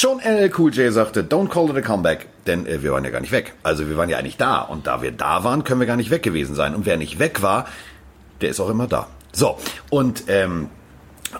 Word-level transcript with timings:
Schon 0.00 0.20
LL 0.20 0.52
Cool 0.56 0.72
J 0.72 0.92
sagte, 0.92 1.24
don't 1.24 1.48
call 1.48 1.70
it 1.70 1.76
a 1.76 1.80
comeback, 1.80 2.28
denn 2.46 2.66
äh, 2.66 2.84
wir 2.84 2.92
waren 2.92 3.02
ja 3.02 3.10
gar 3.10 3.18
nicht 3.18 3.32
weg. 3.32 3.54
Also 3.64 3.88
wir 3.88 3.96
waren 3.96 4.08
ja 4.08 4.16
eigentlich 4.16 4.36
da 4.36 4.60
und 4.60 4.86
da 4.86 5.02
wir 5.02 5.10
da 5.10 5.42
waren, 5.42 5.64
können 5.64 5.80
wir 5.80 5.88
gar 5.88 5.96
nicht 5.96 6.10
weg 6.10 6.22
gewesen 6.22 6.54
sein. 6.54 6.76
Und 6.76 6.86
wer 6.86 6.96
nicht 6.96 7.18
weg 7.18 7.42
war, 7.42 7.66
der 8.40 8.50
ist 8.50 8.60
auch 8.60 8.68
immer 8.68 8.86
da. 8.86 9.08
So, 9.32 9.58
und 9.90 10.22
ähm, 10.28 10.68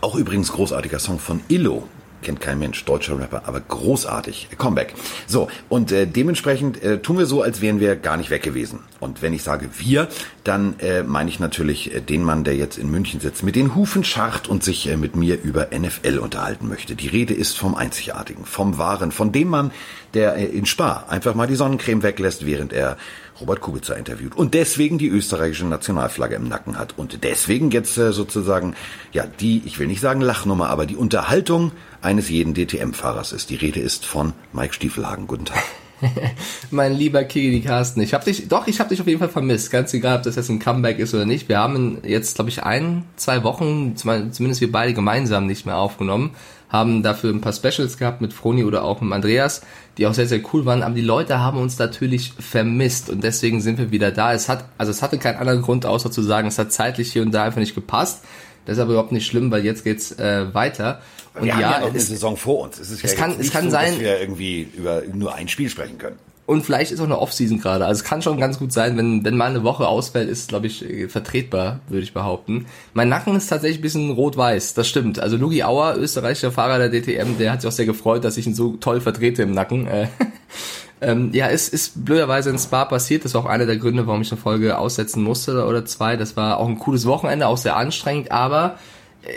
auch 0.00 0.16
übrigens 0.16 0.50
großartiger 0.50 0.98
Song 0.98 1.20
von 1.20 1.40
Illo, 1.46 1.86
kennt 2.22 2.40
kein 2.40 2.58
Mensch, 2.58 2.84
deutscher 2.84 3.18
Rapper, 3.18 3.42
aber 3.46 3.60
großartig. 3.60 4.48
Comeback. 4.58 4.94
So, 5.26 5.48
und 5.68 5.92
äh, 5.92 6.06
dementsprechend 6.06 6.82
äh, 6.82 6.98
tun 6.98 7.18
wir 7.18 7.26
so, 7.26 7.42
als 7.42 7.60
wären 7.60 7.80
wir 7.80 7.96
gar 7.96 8.16
nicht 8.16 8.30
weg 8.30 8.42
gewesen. 8.42 8.80
Und 9.00 9.22
wenn 9.22 9.32
ich 9.32 9.42
sage 9.42 9.68
wir, 9.78 10.08
dann 10.44 10.78
äh, 10.80 11.02
meine 11.02 11.30
ich 11.30 11.40
natürlich 11.40 11.94
äh, 11.94 12.00
den 12.00 12.24
Mann, 12.24 12.44
der 12.44 12.56
jetzt 12.56 12.78
in 12.78 12.90
München 12.90 13.20
sitzt, 13.20 13.42
mit 13.42 13.56
den 13.56 13.74
Hufen 13.74 14.04
scharrt 14.04 14.48
und 14.48 14.64
sich 14.64 14.88
äh, 14.88 14.96
mit 14.96 15.16
mir 15.16 15.40
über 15.40 15.68
NFL 15.76 16.18
unterhalten 16.18 16.68
möchte. 16.68 16.96
Die 16.96 17.08
Rede 17.08 17.34
ist 17.34 17.58
vom 17.58 17.74
Einzigartigen, 17.74 18.44
vom 18.44 18.78
Wahren, 18.78 19.12
von 19.12 19.32
dem 19.32 19.48
Mann, 19.48 19.70
der 20.14 20.36
äh, 20.36 20.44
in 20.46 20.66
Spa 20.66 21.04
einfach 21.08 21.34
mal 21.34 21.46
die 21.46 21.54
Sonnencreme 21.54 22.02
weglässt, 22.02 22.46
während 22.46 22.72
er 22.72 22.96
Robert 23.40 23.60
Kubica 23.60 23.94
interviewt 23.94 24.36
und 24.36 24.54
deswegen 24.54 24.98
die 24.98 25.08
österreichische 25.08 25.66
Nationalflagge 25.66 26.34
im 26.34 26.48
Nacken 26.48 26.78
hat 26.78 26.94
und 26.96 27.22
deswegen 27.24 27.70
jetzt 27.70 27.96
äh, 27.98 28.12
sozusagen 28.12 28.74
ja 29.12 29.24
die, 29.26 29.62
ich 29.64 29.78
will 29.78 29.86
nicht 29.86 30.00
sagen 30.00 30.20
Lachnummer, 30.20 30.70
aber 30.70 30.86
die 30.86 30.96
Unterhaltung 30.96 31.72
eines 32.02 32.28
jeden 32.28 32.54
DTM-Fahrers 32.54 33.32
ist. 33.32 33.50
Die 33.50 33.56
Rede 33.56 33.80
ist 33.80 34.06
von 34.06 34.32
Mike 34.52 34.74
Stiefelhagen. 34.74 35.26
Guten 35.26 35.46
Tag. 35.46 35.62
mein 36.70 36.94
lieber 36.94 37.24
Kiki 37.24 37.60
Carsten, 37.60 38.00
ich 38.00 38.14
habe 38.14 38.24
dich, 38.24 38.48
doch, 38.48 38.66
ich 38.66 38.80
habe 38.80 38.90
dich 38.90 39.00
auf 39.00 39.06
jeden 39.06 39.18
Fall 39.18 39.28
vermisst. 39.28 39.70
Ganz 39.70 39.92
egal, 39.94 40.18
ob 40.18 40.22
das 40.22 40.36
jetzt 40.36 40.48
ein 40.48 40.58
Comeback 40.58 40.98
ist 40.98 41.14
oder 41.14 41.26
nicht. 41.26 41.48
Wir 41.48 41.58
haben 41.58 41.98
jetzt, 42.04 42.36
glaube 42.36 42.50
ich, 42.50 42.62
ein, 42.62 43.04
zwei 43.16 43.42
Wochen, 43.44 43.96
zumindest 43.96 44.60
wir 44.60 44.70
beide 44.70 44.94
gemeinsam 44.94 45.46
nicht 45.46 45.66
mehr 45.66 45.76
aufgenommen, 45.76 46.30
haben 46.68 47.02
dafür 47.02 47.32
ein 47.32 47.40
paar 47.40 47.52
Specials 47.52 47.96
gehabt 47.96 48.20
mit 48.20 48.32
Froni 48.32 48.64
oder 48.64 48.84
auch 48.84 49.00
mit 49.00 49.12
Andreas, 49.12 49.62
die 49.96 50.06
auch 50.06 50.14
sehr, 50.14 50.26
sehr 50.26 50.40
cool 50.52 50.66
waren. 50.66 50.82
Aber 50.82 50.94
die 50.94 51.00
Leute 51.00 51.40
haben 51.40 51.58
uns 51.58 51.78
natürlich 51.78 52.32
vermisst 52.38 53.10
und 53.10 53.24
deswegen 53.24 53.60
sind 53.60 53.78
wir 53.78 53.90
wieder 53.90 54.10
da. 54.10 54.32
Es 54.32 54.48
hat, 54.48 54.66
also 54.76 54.90
es 54.90 55.02
hatte 55.02 55.18
keinen 55.18 55.38
anderen 55.38 55.62
Grund, 55.62 55.86
außer 55.86 56.10
zu 56.10 56.22
sagen, 56.22 56.48
es 56.48 56.58
hat 56.58 56.72
zeitlich 56.72 57.12
hier 57.12 57.22
und 57.22 57.32
da 57.32 57.44
einfach 57.44 57.60
nicht 57.60 57.74
gepasst. 57.74 58.24
Das 58.68 58.76
ist 58.76 58.82
aber 58.82 58.92
überhaupt 58.92 59.12
nicht 59.12 59.26
schlimm, 59.26 59.50
weil 59.50 59.64
jetzt 59.64 59.82
geht's 59.82 60.12
äh, 60.18 60.52
weiter. 60.52 61.00
Und 61.34 61.44
wir 61.44 61.48
ja, 61.48 61.54
haben 61.54 61.60
ja 61.62 61.80
noch 61.80 61.88
eine 61.88 62.00
Saison 62.00 62.36
vor 62.36 62.64
uns. 62.64 62.78
Es, 62.78 62.90
ist 62.90 63.02
es 63.02 63.12
ja 63.12 63.18
kann, 63.18 63.36
es 63.40 63.50
kann 63.50 63.64
so, 63.64 63.70
sein, 63.70 63.92
dass 63.92 64.00
wir 64.00 64.20
irgendwie 64.20 64.68
über 64.76 65.04
nur 65.10 65.34
ein 65.34 65.48
Spiel 65.48 65.70
sprechen 65.70 65.96
können. 65.96 66.16
Und 66.44 66.66
vielleicht 66.66 66.92
ist 66.92 67.00
auch 67.00 67.04
eine 67.04 67.18
Offseason 67.18 67.60
gerade. 67.60 67.86
Also 67.86 68.00
es 68.00 68.04
kann 68.04 68.20
schon 68.20 68.38
ganz 68.38 68.58
gut 68.58 68.74
sein, 68.74 68.98
wenn, 68.98 69.24
wenn 69.24 69.38
mal 69.38 69.48
eine 69.48 69.64
Woche 69.64 69.88
ausfällt, 69.88 70.28
ist 70.28 70.50
glaube 70.50 70.66
ich 70.66 70.84
vertretbar, 71.08 71.80
würde 71.88 72.02
ich 72.02 72.12
behaupten. 72.12 72.66
Mein 72.92 73.08
Nacken 73.08 73.34
ist 73.36 73.46
tatsächlich 73.46 73.78
ein 73.78 73.82
bisschen 73.82 74.10
rot-weiß, 74.10 74.74
das 74.74 74.86
stimmt. 74.86 75.18
Also 75.18 75.38
Lugi 75.38 75.62
Auer, 75.62 75.96
österreichischer 75.96 76.52
Fahrer 76.52 76.78
der 76.78 76.90
DTM, 76.90 77.38
der 77.38 77.52
hat 77.52 77.62
sich 77.62 77.68
auch 77.68 77.72
sehr 77.72 77.86
gefreut, 77.86 78.22
dass 78.22 78.36
ich 78.36 78.46
ihn 78.46 78.54
so 78.54 78.76
toll 78.76 79.00
vertrete 79.00 79.42
im 79.42 79.52
Nacken. 79.52 79.88
Äh, 81.00 81.10
ähm, 81.10 81.30
ja, 81.32 81.48
es 81.48 81.68
ist 81.68 82.04
blöderweise 82.04 82.50
in 82.50 82.58
Spa 82.58 82.84
passiert. 82.84 83.24
Das 83.24 83.34
war 83.34 83.42
auch 83.42 83.46
einer 83.46 83.66
der 83.66 83.76
Gründe, 83.76 84.06
warum 84.06 84.22
ich 84.22 84.30
eine 84.30 84.40
Folge 84.40 84.78
aussetzen 84.78 85.22
musste 85.22 85.64
oder 85.64 85.84
zwei. 85.84 86.16
Das 86.16 86.36
war 86.36 86.58
auch 86.58 86.68
ein 86.68 86.78
cooles 86.78 87.06
Wochenende, 87.06 87.46
auch 87.46 87.56
sehr 87.56 87.76
anstrengend, 87.76 88.30
aber 88.30 88.78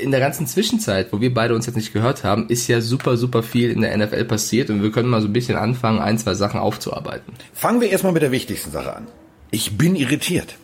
in 0.01 0.11
der 0.11 0.19
ganzen 0.19 0.47
Zwischenzeit, 0.47 1.11
wo 1.11 1.19
wir 1.19 1.33
beide 1.33 1.55
uns 1.55 1.65
jetzt 1.65 1.75
nicht 1.75 1.91
gehört 1.91 2.23
haben, 2.23 2.47
ist 2.49 2.67
ja 2.67 2.81
super, 2.81 3.17
super 3.17 3.43
viel 3.43 3.71
in 3.71 3.81
der 3.81 3.97
NFL 3.97 4.25
passiert 4.25 4.69
und 4.69 4.83
wir 4.83 4.91
können 4.91 5.09
mal 5.09 5.21
so 5.21 5.27
ein 5.27 5.33
bisschen 5.33 5.57
anfangen, 5.57 5.99
ein, 5.99 6.17
zwei 6.17 6.33
Sachen 6.33 6.59
aufzuarbeiten. 6.59 7.33
Fangen 7.53 7.81
wir 7.81 7.89
erstmal 7.89 8.13
mit 8.13 8.21
der 8.21 8.31
wichtigsten 8.31 8.71
Sache 8.71 8.95
an. 8.95 9.07
Ich 9.49 9.77
bin 9.77 9.95
irritiert. 9.95 10.55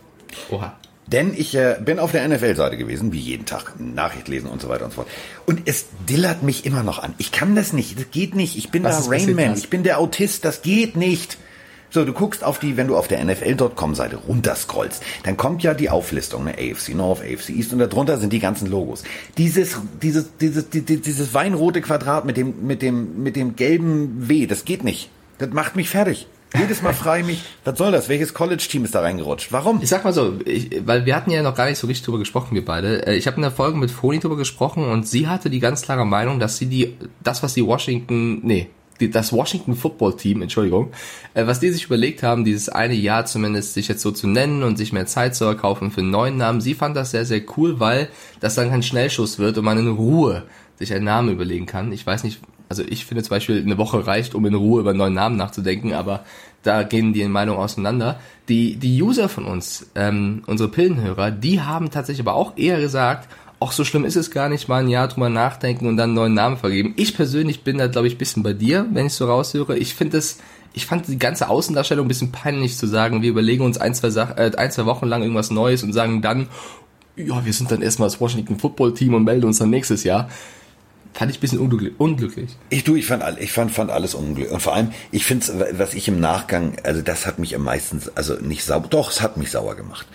Oha. 0.50 0.76
Denn 1.08 1.34
ich 1.36 1.56
äh, 1.56 1.78
bin 1.84 2.00
auf 2.00 2.12
der 2.12 2.28
NFL-Seite 2.28 2.78
gewesen, 2.78 3.14
wie 3.14 3.20
jeden 3.20 3.46
Tag, 3.46 3.80
Nachricht 3.80 4.28
lesen 4.28 4.50
und 4.50 4.62
so 4.62 4.68
weiter 4.68 4.86
und 4.86 4.92
so 4.92 4.98
fort. 4.98 5.08
Und 5.46 5.62
es 5.66 5.86
dillert 6.08 6.44
mich 6.44 6.66
immer 6.66 6.84
noch 6.84 7.00
an. 7.00 7.14
Ich 7.18 7.32
kann 7.32 7.56
das 7.56 7.72
nicht, 7.72 7.98
das 7.98 8.12
geht 8.12 8.36
nicht. 8.36 8.58
Ich 8.58 8.70
bin 8.72 8.84
Was 8.84 9.06
da 9.06 9.12
Rainman, 9.12 9.56
ich 9.58 9.70
bin 9.70 9.84
der 9.84 10.00
Autist, 10.00 10.44
das 10.44 10.62
geht 10.62 10.98
nicht. 10.98 11.38
So, 11.90 12.04
du 12.04 12.12
guckst 12.12 12.44
auf 12.44 12.60
die, 12.60 12.76
wenn 12.76 12.88
du 12.88 12.98
auf 12.98 13.08
der 13.08 13.24
NFL.com-Seite 13.24 14.18
runterscrollst, 14.18 15.02
dann 15.24 15.38
kommt 15.38 15.64
ja 15.64 15.74
die 15.74 15.90
Auflistung, 15.90 16.44
ne? 16.44 16.54
AFC 16.54 16.94
North, 16.94 17.22
AFC 17.22 17.52
East 17.52 17.72
und 17.72 17.80
darunter 17.80 18.18
sind 18.18 18.34
die 18.34 18.40
ganzen 18.40 18.68
Logos. 18.68 19.04
Dieses, 19.38 19.78
dieses, 20.02 20.36
dieses, 20.38 20.70
dieses, 20.70 21.02
dieses 21.02 21.34
weinrote 21.34 21.80
Quadrat 21.82 22.26
mit 22.26 22.36
dem, 22.36 22.68
mit 22.68 22.82
dem, 22.82 23.24
mit 23.24 23.38
dem 23.38 23.56
gelben 23.56 24.28
W, 24.28 24.48
das 24.48 24.66
geht 24.66 24.84
nicht. 24.84 25.10
Das 25.38 25.50
macht 25.52 25.78
mich 25.78 25.90
fertig. 25.90 26.28
Jedes 26.56 26.82
Mal 26.82 26.94
frage 26.94 27.22
ich 27.22 27.28
mich, 27.28 27.44
was 27.66 27.78
soll 27.78 27.92
das? 27.92 28.08
Welches 28.08 28.34
College-Team 28.34 28.86
ist 28.86 28.96
da 28.96 29.02
reingerutscht? 29.02 29.52
Warum? 29.52 29.82
Ich 29.82 29.90
sag 29.90 30.04
mal 30.06 30.14
so, 30.14 30.40
ich, 30.46 30.82
weil 30.86 31.06
wir 31.06 31.16
hatten 31.16 31.30
ja 31.30 31.42
noch 31.44 31.56
gar 31.56 31.68
nicht 31.68 31.78
so 31.78 31.88
richtig 31.88 32.06
drüber 32.06 32.20
gesprochen, 32.20 32.56
wir 32.56 32.64
beide. 32.64 33.06
Äh, 33.06 33.16
ich 33.16 33.28
habe 33.28 33.36
in 33.36 33.42
der 33.42 33.52
Folge 33.52 33.78
mit 33.78 33.92
Foni 33.92 34.20
drüber 34.20 34.38
gesprochen 34.38 34.86
und 34.86 35.08
sie 35.08 35.28
hatte 35.28 35.50
die 35.50 35.60
ganz 35.60 35.82
klare 35.82 36.06
Meinung, 36.06 36.40
dass 36.40 36.58
sie 36.58 36.68
die, 36.68 36.96
das, 37.22 37.44
was 37.44 37.54
die 37.54 37.66
Washington, 37.66 38.40
nee, 38.44 38.70
die, 39.00 39.12
das 39.12 39.34
Washington 39.34 39.76
Football 39.76 40.16
Team, 40.16 40.42
Entschuldigung, 40.42 40.92
äh, 41.34 41.46
was 41.46 41.60
die 41.60 41.70
sich 41.70 41.86
überlegt 41.86 42.24
haben, 42.24 42.46
dieses 42.46 42.70
eine 42.70 42.94
Jahr 42.94 43.26
zumindest 43.26 43.74
sich 43.74 43.90
jetzt 43.90 44.02
so 44.02 44.12
zu 44.12 44.28
nennen 44.28 44.64
und 44.64 44.78
sich 44.78 44.94
mehr 44.94 45.06
Zeit 45.06 45.36
zu 45.36 45.44
erkaufen 45.44 45.92
für 45.92 46.02
einen 46.02 46.12
neuen 46.12 46.38
Namen. 46.38 46.62
Sie 46.62 46.76
fand 46.76 46.96
das 46.96 47.12
sehr, 47.12 47.26
sehr 47.26 47.42
cool, 47.58 47.80
weil 47.82 48.08
das 48.40 48.56
dann 48.56 48.70
kein 48.70 48.84
Schnellschuss 48.84 49.38
wird 49.38 49.58
und 49.58 49.66
man 49.66 49.78
in 49.78 49.90
Ruhe 49.90 50.44
sich 50.80 50.94
einen 50.94 51.06
Namen 51.06 51.30
überlegen 51.30 51.66
kann. 51.66 51.92
Ich 51.92 52.06
weiß 52.06 52.24
nicht, 52.24 52.40
also 52.70 52.84
ich 52.84 53.06
finde 53.06 53.24
zum 53.24 53.32
Beispiel, 53.32 53.62
eine 53.62 53.78
Woche 53.78 54.06
reicht, 54.06 54.36
um 54.36 54.46
in 54.46 54.54
Ruhe 54.54 54.82
über 54.82 54.92
einen 54.92 55.00
neuen 55.00 55.14
Namen 55.14 55.38
nachzudenken, 55.38 55.94
aber 55.94 56.24
da 56.64 56.84
gehen 56.84 57.14
die 57.14 57.26
Meinungen 57.26 57.60
auseinander. 57.60 58.20
Die, 58.50 58.76
die 58.76 59.02
User 59.02 59.30
von 59.30 59.46
uns, 59.46 59.90
ähm, 59.96 60.44
unsere 60.48 60.70
Pillenhörer, 60.70 61.32
die 61.32 61.62
haben 61.62 61.92
tatsächlich 61.92 62.26
aber 62.28 62.36
auch 62.36 62.58
eher 62.58 62.80
gesagt, 62.80 63.30
auch 63.60 63.72
so 63.72 63.84
schlimm 63.84 64.06
ist 64.06 64.16
es 64.16 64.32
gar 64.32 64.50
nicht, 64.50 64.68
mal 64.68 64.84
ein 64.84 64.90
Jahr 64.90 65.08
drüber 65.08 65.30
nachdenken 65.30 65.88
und 65.88 65.98
dann 65.98 66.10
einen 66.10 66.16
neuen 66.16 66.34
Namen 66.34 66.58
vergeben. 66.58 66.94
Ich 66.96 67.16
persönlich 67.16 67.64
bin 67.64 67.78
da, 67.78 67.88
glaube 67.88 68.08
ich, 68.08 68.18
bisschen 68.18 68.44
bei 68.44 68.54
dir, 68.54 68.86
wenn 68.92 69.08
ich 69.08 69.14
so 69.14 69.26
raushöre. 69.26 69.78
Ich 69.78 69.96
finde 69.96 70.18
es, 70.18 70.40
ich 70.74 70.86
fand 70.86 71.08
die 71.08 71.18
ganze 71.18 71.50
Außendarstellung 71.50 72.06
ein 72.06 72.08
bisschen 72.08 72.32
peinlich 72.32 72.78
zu 72.78 72.86
sagen, 72.86 73.24
wir 73.24 73.30
überlegen 73.30 73.64
uns 73.64 73.80
ein, 73.80 73.96
zwei, 73.96 74.12
Sach 74.12 74.38
äh, 74.38 74.52
ein, 74.56 74.72
zwei 74.72 74.86
Wochen 74.86 75.08
lang 75.08 75.24
irgendwas 75.24 75.50
Neues 75.50 75.82
und 75.82 75.94
sagen 75.94 76.22
dann, 76.22 76.50
ja, 77.16 77.44
wir 77.44 77.54
sind 77.54 77.72
dann 77.72 77.82
erstmal 77.82 78.10
das 78.10 78.22
Washington 78.22 78.60
Football 78.60 78.94
Team 78.94 79.16
und 79.16 79.24
melden 79.24 79.46
uns 79.46 79.58
dann 79.58 79.72
nächstes 79.72 80.04
Jahr. 80.04 80.30
Fand 81.18 81.32
ich 81.32 81.40
ein 81.40 81.42
bisschen 81.42 81.92
unglücklich. 81.98 82.56
Ich 82.70 82.84
du, 82.84 82.96
ich 82.96 83.08
fand, 83.08 83.24
ich 83.40 83.52
fand, 83.52 83.72
fand 83.72 83.90
alles 83.90 84.14
unglücklich. 84.14 84.54
Und 84.54 84.60
vor 84.60 84.76
allem, 84.76 84.92
ich 85.12 85.26
finde 85.26 85.68
was 85.76 85.96
ich 85.96 86.08
im 86.08 86.20
Nachgang, 86.20 86.74
also 86.84 87.02
das 87.02 87.26
hat 87.26 87.40
mich 87.40 87.56
am 87.56 87.64
meisten, 87.64 88.04
also 88.14 88.36
nicht 88.36 88.64
sauer, 88.64 88.86
doch, 88.88 89.10
es 89.10 89.20
hat 89.20 89.36
mich 89.36 89.50
sauer 89.50 89.76
gemacht. 89.76 90.06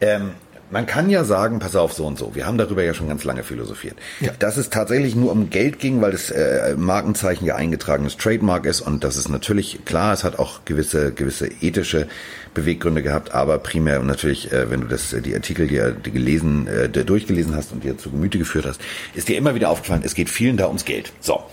Ähm, 0.00 0.30
man 0.70 0.86
kann 0.86 1.10
ja 1.10 1.24
sagen, 1.24 1.58
pass 1.58 1.76
auf, 1.76 1.92
so 1.92 2.06
und 2.06 2.18
so. 2.18 2.34
Wir 2.34 2.46
haben 2.46 2.58
darüber 2.58 2.82
ja 2.82 2.94
schon 2.94 3.08
ganz 3.08 3.24
lange 3.24 3.42
philosophiert. 3.42 3.96
Ja. 4.20 4.32
Dass 4.38 4.56
es 4.56 4.70
tatsächlich 4.70 5.14
nur 5.14 5.32
um 5.32 5.50
Geld 5.50 5.78
ging, 5.78 6.00
weil 6.00 6.12
das 6.12 6.30
äh, 6.30 6.74
Markenzeichen 6.76 7.46
ja 7.46 7.56
eingetragenes 7.56 8.16
Trademark 8.16 8.66
ist 8.66 8.80
und 8.80 9.04
das 9.04 9.16
ist 9.16 9.28
natürlich 9.28 9.84
klar, 9.84 10.12
es 10.12 10.24
hat 10.24 10.38
auch 10.38 10.64
gewisse, 10.64 11.12
gewisse 11.12 11.48
ethische 11.60 12.08
Beweggründe 12.54 13.02
gehabt, 13.02 13.34
aber 13.34 13.58
primär 13.58 14.02
natürlich, 14.02 14.52
äh, 14.52 14.70
wenn 14.70 14.80
du 14.80 14.86
das, 14.86 15.14
die 15.24 15.34
Artikel 15.34 15.68
dir 15.68 15.92
die 15.92 16.10
gelesen, 16.10 16.66
äh, 16.66 16.88
durchgelesen 16.88 17.54
hast 17.54 17.72
und 17.72 17.84
dir 17.84 17.98
zu 17.98 18.10
Gemüte 18.10 18.38
geführt 18.38 18.66
hast, 18.66 18.80
ist 19.14 19.28
dir 19.28 19.36
immer 19.36 19.54
wieder 19.54 19.70
aufgefallen, 19.70 20.02
es 20.04 20.14
geht 20.14 20.30
vielen 20.30 20.56
da 20.56 20.66
ums 20.66 20.84
Geld. 20.84 21.12
So. 21.20 21.44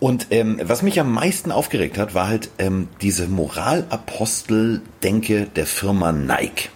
Und 0.00 0.26
ähm, 0.30 0.58
was 0.62 0.82
mich 0.82 0.98
am 0.98 1.12
meisten 1.12 1.52
aufgeregt 1.52 1.98
hat, 1.98 2.14
war 2.14 2.26
halt 2.26 2.50
ähm, 2.58 2.88
diese 3.02 3.28
Moralapostel-Denke 3.28 5.46
der 5.54 5.66
Firma 5.66 6.10
Nike. 6.10 6.70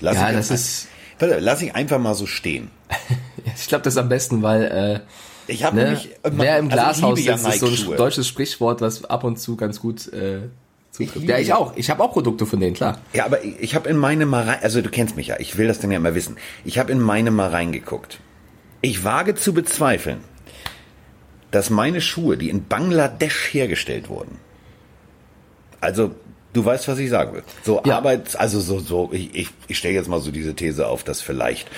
Lass 0.00 0.16
ja, 0.16 0.32
das 0.32 0.50
ist. 0.50 0.88
Lass 1.20 1.60
ich 1.60 1.74
einfach 1.74 1.98
mal 1.98 2.14
so 2.14 2.26
stehen. 2.26 2.70
ich 3.56 3.68
glaube, 3.68 3.84
das 3.84 3.94
ist 3.94 3.98
am 3.98 4.08
besten, 4.08 4.42
weil 4.42 4.62
äh, 4.64 5.00
ich 5.46 5.64
habe 5.64 5.76
ne, 5.76 5.84
nämlich 5.84 6.10
mehr 6.32 6.58
im 6.58 6.70
also 6.70 6.76
Glashaus 6.76 7.24
ja 7.24 7.34
ist, 7.34 7.46
ist 7.46 7.60
so 7.60 7.92
ein 7.92 7.96
deutsches 7.96 8.26
Sprichwort, 8.26 8.80
was 8.80 9.04
ab 9.04 9.24
und 9.24 9.38
zu 9.38 9.56
ganz 9.56 9.80
gut 9.80 10.10
äh, 10.12 10.42
zutrifft. 10.90 11.28
Ja, 11.28 11.38
ich 11.38 11.52
auch. 11.52 11.76
Ich 11.76 11.90
habe 11.90 12.02
auch 12.02 12.12
Produkte 12.12 12.46
von 12.46 12.60
denen, 12.60 12.74
klar. 12.74 12.98
Ja, 13.12 13.26
aber 13.26 13.44
ich, 13.44 13.60
ich 13.60 13.74
habe 13.74 13.88
in 13.88 13.96
meine 13.96 14.26
mal 14.26 14.44
rein, 14.44 14.58
also 14.62 14.80
du 14.80 14.88
kennst 14.88 15.16
mich 15.16 15.28
ja, 15.28 15.38
ich 15.38 15.58
will 15.58 15.66
das 15.66 15.78
dann 15.78 15.90
ja 15.90 15.98
immer 15.98 16.14
wissen. 16.14 16.36
Ich 16.64 16.78
habe 16.78 16.92
in 16.92 17.00
meine 17.00 17.30
mal 17.30 17.50
reingeguckt. 17.50 18.20
Ich 18.80 19.04
wage 19.04 19.34
zu 19.34 19.52
bezweifeln, 19.52 20.20
dass 21.50 21.68
meine 21.68 22.00
Schuhe, 22.00 22.38
die 22.38 22.48
in 22.48 22.66
Bangladesch 22.66 23.52
hergestellt 23.52 24.08
wurden, 24.08 24.38
also 25.80 26.14
Du 26.52 26.64
weißt, 26.64 26.88
was 26.88 26.98
ich 26.98 27.10
sagen 27.10 27.34
will. 27.34 27.42
So 27.64 27.80
ja. 27.84 27.96
Arbeits, 27.96 28.34
also 28.36 28.60
so, 28.60 28.80
so, 28.80 29.10
ich, 29.12 29.34
ich, 29.34 29.48
ich 29.68 29.78
stelle 29.78 29.94
jetzt 29.94 30.08
mal 30.08 30.20
so 30.20 30.30
diese 30.30 30.54
These 30.54 30.86
auf, 30.86 31.04
dass 31.04 31.20
vielleicht 31.20 31.68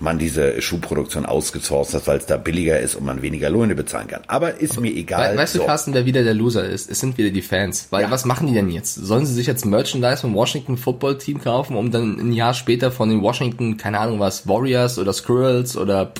man 0.00 0.18
diese 0.18 0.60
Schuhproduktion 0.62 1.26
ausgesourced 1.26 1.94
hat, 1.94 2.06
weil 2.06 2.18
es 2.18 2.26
da 2.26 2.36
billiger 2.36 2.78
ist 2.78 2.94
und 2.94 3.04
man 3.04 3.22
weniger 3.22 3.50
Löhne 3.50 3.74
bezahlen 3.74 4.08
kann. 4.08 4.22
Aber 4.26 4.60
ist 4.60 4.80
mir 4.80 4.92
egal. 4.92 5.36
weißt 5.36 5.54
so. 5.54 5.60
du, 5.60 5.66
Carsten, 5.66 5.94
wer 5.94 6.06
wieder 6.06 6.22
der 6.22 6.34
Loser 6.34 6.64
ist? 6.64 6.90
Es 6.90 7.00
sind 7.00 7.18
wieder 7.18 7.30
die 7.30 7.42
Fans. 7.42 7.88
Weil 7.90 8.02
ja. 8.02 8.10
was 8.10 8.24
machen 8.24 8.46
die 8.46 8.54
denn 8.54 8.70
jetzt? 8.70 8.94
Sollen 8.94 9.26
sie 9.26 9.34
sich 9.34 9.46
jetzt 9.46 9.64
Merchandise 9.64 10.18
vom 10.18 10.34
Washington 10.34 10.76
Football 10.76 11.18
Team 11.18 11.40
kaufen, 11.40 11.76
um 11.76 11.90
dann 11.90 12.18
ein 12.18 12.32
Jahr 12.32 12.54
später 12.54 12.92
von 12.92 13.08
den 13.08 13.22
Washington, 13.22 13.76
keine 13.76 13.98
Ahnung 13.98 14.20
was, 14.20 14.46
Warriors 14.46 14.98
oder 14.98 15.12
Squirrels 15.12 15.76
oder 15.76 16.12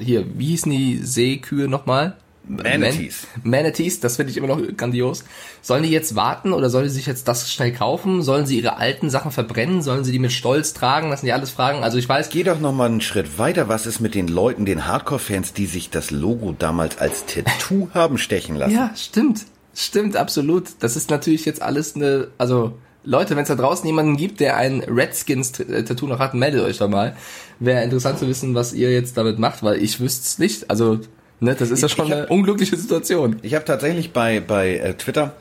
hier, 0.00 0.24
wie 0.38 0.46
hießen 0.46 0.70
die 0.70 0.98
Seekühe 0.98 1.68
nochmal? 1.68 2.16
Manatees. 2.48 3.26
Man 3.42 3.50
Manatees, 3.50 4.00
das 4.00 4.16
finde 4.16 4.30
ich 4.30 4.36
immer 4.36 4.48
noch 4.48 4.60
grandios. 4.76 5.24
Sollen 5.62 5.82
die 5.82 5.90
jetzt 5.90 6.14
warten 6.16 6.52
oder 6.52 6.70
sollen 6.70 6.84
die 6.84 6.90
sich 6.90 7.06
jetzt 7.06 7.28
das 7.28 7.52
schnell 7.52 7.72
kaufen? 7.72 8.22
Sollen 8.22 8.46
sie 8.46 8.58
ihre 8.58 8.76
alten 8.78 9.10
Sachen 9.10 9.30
verbrennen? 9.30 9.82
Sollen 9.82 10.04
sie 10.04 10.12
die 10.12 10.18
mit 10.18 10.32
Stolz 10.32 10.72
tragen? 10.72 11.10
Das 11.10 11.20
sind 11.20 11.28
ja 11.28 11.34
alles 11.34 11.50
Fragen. 11.50 11.84
Also 11.84 11.98
ich 11.98 12.08
weiß. 12.08 12.30
Geh 12.30 12.42
doch 12.42 12.60
noch 12.60 12.72
mal 12.72 12.86
einen 12.86 13.00
Schritt 13.00 13.38
weiter. 13.38 13.68
Was 13.68 13.86
ist 13.86 14.00
mit 14.00 14.14
den 14.14 14.28
Leuten, 14.28 14.64
den 14.64 14.86
Hardcore-Fans, 14.86 15.52
die 15.52 15.66
sich 15.66 15.90
das 15.90 16.10
Logo 16.10 16.54
damals 16.58 16.98
als 16.98 17.26
Tattoo 17.26 17.88
haben 17.94 18.18
stechen 18.18 18.56
lassen? 18.56 18.74
Ja, 18.74 18.92
stimmt. 18.96 19.46
Stimmt, 19.74 20.16
absolut. 20.16 20.64
Das 20.80 20.96
ist 20.96 21.10
natürlich 21.10 21.44
jetzt 21.44 21.62
alles 21.62 21.94
eine, 21.94 22.28
also 22.38 22.74
Leute, 23.04 23.36
wenn 23.36 23.42
es 23.42 23.48
da 23.48 23.54
draußen 23.54 23.86
jemanden 23.86 24.16
gibt, 24.16 24.40
der 24.40 24.56
ein 24.56 24.80
Redskins-Tattoo 24.80 26.06
noch 26.06 26.18
hat, 26.18 26.34
meldet 26.34 26.62
euch 26.62 26.78
doch 26.78 26.88
mal. 26.88 27.16
Wäre 27.60 27.82
interessant 27.82 28.18
zu 28.18 28.28
wissen, 28.28 28.54
was 28.54 28.72
ihr 28.72 28.92
jetzt 28.92 29.16
damit 29.16 29.38
macht, 29.38 29.62
weil 29.62 29.82
ich 29.82 30.00
wüsste 30.00 30.24
es 30.24 30.38
nicht. 30.38 30.68
Also, 30.68 31.00
ne, 31.40 31.54
das 31.54 31.70
ist 31.70 31.82
ja 31.82 31.88
schon 31.88 32.10
hab, 32.10 32.16
eine 32.16 32.26
unglückliche 32.28 32.76
Situation. 32.76 33.36
Ich 33.42 33.54
habe 33.54 33.64
tatsächlich 33.64 34.12
bei, 34.12 34.40
bei 34.40 34.76
äh, 34.76 34.94
Twitter 34.94 35.34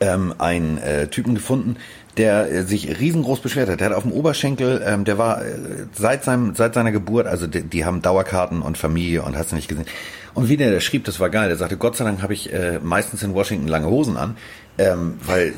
ähm, 0.00 0.34
einen 0.38 0.78
äh, 0.78 1.08
Typen 1.08 1.34
gefunden, 1.34 1.76
der 2.16 2.50
äh, 2.50 2.62
sich 2.64 3.00
riesengroß 3.00 3.40
beschwert 3.40 3.68
hat. 3.68 3.80
Der 3.80 3.90
hat 3.90 3.96
auf 3.96 4.02
dem 4.02 4.12
Oberschenkel, 4.12 4.82
ähm, 4.84 5.04
der 5.04 5.18
war 5.18 5.44
äh, 5.44 5.54
seit 5.92 6.24
seinem 6.24 6.54
seit 6.54 6.74
seiner 6.74 6.92
Geburt, 6.92 7.26
also 7.26 7.46
die, 7.46 7.62
die 7.62 7.84
haben 7.84 8.02
Dauerkarten 8.02 8.62
und 8.62 8.78
Familie 8.78 9.22
und 9.22 9.36
hast 9.36 9.52
du 9.52 9.56
nicht 9.56 9.68
gesehen. 9.68 9.86
Und 10.34 10.48
wie 10.48 10.56
der, 10.56 10.70
der 10.70 10.80
schrieb, 10.80 11.04
das 11.04 11.20
war 11.20 11.30
geil. 11.30 11.48
Der 11.48 11.56
sagte, 11.56 11.76
Gott 11.76 11.96
sei 11.96 12.04
Dank 12.04 12.22
habe 12.22 12.32
ich 12.32 12.52
äh, 12.52 12.78
meistens 12.82 13.22
in 13.22 13.34
Washington 13.34 13.68
lange 13.68 13.86
Hosen 13.86 14.16
an, 14.16 14.36
ähm, 14.78 15.14
weil 15.24 15.52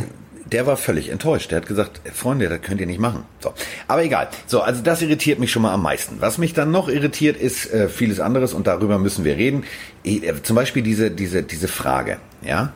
der 0.45 0.67
war 0.67 0.77
völlig 0.77 1.09
enttäuscht. 1.09 1.51
Der 1.51 1.57
hat 1.61 1.67
gesagt, 1.67 2.01
Freunde, 2.13 2.49
das 2.49 2.61
könnt 2.63 2.81
ihr 2.81 2.87
nicht 2.87 3.01
machen. 3.01 3.25
So, 3.41 3.53
aber 3.89 4.05
egal. 4.05 4.29
So, 4.47 4.61
also 4.61 4.83
das 4.83 5.03
irritiert 5.03 5.39
mich 5.39 5.51
schon 5.51 5.63
mal 5.63 5.73
am 5.73 5.83
meisten. 5.83 6.17
Was 6.21 6.39
mich 6.39 6.53
dann 6.53 6.71
noch 6.71 6.89
irritiert, 6.89 7.37
ist 7.37 7.73
äh, 7.73 7.89
vieles 7.89 8.21
anderes 8.21 8.55
und 8.55 8.67
darüber 8.67 8.99
müssen 8.99 9.25
wir 9.25 9.37
reden. 9.37 9.65
Ich, 10.03 10.23
äh, 10.23 10.43
zum 10.43 10.57
Beispiel 10.57 10.83
diese 10.83 11.11
diese 11.11 11.43
diese 11.43 11.69
Frage, 11.69 12.19
ja. 12.43 12.73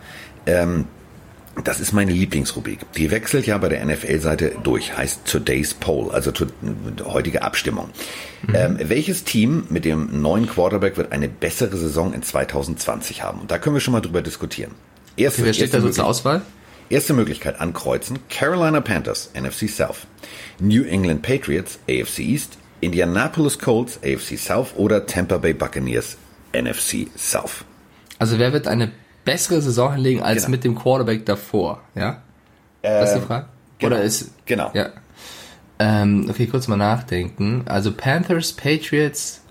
Ähm, 0.47 0.87
das 1.65 1.81
ist 1.81 1.93
meine 1.93 2.13
Lieblingsrubrik. 2.13 2.81
Die 2.97 3.11
wechselt 3.11 3.47
ja 3.47 3.59
bei 3.59 3.69
der 3.69 3.85
NFL-Seite 3.85 4.53
durch, 4.63 4.97
heißt 4.97 5.25
Today's 5.25 5.75
Poll, 5.75 6.11
also 6.13 6.31
to, 6.31 6.47
heutige 7.05 7.43
Abstimmung. 7.43 7.91
Mhm. 8.47 8.55
Ähm, 8.55 8.79
welches 8.81 9.25
Team 9.25 9.65
mit 9.69 9.85
dem 9.85 10.23
neuen 10.23 10.47
Quarterback 10.47 10.97
wird 10.97 11.13
eine 11.13 11.29
bessere 11.29 11.77
Saison 11.77 12.13
in 12.13 12.23
2020 12.23 13.23
haben? 13.23 13.41
Und 13.41 13.51
da 13.51 13.59
können 13.59 13.75
wir 13.75 13.81
schon 13.81 13.93
mal 13.93 14.01
drüber 14.01 14.23
diskutieren. 14.23 14.73
Erste, 15.17 15.45
Wer 15.45 15.53
steht 15.53 15.75
da 15.75 15.81
so 15.81 15.91
zur 15.91 16.07
Auswahl? 16.07 16.43
Erste 16.91 17.13
Möglichkeit 17.13 17.61
ankreuzen. 17.61 18.19
Carolina 18.29 18.81
Panthers, 18.81 19.31
NFC 19.35 19.69
South. 19.69 20.07
New 20.59 20.85
England 20.85 21.23
Patriots, 21.23 21.79
AFC 21.89 22.21
East. 22.21 22.59
Indianapolis 22.81 23.59
Colts, 23.59 23.99
AFC 24.03 24.39
South. 24.39 24.75
Oder 24.77 25.07
Tampa 25.07 25.39
Bay 25.39 25.53
Buccaneers, 25.53 26.17
NFC 26.53 27.09
South. 27.17 27.65
Also 28.19 28.39
wer 28.39 28.53
wird 28.53 28.67
eine 28.67 28.91
bessere 29.25 29.61
Saison 29.61 29.93
hinlegen 29.93 30.23
als 30.23 30.43
genau. 30.43 30.51
mit 30.53 30.65
dem 30.65 30.75
Quarterback 30.75 31.27
davor, 31.27 31.83
ja? 31.95 32.23
Ähm, 32.83 33.01
das 33.01 33.13
ist 33.13 33.21
die 33.21 33.27
Frage? 33.27 33.47
Genau. 33.79 33.95
Oder 33.95 34.05
ist, 34.05 34.31
genau. 34.47 34.71
Ja. 34.75 34.91
Ähm, 35.79 36.27
okay, 36.29 36.47
kurz 36.47 36.67
mal 36.67 36.77
nachdenken. 36.77 37.63
Also 37.67 37.93
Panthers, 37.93 38.53
Patriots, 38.53 39.43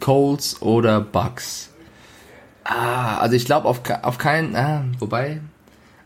Colts 0.00 0.62
oder 0.62 1.00
Bucks. 1.00 1.70
Ah, 2.64 3.18
also 3.18 3.36
ich 3.36 3.44
glaube 3.44 3.68
auf, 3.68 3.80
auf 4.02 4.18
keinen, 4.18 4.56
ah, 4.56 4.84
wobei, 4.98 5.40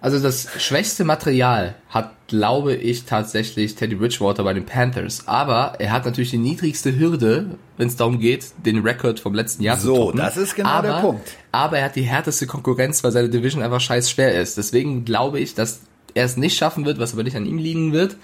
also 0.00 0.18
das 0.18 0.48
schwächste 0.58 1.04
Material 1.04 1.74
hat, 1.90 2.12
glaube 2.26 2.74
ich, 2.74 3.04
tatsächlich 3.04 3.74
Teddy 3.74 3.96
Bridgewater 3.96 4.44
bei 4.44 4.54
den 4.54 4.64
Panthers. 4.64 5.26
Aber 5.26 5.74
er 5.78 5.92
hat 5.92 6.06
natürlich 6.06 6.30
die 6.30 6.38
niedrigste 6.38 6.98
Hürde, 6.98 7.58
wenn 7.76 7.88
es 7.88 7.96
darum 7.96 8.18
geht, 8.18 8.46
den 8.64 8.78
Rekord 8.78 9.20
vom 9.20 9.34
letzten 9.34 9.62
Jahr 9.62 9.76
so, 9.76 9.94
zu 9.94 10.00
toppen. 10.00 10.18
So, 10.18 10.24
das 10.24 10.36
ist 10.38 10.54
genau 10.54 10.70
aber, 10.70 10.88
der 10.88 11.00
Punkt. 11.00 11.36
Aber 11.52 11.78
er 11.78 11.84
hat 11.84 11.96
die 11.96 12.02
härteste 12.02 12.46
Konkurrenz, 12.46 13.04
weil 13.04 13.12
seine 13.12 13.28
Division 13.28 13.62
einfach 13.62 13.80
scheiß 13.80 14.10
schwer 14.10 14.40
ist. 14.40 14.56
Deswegen 14.56 15.04
glaube 15.04 15.38
ich, 15.38 15.54
dass 15.54 15.80
er 16.14 16.24
es 16.24 16.38
nicht 16.38 16.56
schaffen 16.56 16.86
wird, 16.86 16.98
was 16.98 17.12
aber 17.12 17.22
nicht 17.22 17.36
an 17.36 17.44
ihm 17.44 17.58
liegen 17.58 17.92
wird. 17.92 18.16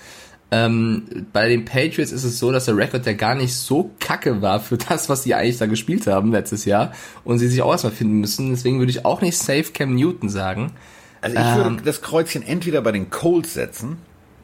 Ähm, 0.50 1.26
bei 1.32 1.49
den 1.49 1.64
Patriots 1.64 2.12
ist 2.12 2.25
es 2.25 2.38
so, 2.38 2.52
dass 2.52 2.67
der 2.67 2.76
Rekord 2.76 3.05
ja 3.05 3.14
gar 3.14 3.34
nicht 3.34 3.55
so 3.55 3.90
kacke 3.99 4.40
war 4.40 4.61
für 4.61 4.78
das, 4.78 5.08
was 5.08 5.25
sie 5.25 5.34
eigentlich 5.34 5.58
da 5.58 5.67
gespielt 5.67 6.06
haben 6.06 6.31
letztes 6.31 6.64
Jahr 6.64 6.93
und 7.25 7.38
sie 7.38 7.49
sich 7.49 7.61
auch 7.61 7.73
erstmal 7.73 7.93
finden 7.93 8.20
müssen. 8.20 8.50
Deswegen 8.50 8.78
würde 8.78 8.90
ich 8.90 9.05
auch 9.05 9.20
nicht 9.20 9.37
safe 9.37 9.73
Cam 9.73 9.94
Newton 9.94 10.31
sagen. 10.31 10.73
Also 11.21 11.37
ich 11.37 11.43
ähm, 11.43 11.57
würde 11.57 11.83
das 11.85 12.03
Kreuzchen 12.03 12.43
entweder 12.43 12.81
bei 12.83 12.93
den 12.93 13.11
Colts 13.11 13.55
setzen. 13.55 13.99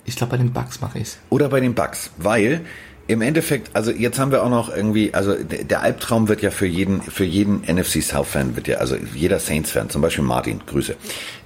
Ich 0.05 0.17
glaube, 0.17 0.33
bei 0.33 0.37
den 0.39 0.53
Bucks 0.53 0.81
mache 0.81 0.99
ich's. 0.99 1.19
Oder 1.31 1.49
bei 1.49 1.61
den 1.61 1.75
Bucks, 1.75 2.11
weil 2.17 2.63
im 3.09 3.21
Endeffekt, 3.21 3.75
also 3.75 3.91
jetzt 3.91 4.19
haben 4.19 4.31
wir 4.31 4.43
auch 4.43 4.51
noch 4.51 4.75
irgendwie, 4.75 5.13
also 5.13 5.35
der 5.35 5.83
Albtraum 5.83 6.29
wird 6.29 6.41
ja 6.41 6.51
für 6.51 6.67
jeden, 6.67 7.03
für 7.03 7.25
jeden 7.25 7.63
NFC 7.63 8.03
South-Fan 8.03 8.57
wird 8.57 8.69
ja, 8.69 8.79
also 8.79 8.97
jeder 9.15 9.39
Saints-Fan, 9.39 9.91
zum 9.91 10.03
Beispiel 10.03 10.25
Martin, 10.25 10.61
Grüße. 10.67 10.97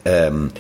Ähm, 0.05 0.51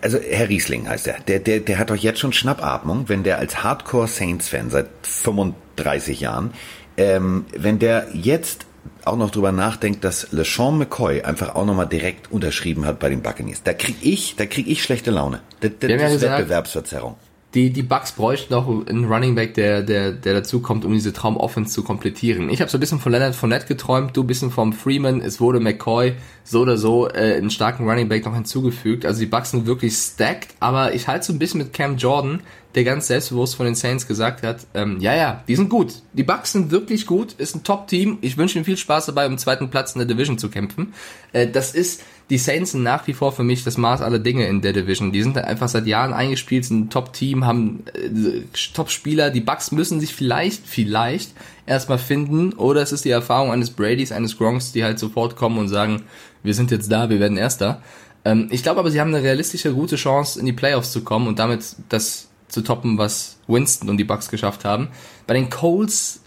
also 0.00 0.18
Herr 0.18 0.48
Riesling 0.48 0.88
heißt 0.88 1.06
er, 1.06 1.20
der, 1.20 1.38
der, 1.38 1.60
der 1.60 1.78
hat 1.78 1.90
doch 1.90 1.96
jetzt 1.96 2.18
schon 2.18 2.32
Schnappatmung, 2.32 3.08
wenn 3.08 3.22
der 3.22 3.38
als 3.38 3.62
Hardcore 3.62 4.08
Saints-Fan 4.08 4.70
seit 4.70 4.88
35 5.02 6.20
Jahren, 6.20 6.52
ähm, 6.96 7.44
wenn 7.56 7.78
der 7.78 8.08
jetzt 8.12 8.66
auch 9.06 9.16
noch 9.16 9.30
drüber 9.30 9.52
nachdenkt, 9.52 10.04
dass 10.04 10.32
LeSean 10.32 10.78
McCoy 10.78 11.22
einfach 11.22 11.54
auch 11.54 11.66
nochmal 11.66 11.88
direkt 11.88 12.30
unterschrieben 12.30 12.84
hat 12.84 12.98
bei 12.98 13.08
den 13.08 13.22
Buccaneers. 13.22 13.62
Da 13.62 13.74
krieg 13.74 13.96
ich, 14.00 14.36
da 14.36 14.46
krieg 14.46 14.66
ich 14.68 14.82
schlechte 14.82 15.10
Laune. 15.10 15.40
Das, 15.60 15.72
das 15.80 15.90
ist 15.90 15.98
gesagt, 15.98 16.38
Wettbewerbsverzerrung. 16.38 17.16
Die, 17.54 17.68
die 17.68 17.82
Bucks 17.82 18.12
bräuchten 18.12 18.54
noch 18.54 18.66
einen 18.66 19.04
Running 19.04 19.34
Back, 19.34 19.52
der, 19.54 19.82
der, 19.82 20.12
der 20.12 20.32
dazu 20.32 20.60
kommt, 20.60 20.86
um 20.86 20.92
diese 20.94 21.12
Traumoffense 21.12 21.70
zu 21.70 21.82
komplettieren. 21.82 22.48
Ich 22.48 22.62
habe 22.62 22.70
so 22.70 22.78
ein 22.78 22.80
bisschen 22.80 22.98
von 22.98 23.12
Leonard 23.12 23.34
Fournette 23.34 23.66
geträumt, 23.66 24.16
du 24.16 24.22
ein 24.22 24.26
bisschen 24.26 24.50
vom 24.50 24.72
Freeman. 24.72 25.20
Es 25.20 25.38
wurde 25.38 25.60
McCoy 25.60 26.14
so 26.44 26.60
oder 26.60 26.78
so 26.78 27.08
äh, 27.08 27.34
einen 27.36 27.50
starken 27.50 27.86
Running 27.86 28.08
Back 28.08 28.24
noch 28.24 28.34
hinzugefügt. 28.34 29.04
Also 29.04 29.20
die 29.20 29.26
Bucks 29.26 29.50
sind 29.50 29.66
wirklich 29.66 29.94
stacked, 29.94 30.54
aber 30.60 30.94
ich 30.94 31.08
halte 31.08 31.26
so 31.26 31.32
ein 31.34 31.38
bisschen 31.38 31.58
mit 31.58 31.74
Cam 31.74 31.98
Jordan, 31.98 32.40
der 32.74 32.84
ganz 32.84 33.06
selbstbewusst 33.06 33.56
von 33.56 33.66
den 33.66 33.74
Saints 33.74 34.06
gesagt 34.06 34.42
hat, 34.42 34.66
ähm, 34.74 34.98
ja, 35.00 35.14
ja, 35.14 35.44
die 35.46 35.56
sind 35.56 35.68
gut. 35.68 35.94
Die 36.14 36.22
Bucks 36.22 36.52
sind 36.52 36.70
wirklich 36.70 37.06
gut, 37.06 37.34
ist 37.34 37.54
ein 37.54 37.64
Top-Team. 37.64 38.18
Ich 38.22 38.38
wünsche 38.38 38.56
ihnen 38.56 38.64
viel 38.64 38.76
Spaß 38.76 39.06
dabei, 39.06 39.26
um 39.26 39.36
zweiten 39.36 39.68
Platz 39.70 39.94
in 39.94 39.98
der 39.98 40.08
Division 40.08 40.38
zu 40.38 40.48
kämpfen. 40.48 40.94
Äh, 41.32 41.48
das 41.48 41.74
ist, 41.74 42.02
die 42.30 42.38
Saints 42.38 42.72
sind 42.72 42.82
nach 42.82 43.06
wie 43.06 43.12
vor 43.12 43.32
für 43.32 43.42
mich 43.42 43.62
das 43.62 43.76
Maß 43.76 44.00
aller 44.00 44.18
Dinge 44.18 44.46
in 44.46 44.62
der 44.62 44.72
Division. 44.72 45.12
Die 45.12 45.22
sind 45.22 45.36
einfach 45.36 45.68
seit 45.68 45.86
Jahren 45.86 46.14
eingespielt, 46.14 46.64
sind 46.64 46.86
ein 46.86 46.90
Top-Team, 46.90 47.44
haben 47.44 47.84
äh, 47.94 48.42
Top-Spieler. 48.72 49.30
Die 49.30 49.40
Bucks 49.40 49.70
müssen 49.70 50.00
sich 50.00 50.14
vielleicht, 50.14 50.66
vielleicht 50.66 51.32
erstmal 51.66 51.98
finden. 51.98 52.54
Oder 52.54 52.80
es 52.80 52.92
ist 52.92 53.04
die 53.04 53.10
Erfahrung 53.10 53.52
eines 53.52 53.70
Bradys, 53.70 54.12
eines 54.12 54.38
Gronks, 54.38 54.72
die 54.72 54.82
halt 54.82 54.98
sofort 54.98 55.36
kommen 55.36 55.58
und 55.58 55.68
sagen, 55.68 56.04
wir 56.42 56.54
sind 56.54 56.70
jetzt 56.70 56.90
da, 56.90 57.10
wir 57.10 57.20
werden 57.20 57.36
Erster. 57.36 57.82
Ähm, 58.24 58.48
ich 58.50 58.62
glaube 58.62 58.80
aber, 58.80 58.90
sie 58.90 59.00
haben 59.00 59.14
eine 59.14 59.22
realistische, 59.22 59.74
gute 59.74 59.96
Chance, 59.96 60.40
in 60.40 60.46
die 60.46 60.52
Playoffs 60.52 60.92
zu 60.92 61.04
kommen 61.04 61.28
und 61.28 61.38
damit 61.38 61.76
das 61.88 62.28
zu 62.52 62.60
toppen, 62.60 62.98
was 62.98 63.38
Winston 63.48 63.88
und 63.88 63.96
die 63.96 64.04
Bucks 64.04 64.28
geschafft 64.28 64.64
haben. 64.64 64.88
Bei 65.26 65.32
den 65.32 65.48
Colts, 65.48 66.20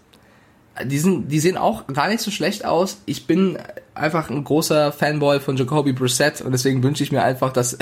die, 0.84 0.98
sind, 0.98 1.30
die 1.30 1.38
sehen 1.38 1.56
auch 1.56 1.86
gar 1.86 2.08
nicht 2.08 2.20
so 2.20 2.32
schlecht 2.32 2.64
aus. 2.64 2.98
Ich 3.06 3.28
bin 3.28 3.58
einfach 3.94 4.28
ein 4.28 4.42
großer 4.42 4.90
Fanboy 4.90 5.38
von 5.38 5.56
Jacoby 5.56 5.92
Brissett 5.92 6.40
und 6.40 6.50
deswegen 6.50 6.82
wünsche 6.82 7.04
ich 7.04 7.12
mir 7.12 7.22
einfach, 7.22 7.52
dass 7.52 7.78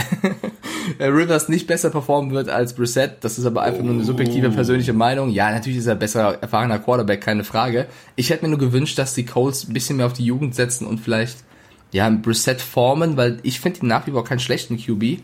Rivers 1.01 1.49
nicht 1.49 1.67
besser 1.67 1.89
performen 1.89 2.33
wird 2.33 2.51
als 2.51 2.75
Brissett. 2.75 3.25
Das 3.25 3.39
ist 3.39 3.47
aber 3.47 3.63
einfach 3.63 3.83
nur 3.83 3.95
eine 3.95 4.05
subjektive 4.05 4.51
persönliche 4.51 4.93
Meinung. 4.93 5.31
Ja, 5.31 5.51
natürlich 5.51 5.79
ist 5.79 5.87
er 5.87 5.95
besser 5.95 6.43
erfahrener 6.43 6.79
Quarterback, 6.79 7.23
keine 7.23 7.45
Frage. 7.45 7.87
Ich 8.15 8.29
hätte 8.29 8.45
mir 8.45 8.51
nur 8.51 8.59
gewünscht, 8.59 8.99
dass 8.99 9.15
die 9.15 9.25
Colts 9.25 9.67
ein 9.67 9.73
bisschen 9.73 9.97
mehr 9.97 10.07
auf 10.07 10.13
die 10.13 10.27
Jugend 10.27 10.55
setzen 10.55 10.87
und 10.87 11.01
vielleicht 11.01 11.39
ja, 11.93 12.11
Brissett 12.11 12.61
formen, 12.61 13.17
weil 13.17 13.39
ich 13.43 13.61
finde 13.61 13.81
ihn 13.81 13.89
nach 13.89 14.07
wie 14.07 14.11
vor 14.11 14.25
keinen 14.25 14.41
schlechten 14.41 14.77
QB. 14.77 15.23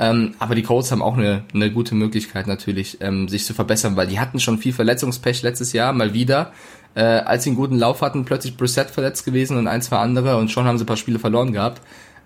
Ähm, 0.00 0.34
aber 0.38 0.54
die 0.54 0.62
Colts 0.62 0.90
haben 0.90 1.02
auch 1.02 1.18
eine, 1.18 1.44
eine 1.52 1.70
gute 1.70 1.94
Möglichkeit 1.94 2.46
natürlich, 2.46 3.02
ähm, 3.02 3.28
sich 3.28 3.44
zu 3.44 3.52
verbessern, 3.52 3.96
weil 3.96 4.06
die 4.06 4.18
hatten 4.18 4.40
schon 4.40 4.56
viel 4.56 4.72
Verletzungspech 4.72 5.42
letztes 5.42 5.74
Jahr, 5.74 5.92
mal 5.92 6.14
wieder. 6.14 6.52
Äh, 6.94 7.02
als 7.02 7.44
sie 7.44 7.50
einen 7.50 7.56
guten 7.56 7.78
Lauf 7.78 8.00
hatten, 8.00 8.24
plötzlich 8.24 8.56
Brissett 8.56 8.90
verletzt 8.90 9.26
gewesen 9.26 9.58
und 9.58 9.68
ein, 9.68 9.82
zwei 9.82 9.98
andere 9.98 10.38
und 10.38 10.50
schon 10.50 10.64
haben 10.64 10.78
sie 10.78 10.84
ein 10.84 10.86
paar 10.86 10.96
Spiele 10.96 11.18
verloren 11.18 11.52
gehabt. 11.52 11.82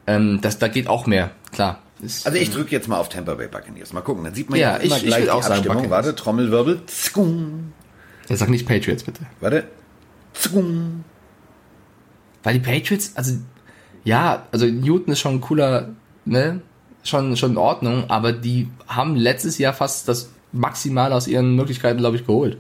Ähm, 0.07 0.39
das, 0.41 0.61
da 0.61 0.69
geht 0.69 0.87
auch 0.87 1.07
mehr, 1.07 1.33
klar. 1.51 1.81
Ist, 2.01 2.27
also 2.27 2.39
ich 2.39 2.51
drücke 2.51 2.71
jetzt 2.71 2.87
mal 2.87 2.99
auf 2.99 3.09
Tampa 3.09 3.35
Bay 3.35 3.49
Buccaneers. 3.49 3.93
Mal 3.93 4.03
gucken, 4.03 4.23
dann 4.23 4.35
sieht 4.35 4.51
man 4.51 4.59
ja, 4.59 4.77
ja 4.77 4.77
immer 4.77 4.97
ich, 4.97 5.07
gleich 5.07 5.25
ich 5.25 5.31
auch 5.31 5.45
Abstimmung. 5.45 5.91
Warte, 5.91 6.15
Trommelwirbel. 6.15 6.83
Zgung. 6.87 7.73
Er 8.29 8.37
sagt 8.37 8.51
nicht 8.51 8.67
Patriots, 8.69 9.03
bitte. 9.03 9.23
Warte. 9.41 9.65
Zgung. 10.33 11.05
Weil 12.45 12.55
die 12.55 12.61
Patriots, 12.61 13.13
also 13.17 13.35
ja, 14.05 14.47
also 14.53 14.67
Newton 14.67 15.13
ist 15.13 15.21
schon 15.21 15.35
ein 15.35 15.41
cooler, 15.41 15.91
ne, 16.25 16.61
schon, 17.05 17.37
schon 17.37 17.53
in 17.53 17.59
Ordnung, 17.59 18.05
aber 18.09 18.33
die 18.33 18.69
haben 18.89 19.17
letztes 19.17 19.59
Jahr 19.59 19.73
fast 19.73 20.09
das 20.09 20.31
Maximal 20.53 21.13
aus 21.13 21.27
ihren 21.27 21.57
Möglichkeiten, 21.57 21.99
glaube 21.99 22.17
ich, 22.17 22.27
geholt. 22.27 22.59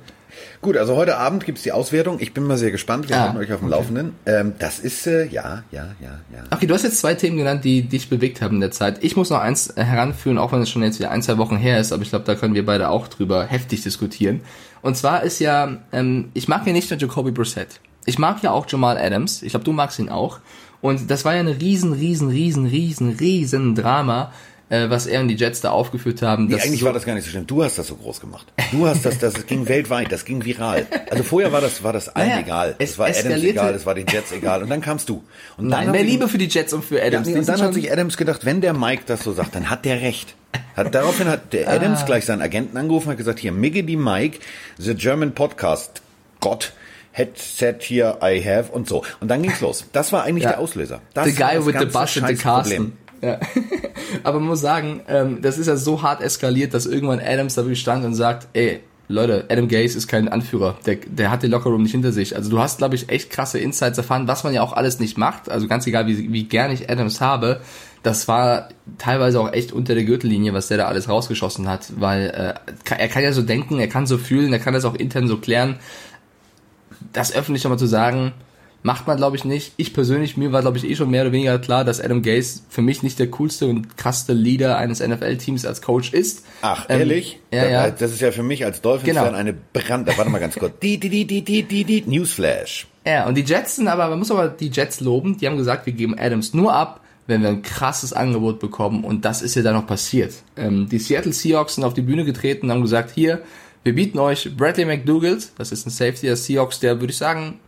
Gut, 0.60 0.76
also 0.76 0.96
heute 0.96 1.16
Abend 1.18 1.44
gibt's 1.44 1.62
die 1.62 1.72
Auswertung. 1.72 2.18
Ich 2.20 2.32
bin 2.34 2.44
mal 2.44 2.56
sehr 2.56 2.70
gespannt. 2.70 3.08
Wir 3.08 3.16
ah, 3.16 3.20
halten 3.22 3.36
euch 3.36 3.52
auf 3.52 3.60
dem 3.60 3.68
okay. 3.68 3.76
Laufenden. 3.76 4.14
Ähm, 4.26 4.54
das 4.58 4.78
ist, 4.78 5.06
äh, 5.06 5.26
ja, 5.26 5.62
ja, 5.70 5.94
ja, 6.00 6.20
ja. 6.32 6.44
Okay, 6.50 6.66
du 6.66 6.74
hast 6.74 6.82
jetzt 6.82 6.98
zwei 6.98 7.14
Themen 7.14 7.36
genannt, 7.36 7.64
die 7.64 7.82
dich 7.82 8.08
bewegt 8.08 8.40
haben 8.40 8.56
in 8.56 8.60
der 8.60 8.70
Zeit. 8.70 9.04
Ich 9.04 9.16
muss 9.16 9.30
noch 9.30 9.40
eins 9.40 9.72
heranführen, 9.76 10.38
auch 10.38 10.52
wenn 10.52 10.62
es 10.62 10.70
schon 10.70 10.82
jetzt 10.82 10.98
wieder 10.98 11.10
ein, 11.10 11.22
zwei 11.22 11.38
Wochen 11.38 11.56
her 11.56 11.78
ist, 11.78 11.92
aber 11.92 12.02
ich 12.02 12.10
glaube, 12.10 12.24
da 12.24 12.34
können 12.34 12.54
wir 12.54 12.64
beide 12.64 12.88
auch 12.88 13.08
drüber 13.08 13.44
heftig 13.46 13.82
diskutieren. 13.82 14.40
Und 14.82 14.96
zwar 14.96 15.22
ist 15.22 15.38
ja, 15.38 15.78
ähm, 15.92 16.30
ich 16.34 16.48
mag 16.48 16.66
ja 16.66 16.72
nicht 16.72 16.90
nur 16.90 16.98
Jacoby 16.98 17.30
Brissett. 17.30 17.80
Ich 18.06 18.18
mag 18.18 18.42
ja 18.42 18.50
auch 18.50 18.66
Jamal 18.68 18.98
Adams. 18.98 19.42
Ich 19.42 19.50
glaube, 19.50 19.64
du 19.64 19.72
magst 19.72 19.98
ihn 19.98 20.08
auch. 20.08 20.40
Und 20.84 21.10
das 21.10 21.24
war 21.24 21.32
ja 21.32 21.40
eine 21.40 21.58
riesen, 21.62 21.94
riesen, 21.94 22.28
riesen, 22.28 22.66
riesen, 22.66 23.08
riesen 23.18 23.74
Drama, 23.74 24.32
äh, 24.68 24.90
was 24.90 25.06
er 25.06 25.22
und 25.22 25.28
die 25.28 25.34
Jets 25.34 25.62
da 25.62 25.70
aufgeführt 25.70 26.20
haben. 26.20 26.44
Nee, 26.48 26.56
eigentlich 26.56 26.80
so 26.80 26.84
war 26.86 26.92
das 26.92 27.06
gar 27.06 27.14
nicht 27.14 27.24
so 27.24 27.30
schlimm. 27.30 27.46
Du 27.46 27.64
hast 27.64 27.78
das 27.78 27.86
so 27.86 27.94
groß 27.94 28.20
gemacht. 28.20 28.52
Du 28.70 28.86
hast 28.86 29.02
das, 29.06 29.18
das 29.18 29.46
ging 29.46 29.66
weltweit, 29.66 30.12
das 30.12 30.26
ging 30.26 30.44
viral. 30.44 30.86
Also 31.10 31.22
vorher 31.22 31.52
war 31.52 31.62
das, 31.62 31.82
war 31.82 31.94
das 31.94 32.10
allen 32.10 32.28
Naja, 32.28 32.40
egal. 32.42 32.74
es 32.78 32.90
Es 32.90 32.98
war 32.98 33.06
Adams 33.06 33.42
egal, 33.44 33.74
es 33.74 33.86
war 33.86 33.94
den 33.94 34.06
Jets 34.06 34.30
egal. 34.32 34.62
Und 34.62 34.68
dann 34.68 34.82
kamst 34.82 35.08
du. 35.08 35.24
Und 35.56 35.68
Nein, 35.68 35.90
mehr 35.90 36.02
sich- 36.02 36.10
Liebe 36.10 36.28
für 36.28 36.36
die 36.36 36.48
Jets 36.48 36.74
und 36.74 36.84
für 36.84 36.98
Ja, 36.98 37.04
Adams. 37.06 37.28
nee, 37.28 37.32
Die 37.32 37.38
und 37.38 37.48
dann 37.48 37.62
hat 37.62 37.72
sich 37.72 37.90
Adams 37.90 38.18
gedacht, 38.18 38.44
wenn 38.44 38.60
der 38.60 38.74
Mike 38.74 39.04
das 39.06 39.24
so 39.24 39.32
sagt, 39.32 39.54
dann 39.54 39.70
hat 39.70 39.86
der 39.86 40.02
recht. 40.02 40.34
Hat, 40.76 40.94
daraufhin 40.94 41.28
hat 41.28 41.54
der 41.54 41.66
Ah. 41.68 41.72
Adams 41.76 42.04
gleich 42.04 42.26
seinen 42.26 42.42
Agenten 42.42 42.76
angerufen 42.76 43.06
und 43.06 43.12
hat 43.12 43.18
gesagt, 43.18 43.38
hier, 43.38 43.52
Miggity 43.52 43.96
Mike, 43.96 44.40
the 44.76 44.94
German 44.94 45.32
Podcast, 45.32 46.02
Gott, 46.40 46.74
said 47.34 47.82
here 47.82 48.18
I 48.22 48.42
have 48.44 48.72
und 48.72 48.88
so. 48.88 49.02
Und 49.20 49.28
dann 49.28 49.42
ging's 49.42 49.60
los. 49.60 49.84
Das 49.92 50.12
war 50.12 50.24
eigentlich 50.24 50.44
Ja. 50.44 50.50
der 50.50 50.58
Auslöser. 50.60 51.00
Das 51.14 51.26
the 51.26 51.32
guy 51.34 51.54
das 51.54 51.66
with 51.66 51.74
the 51.78 51.84
ganze 51.84 51.86
bus 51.86 52.16
and 52.18 52.28
the 52.28 52.36
Scheißproblem. 52.36 52.42
Carsten. 52.42 52.98
Ja. 53.22 53.40
Aber 54.24 54.38
man 54.40 54.48
muss 54.48 54.60
sagen, 54.60 55.00
ähm, 55.08 55.38
das 55.40 55.58
ist 55.58 55.66
ja 55.66 55.76
so 55.76 56.02
hart 56.02 56.20
eskaliert, 56.22 56.74
dass 56.74 56.86
irgendwann 56.86 57.20
Adams 57.20 57.54
da 57.54 57.74
stand 57.74 58.04
und 58.04 58.14
sagt, 58.14 58.48
ey, 58.52 58.80
Leute, 59.06 59.44
Adam 59.50 59.68
Gase 59.68 59.98
ist 59.98 60.08
kein 60.08 60.28
Anführer. 60.28 60.78
Der, 60.86 60.96
der 60.96 61.30
hat 61.30 61.42
den 61.42 61.50
Lockerroom 61.50 61.82
nicht 61.82 61.92
hinter 61.92 62.10
sich. 62.12 62.36
Also 62.36 62.50
du 62.50 62.58
hast, 62.58 62.78
glaube 62.78 62.94
ich, 62.94 63.10
echt 63.10 63.30
krasse 63.30 63.58
Insights 63.58 63.98
erfahren, 63.98 64.26
was 64.28 64.44
man 64.44 64.54
ja 64.54 64.62
auch 64.62 64.72
alles 64.72 64.98
nicht 64.98 65.18
macht. 65.18 65.50
Also 65.50 65.68
ganz 65.68 65.86
egal, 65.86 66.06
wie, 66.06 66.32
wie 66.32 66.44
gern 66.44 66.70
ich 66.70 66.90
Adams 66.90 67.20
habe. 67.20 67.60
Das 68.02 68.28
war 68.28 68.68
teilweise 68.98 69.40
auch 69.40 69.52
echt 69.52 69.72
unter 69.72 69.94
der 69.94 70.04
Gürtellinie, 70.04 70.52
was 70.52 70.68
der 70.68 70.78
da 70.78 70.86
alles 70.86 71.08
rausgeschossen 71.08 71.68
hat. 71.68 71.86
Weil 71.96 72.30
äh, 72.88 72.94
er 72.96 73.08
kann 73.08 73.22
ja 73.22 73.32
so 73.32 73.42
denken, 73.42 73.78
er 73.78 73.88
kann 73.88 74.06
so 74.06 74.16
fühlen, 74.18 74.52
er 74.52 74.58
kann 74.58 74.74
das 74.74 74.84
auch 74.84 74.94
intern 74.94 75.28
so 75.28 75.38
klären. 75.38 75.76
Das 77.12 77.34
öffentlich 77.34 77.64
nochmal 77.64 77.78
zu 77.78 77.86
sagen, 77.86 78.32
macht 78.82 79.06
man, 79.06 79.16
glaube 79.16 79.36
ich, 79.36 79.44
nicht. 79.44 79.72
Ich 79.76 79.94
persönlich, 79.94 80.36
mir 80.36 80.52
war, 80.52 80.60
glaube 80.60 80.76
ich, 80.76 80.84
eh 80.88 80.94
schon 80.94 81.10
mehr 81.10 81.22
oder 81.22 81.32
weniger 81.32 81.58
klar, 81.58 81.84
dass 81.84 82.00
Adam 82.00 82.22
Gase 82.22 82.60
für 82.68 82.82
mich 82.82 83.02
nicht 83.02 83.18
der 83.18 83.30
coolste 83.30 83.66
und 83.66 83.96
krasseste 83.96 84.32
Leader 84.34 84.76
eines 84.76 85.00
NFL-Teams 85.00 85.64
als 85.64 85.80
Coach 85.80 86.12
ist. 86.12 86.44
Ach, 86.62 86.86
Ähm, 86.88 87.00
ehrlich? 87.00 87.40
ja, 87.50 87.66
ja. 87.66 87.90
Das 87.90 88.12
ist 88.12 88.20
ja 88.20 88.30
für 88.30 88.42
mich 88.42 88.64
als 88.64 88.82
Dolphins-Fan 88.82 89.24
Genau. 89.26 89.36
eine 89.36 89.54
Brand... 89.54 90.06
Warte 90.16 90.30
mal 90.30 90.38
ganz 90.38 90.56
kurz. 90.56 90.74
Die, 90.82 90.98
die, 90.98 91.08
die, 91.08 91.24
die, 91.26 91.42
die, 91.42 91.62
die, 91.62 91.84
die, 91.84 92.02
Newsflash. 92.06 92.86
Ja, 93.06 93.26
und 93.26 93.36
die 93.36 93.42
Jets 93.42 93.76
sind 93.76 93.88
aber, 93.88 94.08
man 94.08 94.18
muss 94.18 94.30
aber 94.30 94.48
die 94.48 94.68
Jets 94.68 95.00
loben, 95.00 95.36
die 95.38 95.46
haben 95.46 95.56
gesagt, 95.56 95.86
wir 95.86 95.92
geben 95.92 96.18
Adams 96.18 96.52
nur 96.54 96.74
ab, 96.74 97.00
wenn 97.26 97.40
wir 97.42 97.48
ein 97.48 97.62
krasses 97.62 98.12
Angebot 98.12 98.60
bekommen 98.60 99.02
und 99.04 99.24
das 99.24 99.40
ist 99.40 99.54
ja 99.54 99.62
dann 99.62 99.74
noch 99.74 99.86
passiert. 99.86 100.34
Ähm, 100.56 100.88
die 100.90 100.98
Seattle 100.98 101.32
Seahawks 101.32 101.74
sind 101.76 101.84
auf 101.84 101.94
die 101.94 102.02
Bühne 102.02 102.24
getreten 102.26 102.66
und 102.66 102.72
haben 102.72 102.82
gesagt, 102.82 103.10
hier, 103.14 103.40
wir 103.84 103.94
bieten 103.94 104.18
euch 104.18 104.56
Bradley 104.56 104.84
McDougall, 104.84 105.38
das 105.56 105.70
ist 105.70 105.86
ein 105.86 105.90
Safety 105.90 106.26
der 106.26 106.36
Seahawks, 106.36 106.80
der 106.80 107.00
würde 107.00 107.12
ich 107.12 107.18
sagen 107.18 107.60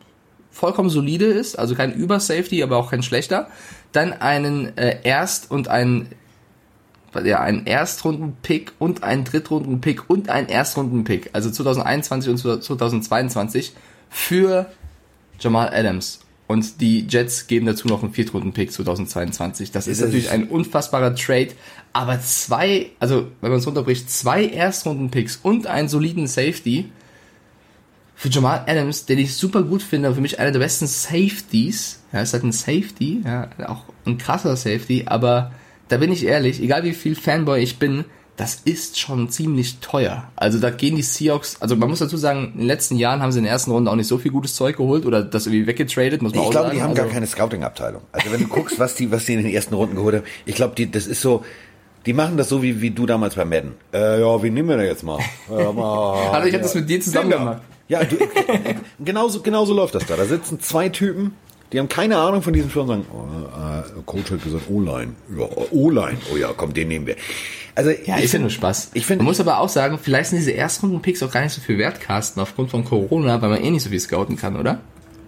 vollkommen 0.50 0.88
solide 0.88 1.26
ist, 1.26 1.58
also 1.58 1.74
kein 1.74 1.92
Über-Safety, 1.92 2.62
aber 2.62 2.78
auch 2.78 2.90
kein 2.90 3.02
schlechter. 3.02 3.48
Dann 3.92 4.14
einen 4.14 4.76
äh, 4.78 5.00
Erst- 5.02 5.50
und 5.50 5.68
einen 5.68 6.08
ja, 7.24 7.40
einen 7.40 7.66
Erstrunden-Pick 7.66 8.72
und 8.78 9.02
einen 9.02 9.24
Drittrunden-Pick 9.24 10.10
und 10.10 10.28
einen 10.28 10.48
Erstrunden-Pick, 10.48 11.30
also 11.32 11.50
2021 11.50 12.30
und 12.30 12.62
2022 12.62 13.72
für 14.10 14.66
Jamal 15.38 15.72
Adams. 15.72 16.25
Und 16.48 16.80
die 16.80 17.06
Jets 17.08 17.48
geben 17.48 17.66
dazu 17.66 17.88
noch 17.88 18.02
einen 18.04 18.12
Viertrunden-Pick 18.12 18.70
2022. 18.72 19.72
Das 19.72 19.88
ist 19.88 20.00
Das 20.00 20.06
natürlich 20.06 20.26
ist- 20.26 20.30
ein 20.32 20.48
unfassbarer 20.48 21.14
Trade. 21.14 21.48
Aber 21.92 22.20
zwei, 22.20 22.90
also 23.00 23.28
wenn 23.40 23.50
man 23.50 23.58
es 23.58 23.66
runterbricht, 23.66 24.08
zwei 24.10 24.46
Erstrunden-Picks 24.46 25.40
und 25.42 25.66
einen 25.66 25.88
soliden 25.88 26.26
Safety 26.28 26.90
für 28.14 28.28
Jamal 28.28 28.62
Adams, 28.66 29.06
den 29.06 29.18
ich 29.18 29.34
super 29.34 29.62
gut 29.62 29.82
finde, 29.82 30.14
für 30.14 30.20
mich 30.20 30.38
einer 30.38 30.52
der 30.52 30.60
besten 30.60 30.86
Safeties. 30.86 32.00
Ja, 32.12 32.20
ist 32.22 32.32
halt 32.32 32.44
ein 32.44 32.52
Safety, 32.52 33.22
ja, 33.24 33.50
auch 33.66 33.84
ein 34.06 34.16
krasser 34.16 34.56
Safety, 34.56 35.04
aber 35.06 35.52
da 35.88 35.98
bin 35.98 36.10
ich 36.12 36.24
ehrlich, 36.24 36.62
egal 36.62 36.84
wie 36.84 36.94
viel 36.94 37.14
Fanboy 37.14 37.60
ich 37.62 37.78
bin, 37.78 38.04
das 38.36 38.60
ist 38.64 38.98
schon 38.98 39.30
ziemlich 39.30 39.78
teuer. 39.78 40.28
Also 40.36 40.58
da 40.58 40.70
gehen 40.70 40.94
die 40.96 41.02
Seahawks, 41.02 41.56
also 41.60 41.74
man 41.74 41.88
muss 41.88 42.00
dazu 42.00 42.16
sagen, 42.18 42.52
in 42.52 42.58
den 42.60 42.66
letzten 42.66 42.96
Jahren 42.96 43.22
haben 43.22 43.32
sie 43.32 43.38
in 43.38 43.44
der 43.44 43.52
ersten 43.52 43.70
Runde 43.70 43.90
auch 43.90 43.96
nicht 43.96 44.08
so 44.08 44.18
viel 44.18 44.30
gutes 44.30 44.54
Zeug 44.54 44.76
geholt 44.76 45.06
oder 45.06 45.22
das 45.22 45.46
irgendwie 45.46 45.66
weggetradet, 45.66 46.20
muss 46.20 46.32
man 46.34 46.42
Ich 46.42 46.46
auch 46.46 46.50
glaube, 46.50 46.66
sagen. 46.66 46.76
die 46.76 46.82
haben 46.82 46.90
also, 46.90 47.02
gar 47.02 47.10
keine 47.10 47.26
Scouting-Abteilung. 47.26 48.02
Also 48.12 48.30
wenn 48.30 48.40
du 48.40 48.48
guckst, 48.48 48.78
was 48.78 48.94
die, 48.94 49.10
was 49.10 49.24
die 49.24 49.34
in 49.34 49.42
den 49.42 49.52
ersten 49.52 49.74
Runden 49.74 49.96
geholt 49.96 50.16
haben, 50.16 50.24
ich 50.44 50.54
glaube, 50.54 50.74
die, 50.74 50.90
das 50.90 51.06
ist 51.06 51.22
so, 51.22 51.44
die 52.04 52.12
machen 52.12 52.36
das 52.36 52.48
so 52.50 52.62
wie, 52.62 52.82
wie 52.82 52.90
du 52.90 53.06
damals 53.06 53.34
bei 53.36 53.44
Madden. 53.46 53.72
Äh, 53.94 54.20
ja, 54.20 54.42
wie 54.42 54.50
nehmen 54.50 54.68
wir 54.68 54.76
denn 54.76 54.86
jetzt 54.86 55.02
mal? 55.02 55.18
Äh, 55.50 55.72
mal 55.72 56.28
Hallo, 56.32 56.46
ich 56.46 56.52
habe 56.52 56.62
das 56.62 56.74
mit 56.74 56.88
dir 56.90 57.00
zusammen 57.00 57.30
Dinger. 57.30 57.38
gemacht. 57.44 57.62
Ja, 57.88 58.04
du, 58.04 58.16
genauso, 59.04 59.40
genauso 59.40 59.72
läuft 59.72 59.94
das 59.94 60.04
da. 60.06 60.16
Da 60.16 60.24
sitzen 60.26 60.60
zwei 60.60 60.88
Typen, 60.90 61.32
die 61.72 61.78
haben 61.78 61.88
keine 61.88 62.18
Ahnung 62.18 62.42
von 62.42 62.52
diesem 62.52 62.68
Spiel 62.68 62.82
und 62.82 62.88
sagen, 62.88 63.06
oh, 63.12 63.98
äh, 63.98 64.02
Coach 64.04 64.30
hat 64.30 64.42
gesagt, 64.44 64.64
O-Line. 64.68 65.14
Ja, 65.36 65.46
O-Line. 65.72 66.18
Oh 66.32 66.36
ja, 66.36 66.50
komm, 66.56 66.74
den 66.74 66.88
nehmen 66.88 67.06
wir. 67.06 67.16
Also, 67.76 67.90
Ja, 67.90 68.18
ich 68.18 68.30
finde 68.30 68.42
nur 68.46 68.50
Spaß. 68.50 68.90
Ich 68.94 69.06
finde- 69.06 69.22
man 69.22 69.30
muss 69.30 69.38
aber 69.38 69.60
auch 69.60 69.68
sagen, 69.68 69.98
vielleicht 70.02 70.30
sind 70.30 70.38
diese 70.38 70.50
Erstrunden-Picks 70.52 71.22
auch 71.22 71.30
gar 71.30 71.42
nicht 71.42 71.52
so 71.52 71.60
viel 71.60 71.78
wert, 71.78 72.00
Carsten, 72.00 72.40
aufgrund 72.40 72.70
von 72.70 72.84
Corona, 72.84 73.40
weil 73.40 73.50
man 73.50 73.62
eh 73.62 73.70
nicht 73.70 73.82
so 73.84 73.90
viel 73.90 74.00
scouten 74.00 74.36
kann, 74.36 74.56
oder? 74.56 74.80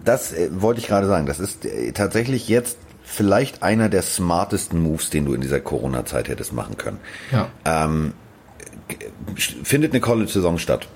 Das 0.03 0.33
äh, 0.33 0.49
wollte 0.51 0.81
ich 0.81 0.87
gerade 0.87 1.07
sagen. 1.07 1.25
Das 1.27 1.39
ist 1.39 1.63
äh, 1.65 1.91
tatsächlich 1.93 2.47
jetzt 2.49 2.77
vielleicht 3.03 3.63
einer 3.63 3.87
der 3.89 4.01
smartesten 4.01 4.81
Moves, 4.81 5.09
den 5.09 5.25
du 5.25 5.33
in 5.33 5.41
dieser 5.41 5.59
Corona-Zeit 5.59 6.27
hättest 6.27 6.53
machen 6.53 6.77
können. 6.77 6.97
Ja. 7.31 7.49
Findet 9.63 9.91
eine 9.93 9.99
College-Saison 9.99 10.57
statt. 10.57 10.87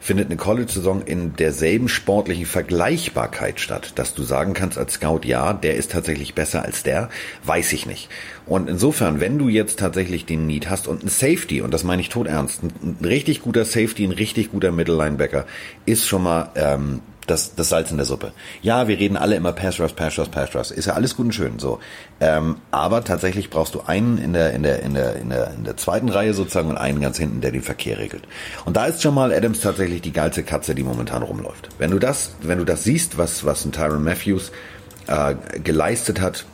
Findet 0.00 0.26
eine 0.26 0.36
College-Saison 0.36 1.02
in 1.02 1.36
derselben 1.36 1.88
sportlichen 1.88 2.46
Vergleichbarkeit 2.46 3.60
statt, 3.60 3.92
dass 3.96 4.14
du 4.14 4.22
sagen 4.22 4.52
kannst 4.52 4.76
als 4.78 4.94
Scout, 4.94 5.20
ja, 5.24 5.52
der 5.52 5.76
ist 5.76 5.92
tatsächlich 5.92 6.34
besser 6.34 6.64
als 6.64 6.82
der, 6.82 7.08
weiß 7.44 7.72
ich 7.72 7.86
nicht. 7.86 8.08
Und 8.46 8.68
insofern, 8.68 9.20
wenn 9.20 9.38
du 9.38 9.48
jetzt 9.48 9.78
tatsächlich 9.78 10.26
den 10.26 10.46
Need 10.46 10.68
hast 10.68 10.88
und 10.88 11.04
ein 11.04 11.08
Safety, 11.08 11.60
und 11.62 11.72
das 11.72 11.84
meine 11.84 12.02
ich 12.02 12.08
tot 12.08 12.26
ernst, 12.26 12.62
ein, 12.62 12.72
ein 13.00 13.04
richtig 13.04 13.42
guter 13.42 13.64
Safety, 13.64 14.04
ein 14.04 14.12
richtig 14.12 14.50
guter 14.50 14.72
Middle-Linebacker, 14.72 15.46
ist 15.86 16.06
schon 16.06 16.24
mal 16.24 16.50
ähm, 16.56 17.00
das, 17.26 17.54
das 17.54 17.68
Salz 17.68 17.90
in 17.90 17.96
der 17.96 18.06
Suppe. 18.06 18.32
Ja, 18.62 18.88
wir 18.88 18.98
reden 18.98 19.16
alle 19.16 19.36
immer 19.36 19.52
Pass 19.52 19.80
Rush, 19.80 19.92
Pass 19.92 20.18
Rush, 20.18 20.28
Pass 20.28 20.54
Rush. 20.54 20.70
Ist 20.70 20.86
ja 20.86 20.94
alles 20.94 21.16
gut 21.16 21.26
und 21.26 21.32
schön 21.32 21.58
so. 21.58 21.78
Ähm, 22.20 22.56
aber 22.70 23.04
tatsächlich 23.04 23.50
brauchst 23.50 23.74
du 23.74 23.82
einen 23.86 24.18
in 24.18 24.32
der, 24.32 24.52
in 24.52 24.62
der, 24.62 24.82
in 24.82 24.94
der, 24.94 25.16
in 25.16 25.30
der, 25.30 25.52
in 25.56 25.64
der 25.64 25.76
zweiten 25.76 26.08
Reihe 26.08 26.34
sozusagen 26.34 26.70
und 26.70 26.76
einen 26.76 27.00
ganz 27.00 27.18
hinten, 27.18 27.40
der 27.40 27.52
den 27.52 27.62
Verkehr 27.62 27.98
regelt. 27.98 28.24
Und 28.64 28.76
da 28.76 28.86
ist 28.86 29.02
Jamal 29.02 29.32
Adams 29.32 29.60
tatsächlich 29.60 30.02
die 30.02 30.12
geilste 30.12 30.42
Katze, 30.42 30.74
die 30.74 30.82
momentan 30.82 31.22
rumläuft. 31.22 31.68
Wenn 31.78 31.90
du 31.90 31.98
das, 31.98 32.34
wenn 32.42 32.58
du 32.58 32.64
das 32.64 32.84
siehst, 32.84 33.18
was, 33.18 33.44
was 33.44 33.64
ein 33.64 33.72
Tyron 33.72 34.02
Matthews 34.02 34.52
äh, 35.06 35.34
geleistet 35.62 36.20
hat, 36.20 36.44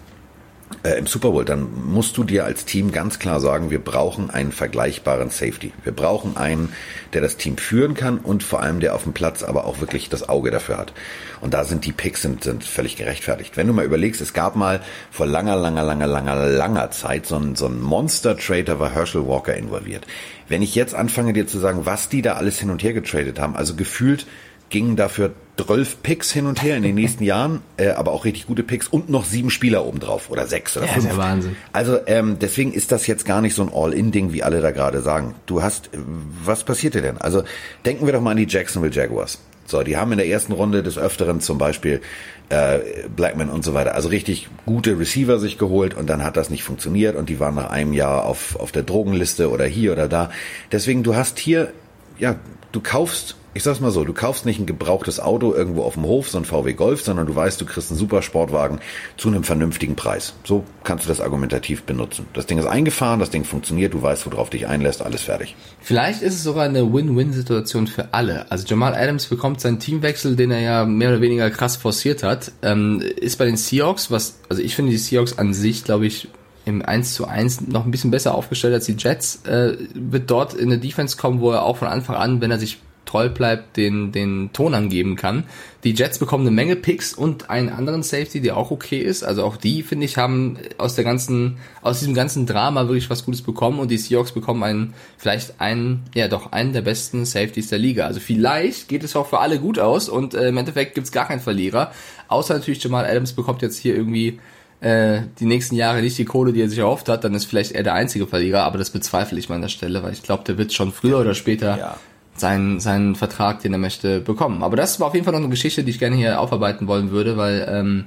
äh, 0.83 0.99
im 0.99 1.07
Super 1.07 1.31
Bowl, 1.31 1.45
dann 1.45 1.69
musst 1.87 2.17
du 2.17 2.25
dir 2.25 2.45
als 2.45 2.65
Team 2.65 2.93
ganz 2.93 3.19
klar 3.19 3.41
sagen, 3.41 3.71
wir 3.71 3.79
brauchen 3.79 4.31
einen 4.31 4.53
vergleichbaren 4.53 5.31
Safety. 5.31 5.73
Wir 5.83 5.93
brauchen 5.93 6.37
einen, 6.37 6.73
der 7.13 7.21
das 7.21 7.37
Team 7.37 7.57
führen 7.57 7.95
kann 7.95 8.19
und 8.19 8.43
vor 8.43 8.61
allem 8.61 8.81
der 8.81 8.95
auf 8.95 9.03
dem 9.03 9.13
Platz 9.13 9.43
aber 9.43 9.65
auch 9.65 9.81
wirklich 9.81 10.09
das 10.09 10.29
Auge 10.29 10.51
dafür 10.51 10.79
hat. 10.79 10.93
Und 11.41 11.55
da 11.55 11.65
sind 11.65 11.85
die 11.85 11.93
Picks 11.93 12.23
sind, 12.23 12.45
sind 12.45 12.65
völlig 12.65 12.97
gerechtfertigt. 12.97 13.57
Wenn 13.57 13.67
du 13.67 13.73
mal 13.73 13.85
überlegst, 13.85 14.21
es 14.21 14.33
gab 14.33 14.57
mal 14.57 14.81
vor 15.11 15.27
langer, 15.27 15.57
langer, 15.57 15.83
langer, 15.83 16.07
langer, 16.07 16.37
langer 16.47 16.91
Zeit 16.91 17.27
so 17.27 17.37
ein, 17.37 17.57
so 17.57 17.67
ein 17.67 17.81
Monster-Trade, 17.81 18.65
da 18.65 18.79
war 18.79 18.91
Herschel 18.93 19.27
Walker 19.27 19.55
involviert. 19.55 20.07
Wenn 20.49 20.63
ich 20.63 20.75
jetzt 20.75 20.95
anfange 20.95 21.33
dir 21.33 21.47
zu 21.47 21.59
sagen, 21.59 21.87
was 21.87 22.09
die 22.09 22.23
da 22.23 22.35
alles 22.35 22.59
hin 22.59 22.71
und 22.71 22.83
her 22.83 22.93
getradet 22.93 23.39
haben, 23.39 23.57
also 23.57 23.75
gefühlt 23.75 24.27
gingen 24.71 24.97
dafür 24.97 25.33
12 25.57 26.03
Picks 26.03 26.31
hin 26.31 26.47
und 26.47 26.63
her 26.63 26.77
in 26.77 26.83
den 26.85 26.95
nächsten 26.97 27.25
Jahren, 27.25 27.63
äh, 27.79 27.89
aber 27.91 28.13
auch 28.13 28.25
richtig 28.25 28.47
gute 28.47 28.63
Picks 28.63 28.87
und 28.89 29.09
noch 29.11 29.25
sieben 29.25 29.51
Spieler 29.51 29.85
obendrauf 29.85 30.31
oder 30.31 30.47
sechs 30.47 30.77
oder 30.77 30.87
Ja, 30.87 30.93
fünf. 30.93 31.05
ist 31.07 31.11
ja 31.13 31.17
Wahnsinn. 31.19 31.57
Also 31.73 31.99
ähm, 32.07 32.39
deswegen 32.41 32.73
ist 32.73 32.93
das 32.93 33.07
jetzt 33.07 33.25
gar 33.25 33.41
nicht 33.41 33.55
so 33.55 33.63
ein 33.63 33.71
All-In-Ding, 33.73 34.33
wie 34.33 34.43
alle 34.43 34.61
da 34.61 34.71
gerade 34.71 35.01
sagen. 35.03 35.35
Du 35.47 35.63
hast, 35.63 35.87
äh, 35.95 35.99
was 36.45 36.63
passiert 36.65 36.95
dir 36.95 37.03
denn? 37.03 37.19
Also 37.19 37.43
denken 37.85 38.07
wir 38.07 38.13
doch 38.13 38.21
mal 38.21 38.31
an 38.33 38.37
die 38.37 38.47
Jacksonville 38.49 38.93
Jaguars. 38.95 39.41
So, 39.67 39.83
die 39.83 39.99
haben 39.99 40.13
in 40.13 40.19
der 40.19 40.27
ersten 40.29 40.53
Runde 40.53 40.83
des 40.83 40.97
Öfteren 40.97 41.41
zum 41.43 41.59
Beispiel 41.59 42.01
äh, 42.49 42.79
Blackman 43.15 43.51
und 43.51 43.63
so 43.65 43.75
weiter, 43.75 43.95
also 43.95 44.09
richtig 44.09 44.49
gute 44.65 44.99
Receiver 44.99 45.39
sich 45.39 45.59
geholt 45.59 45.93
und 45.93 46.09
dann 46.09 46.25
hat 46.25 46.39
das 46.39 46.49
nicht 46.49 46.63
funktioniert 46.65 47.17
und 47.17 47.29
die 47.29 47.39
waren 47.39 47.55
nach 47.55 47.69
einem 47.69 47.93
Jahr 47.93 48.25
auf, 48.25 48.57
auf 48.57 48.73
der 48.73 48.83
Drogenliste 48.85 49.51
oder 49.51 49.67
hier 49.67 49.93
oder 49.93 50.09
da. 50.09 50.31
Deswegen, 50.73 51.03
du 51.03 51.17
hast 51.17 51.39
hier, 51.39 51.71
ja, 52.19 52.37
du 52.73 52.81
kaufst 52.81 53.37
ich 53.55 53.63
sag's 53.63 53.81
mal 53.81 53.91
so, 53.91 54.05
du 54.05 54.13
kaufst 54.13 54.47
nicht 54.47 54.61
ein 54.61 54.67
gebrauchtes 54.67 55.21
Auto 55.21 55.55
irgendwo 55.55 55.83
auf 55.83 55.95
dem 55.95 56.05
Hof, 56.05 56.29
so 56.29 56.39
ein 56.39 56.45
VW 56.45 56.75
Golf, 56.75 57.03
sondern 57.03 57.27
du 57.27 57.35
weißt, 57.35 57.61
du 57.61 57.65
kriegst 57.65 57.91
einen 57.91 57.99
super 57.99 58.23
Sportwagen 58.23 58.79
zu 59.17 59.29
einem 59.29 59.43
vernünftigen 59.43 59.97
Preis. 59.97 60.35
So 60.45 60.65
kannst 60.85 61.05
du 61.05 61.09
das 61.09 61.21
argumentativ 61.21 61.83
benutzen. 61.85 62.27
Das 62.35 62.47
Ding 62.47 62.59
ist 62.59 62.67
eingefahren, 62.67 63.21
das 63.21 63.31
Ding 63.31 63.45
funktioniert, 63.45 63.95
du 63.95 64.03
weißt, 64.03 64.31
worauf 64.31 64.51
dich 64.51 64.67
einlässt, 64.67 65.03
alles 65.03 65.23
fertig. 65.23 65.57
Vielleicht 65.81 66.23
ist 66.23 66.35
es 66.35 66.43
sogar 66.43 66.65
eine 66.65 66.93
Win-Win-Situation 66.93 67.87
für 67.87 68.13
alle. 68.13 68.51
Also 68.51 68.67
Jamal 68.67 68.95
Adams 68.95 69.27
bekommt 69.27 69.61
seinen 69.61 69.79
Teamwechsel, 69.79 70.37
den 70.37 70.51
er 70.51 70.61
ja 70.61 70.85
mehr 70.85 71.09
oder 71.09 71.21
weniger 71.21 71.51
krass 71.51 71.77
forciert 71.77 72.23
hat, 72.23 72.53
ähm, 72.63 73.03
ist 73.17 73.39
bei 73.39 73.47
den 73.47 73.57
Seahawks, 73.57 74.11
was, 74.11 74.41
also 74.49 74.63
ich 74.63 74.77
finde 74.77 74.93
die 74.93 74.99
Seahawks 74.99 75.39
an 75.39 75.55
sich, 75.55 75.85
glaube 75.85 76.07
ich, 76.07 76.29
im 76.65 76.85
1 76.85 77.15
zu 77.15 77.27
1 77.27 77.63
noch 77.63 77.87
ein 77.87 77.91
bisschen 77.91 78.11
besser 78.11 78.35
aufgestellt 78.35 78.75
als 78.75 78.85
die 78.85 78.97
Jets, 78.99 79.45
äh, 79.47 79.77
wird 79.95 80.31
dort 80.31 80.53
in 80.53 80.71
eine 80.71 80.79
Defense 80.79 81.17
kommen, 81.17 81.41
wo 81.41 81.51
er 81.51 81.63
auch 81.63 81.79
von 81.79 81.89
Anfang 81.89 82.17
an, 82.17 82.41
wenn 82.43 82.51
er 82.51 82.59
sich 82.59 82.79
treu 83.09 83.29
bleibt, 83.29 83.77
den, 83.77 84.13
den 84.13 84.51
Ton 84.53 84.75
angeben 84.75 85.17
kann. 85.17 85.45
Die 85.85 85.95
Jets 85.95 86.19
bekommen 86.19 86.47
eine 86.47 86.55
Menge 86.55 86.77
Picks 86.77 87.15
und 87.15 87.51
einen 87.51 87.71
anderen 87.71 88.03
Safety, 88.03 88.41
der 88.41 88.57
auch 88.57 88.71
okay 88.71 88.99
ist. 88.99 89.23
Also 89.23 89.45
auch 89.45 89.57
die, 89.57 89.83
finde 89.83 90.05
ich, 90.05 90.17
haben 90.17 90.59
aus 90.77 90.95
der 90.95 91.05
ganzen, 91.05 91.57
aus 91.81 92.01
diesem 92.01 92.15
ganzen 92.15 92.47
Drama 92.47 92.89
wirklich 92.89 93.09
was 93.09 93.25
Gutes 93.25 93.43
bekommen 93.43 93.79
und 93.79 93.91
die 93.91 93.99
Seahawks 93.99 94.33
bekommen 94.33 94.63
einen, 94.63 94.95
vielleicht 95.17 95.61
einen, 95.61 96.03
ja 96.15 96.29
doch, 96.29 96.53
einen 96.53 96.73
der 96.73 96.83
besten 96.83 97.25
Safeties 97.25 97.69
der 97.69 97.79
Liga. 97.79 98.07
Also 98.07 98.21
vielleicht 98.21 98.89
geht 98.89 99.05
es 99.05 99.17
auch 99.17 99.27
für 99.27 99.39
alle 99.39 99.59
gut 99.59 99.79
aus 99.79 100.09
und 100.09 100.35
äh, 100.35 100.49
im 100.49 100.57
Endeffekt 100.59 100.95
gibt's 100.95 101.13
gar 101.13 101.27
keinen 101.27 101.41
Verlierer. 101.41 101.93
Außer 102.29 102.55
natürlich 102.55 102.83
Jamal 102.83 103.07
Adams 103.07 103.33
bekommt 103.33 103.63
jetzt 103.63 103.79
hier 103.79 103.95
irgendwie 103.95 104.39
äh, 104.81 105.23
die 105.41 105.47
nächsten 105.47 105.75
Jahre 105.75 106.03
nicht 106.03 106.19
die 106.19 106.25
Kohle, 106.25 106.53
die 106.53 106.61
er 106.61 106.69
sich 106.69 106.79
erhofft 106.79 107.09
hat, 107.09 107.25
dann 107.25 107.35
ist 107.35 107.47
vielleicht 107.47 107.73
er 107.73 107.83
der 107.83 107.95
einzige 107.95 108.27
Verlierer, 108.27 108.65
aber 108.65 108.79
das 108.79 108.91
bezweifle 108.91 109.39
ich 109.39 109.49
mal 109.49 109.57
an 109.57 109.63
der 109.63 109.69
Stelle, 109.69 110.03
weil 110.03 110.13
ich 110.13 110.23
glaube, 110.23 110.45
der 110.45 110.59
wird 110.59 110.73
schon 110.73 110.93
früher 110.93 111.19
oder 111.19 111.35
später 111.35 111.79
ja. 111.79 111.97
Seinen, 112.41 112.81
seinen 112.81 113.15
Vertrag, 113.15 113.61
den 113.61 113.73
er 113.73 113.79
möchte, 113.79 114.21
bekommen. 114.21 114.63
Aber 114.63 114.77
das 114.77 115.01
war 115.01 115.09
auf 115.09 115.15
jeden 115.15 115.25
Fall 115.25 115.33
noch 115.33 115.41
eine 115.41 115.49
Geschichte, 115.49 115.85
die 115.85 115.91
ich 115.91 115.99
gerne 115.99 116.17
hier 116.17 116.41
aufarbeiten 116.41 116.87
wollen 116.87 117.11
würde, 117.11 117.37
weil 117.37 117.67
ähm, 117.71 118.05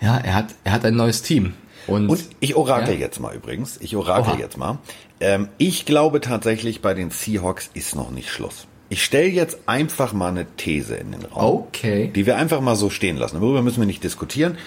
ja, 0.00 0.16
er 0.18 0.34
hat, 0.34 0.46
er 0.64 0.72
hat 0.72 0.84
ein 0.84 0.96
neues 0.96 1.22
Team. 1.22 1.54
Und, 1.86 2.08
und 2.08 2.24
ich 2.40 2.54
orakel 2.54 2.94
ja? 2.94 3.00
jetzt 3.00 3.20
mal 3.20 3.34
übrigens, 3.34 3.78
ich 3.80 3.96
orakel 3.96 4.34
Oha. 4.34 4.40
jetzt 4.40 4.56
mal. 4.56 4.78
Ähm, 5.20 5.48
ich 5.58 5.84
glaube 5.84 6.20
tatsächlich, 6.20 6.80
bei 6.80 6.94
den 6.94 7.10
Seahawks 7.10 7.70
ist 7.74 7.96
noch 7.96 8.10
nicht 8.10 8.28
Schluss. 8.28 8.66
Ich 8.88 9.04
stelle 9.04 9.28
jetzt 9.28 9.60
einfach 9.66 10.12
mal 10.12 10.28
eine 10.28 10.46
These 10.56 10.96
in 10.96 11.12
den 11.12 11.24
Raum, 11.24 11.62
okay. 11.68 12.10
die 12.14 12.26
wir 12.26 12.36
einfach 12.36 12.60
mal 12.60 12.76
so 12.76 12.90
stehen 12.90 13.16
lassen. 13.16 13.40
Darüber 13.40 13.62
müssen 13.62 13.80
wir 13.80 13.86
nicht 13.86 14.04
diskutieren. 14.04 14.58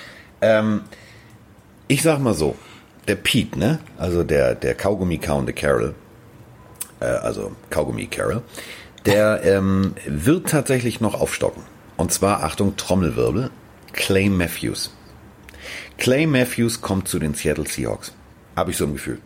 Ähm, 0.41 0.81
ich 1.87 2.01
sag 2.01 2.19
mal 2.19 2.33
so, 2.33 2.55
der 3.07 3.15
Pete, 3.15 3.59
ne? 3.59 3.79
Also 3.97 4.23
der, 4.23 4.55
der 4.55 4.73
Kaugummi-kauende 4.73 5.53
Carol, 5.53 5.93
äh, 7.05 7.17
also 7.17 7.51
Kaugummi 7.69 8.07
Carol, 8.07 8.41
der 9.05 9.41
ähm, 9.43 9.93
wird 10.07 10.49
tatsächlich 10.49 11.01
noch 11.01 11.19
aufstocken. 11.19 11.63
Und 11.97 12.11
zwar, 12.11 12.43
Achtung, 12.43 12.75
Trommelwirbel, 12.75 13.49
Clay 13.93 14.29
Matthews. 14.29 14.93
Clay 15.97 16.25
Matthews 16.25 16.81
kommt 16.81 17.07
zu 17.07 17.19
den 17.19 17.33
Seattle 17.33 17.67
Seahawks. 17.67 18.13
Habe 18.55 18.71
ich 18.71 18.77
so 18.77 18.85
ein 18.85 18.93
Gefühl. 18.93 19.19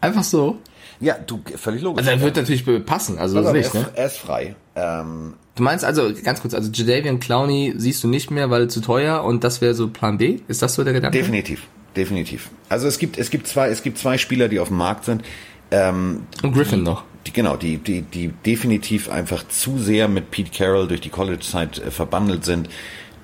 Einfach 0.00 0.24
so? 0.24 0.58
Ja, 1.00 1.16
du, 1.18 1.42
völlig 1.56 1.82
logisch. 1.82 2.06
Also 2.06 2.10
er 2.10 2.20
wird 2.20 2.36
natürlich 2.36 2.64
passen, 2.84 3.18
also 3.18 3.42
das 3.42 3.52
nicht, 3.52 3.74
ne? 3.74 3.88
Er 3.94 4.06
ist 4.06 4.18
frei. 4.18 4.54
Ähm, 4.76 5.34
du 5.54 5.62
meinst 5.62 5.84
also, 5.84 6.12
ganz 6.22 6.42
kurz, 6.42 6.54
also 6.54 6.70
Jadavian 6.70 7.18
Clowney 7.18 7.74
siehst 7.76 8.04
du 8.04 8.08
nicht 8.08 8.30
mehr, 8.30 8.50
weil 8.50 8.68
zu 8.68 8.80
teuer 8.80 9.24
und 9.24 9.42
das 9.42 9.60
wäre 9.60 9.74
so 9.74 9.88
Plan 9.88 10.18
B? 10.18 10.40
Ist 10.48 10.62
das 10.62 10.74
so 10.74 10.84
der 10.84 10.92
Gedanke? 10.92 11.18
Definitiv 11.18 11.66
definitiv. 11.96 12.50
Also 12.68 12.88
es 12.88 12.98
gibt, 12.98 13.18
es 13.18 13.30
gibt 13.30 13.46
zwei, 13.46 13.68
es 13.68 13.82
gibt 13.82 13.98
zwei 13.98 14.18
Spieler, 14.18 14.48
die 14.48 14.60
auf 14.60 14.68
dem 14.68 14.78
Markt 14.78 15.04
sind. 15.04 15.22
Ähm, 15.70 16.26
Und 16.42 16.52
Griffin 16.52 16.82
noch. 16.82 17.04
Die, 17.26 17.32
genau, 17.32 17.56
die, 17.56 17.78
die, 17.78 18.02
die 18.02 18.28
definitiv 18.28 19.10
einfach 19.10 19.46
zu 19.46 19.78
sehr 19.78 20.08
mit 20.08 20.30
Pete 20.30 20.50
Carroll 20.50 20.88
durch 20.88 21.00
die 21.00 21.08
College-Zeit 21.08 21.78
äh, 21.78 21.90
verbandelt 21.90 22.44
sind, 22.44 22.68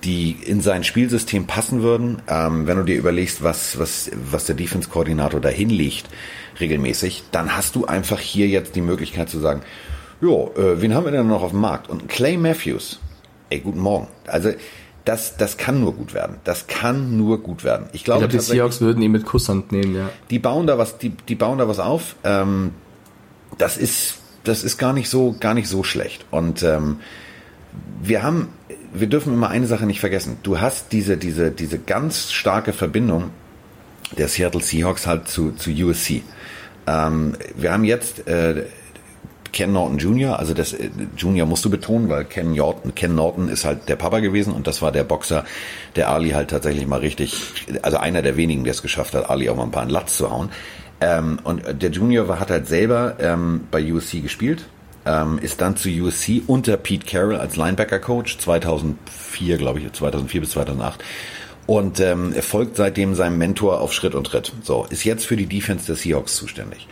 die 0.05 0.37
in 0.45 0.61
sein 0.61 0.85
Spielsystem 0.85 1.47
passen 1.47 1.83
würden. 1.83 2.23
Ähm, 2.29 2.67
wenn 2.67 2.77
du 2.77 2.85
dir 2.85 2.97
überlegst, 2.97 3.43
was, 3.43 3.79
was, 3.79 4.11
was 4.31 4.47
der 4.47 4.55
Defense-Koordinator 4.55 5.41
da 5.41 5.49
hinlegt, 5.49 6.07
regelmäßig, 6.61 7.25
dann 7.33 7.57
hast 7.57 7.75
du 7.75 7.87
einfach 7.87 8.21
hier 8.21 8.47
jetzt 8.47 8.77
die 8.77 8.81
Möglichkeit 8.81 9.29
zu 9.29 9.39
sagen, 9.41 9.63
jo, 10.21 10.53
äh, 10.57 10.81
wen 10.81 10.95
haben 10.95 11.05
wir 11.05 11.13
denn 11.13 11.27
noch 11.27 11.43
auf 11.43 11.51
dem 11.51 11.61
Markt? 11.61 11.89
Und 11.89 12.09
Clay 12.09 12.37
Matthews, 12.37 13.01
ey, 13.51 13.61
guten 13.61 13.81
Morgen. 13.81 14.09
Also 14.27 14.51
das, 15.05 15.37
das 15.37 15.57
kann 15.57 15.81
nur 15.81 15.95
gut 15.95 16.13
werden. 16.13 16.37
Das 16.45 16.67
kann 16.67 17.17
nur 17.17 17.43
gut 17.43 17.65
werden. 17.65 17.89
Ich 17.93 18.05
glaube, 18.05 18.25
ich 18.25 18.31
glaube 18.31 18.45
die 18.45 18.53
Seahawks 18.53 18.81
würden 18.81 19.03
ihn 19.03 19.11
mit 19.11 19.25
Kusshand 19.25 19.73
nehmen, 19.73 19.97
ja. 19.97 20.11
Die 20.31 20.39
bauen 20.39 20.67
da 20.67 20.77
was, 20.77 20.99
die, 20.99 21.11
die 21.11 21.35
bauen 21.35 21.59
da 21.59 21.67
was 21.67 21.79
auf. 21.79 22.17
Ähm, 22.25 22.73
das 23.59 23.77
ist, 23.77 24.19
das 24.45 24.65
ist 24.65 24.79
gar 24.79 24.93
nicht 24.93 25.09
so, 25.09 25.37
gar 25.39 25.55
nicht 25.55 25.69
so 25.69 25.83
schlecht. 25.83 26.25
Und 26.31 26.63
ähm, 26.63 27.01
wir 28.01 28.23
haben, 28.23 28.49
wir 28.93 29.09
dürfen 29.09 29.35
immer 29.35 29.51
eine 29.51 29.67
Sache 29.67 29.87
nicht 29.87 30.01
vergessen. 30.01 30.39
Du 30.43 30.61
hast 30.61 30.93
diese, 30.93 31.17
diese, 31.17 31.51
diese 31.51 31.79
ganz 31.79 32.33
starke 32.33 32.73
Verbindung 32.73 33.31
der 34.17 34.29
Seattle 34.29 34.63
Seahawks 34.63 35.07
halt 35.07 35.29
zu, 35.29 35.53
zu 35.53 35.71
USC. 35.71 36.23
Ähm, 36.87 37.37
wir 37.57 37.73
haben 37.73 37.85
jetzt 37.85 38.27
äh, 38.27 38.65
Ken 39.53 39.73
Norton 39.73 39.99
Jr., 39.99 40.39
also 40.39 40.55
das 40.55 40.73
äh, 40.73 40.91
Junior 41.17 41.47
musst 41.47 41.65
du 41.65 41.71
betonen, 41.71 42.09
weil 42.09 42.25
Ken 42.25 42.55
Norton, 42.55 42.95
Ken 42.95 43.15
Norton 43.15 43.49
ist 43.49 43.65
halt 43.65 43.89
der 43.89 43.97
Papa 43.97 44.21
gewesen 44.21 44.53
und 44.53 44.67
das 44.67 44.81
war 44.83 44.93
der 44.93 45.05
Boxer, 45.05 45.45
der 45.97 46.11
Ali 46.11 46.31
halt 46.31 46.51
tatsächlich 46.51 46.87
mal 46.87 47.01
richtig, 47.01 47.67
also 47.83 47.99
einer 47.99 48.23
der 48.23 48.37
wenigen, 48.37 48.65
der 48.65 48.73
es 48.73 48.83
geschafft 48.83 49.15
hat, 49.15 49.29
Ali 49.29 49.49
auch 49.51 49.57
mal 49.57 49.65
ein 49.65 49.71
paar 49.71 49.83
in 49.83 49.91
Latz 49.91 50.17
zu 50.17 50.31
hauen. 50.31 50.51
Ähm, 51.01 51.39
und 51.45 51.63
der 51.83 51.91
Junior 51.91 52.29
war, 52.29 52.41
hat 52.41 52.51
halt 52.51 52.67
selber 52.67 53.17
ähm, 53.21 53.63
bei 53.71 53.93
USC 53.93 54.21
gespielt, 54.21 54.67
ähm, 55.07 55.39
ist 55.41 55.61
dann 55.61 55.77
zu 55.77 55.89
USC 55.89 56.43
unter 56.47 56.77
Pete 56.77 57.07
Carroll 57.07 57.37
als 57.37 57.57
Linebacker-Coach 57.57 58.39
2004, 58.39 59.59
glaube 59.59 59.81
ich, 59.81 59.93
2004 59.93 60.41
bis 60.41 60.51
2008 60.51 61.05
und 61.69 62.01
ähm, 62.01 62.33
er 62.35 62.43
folgt 62.43 62.77
seitdem 62.77 63.15
seinem 63.15 63.37
Mentor 63.37 63.83
auf 63.83 63.93
Schritt 63.93 64.15
und 64.15 64.27
Tritt. 64.27 64.55
So, 64.63 64.87
ist 64.89 65.05
jetzt 65.05 65.27
für 65.27 65.37
die 65.37 65.45
Defense 65.45 65.85
der 65.85 65.97
Seahawks 65.97 66.35
zuständig. 66.35 66.89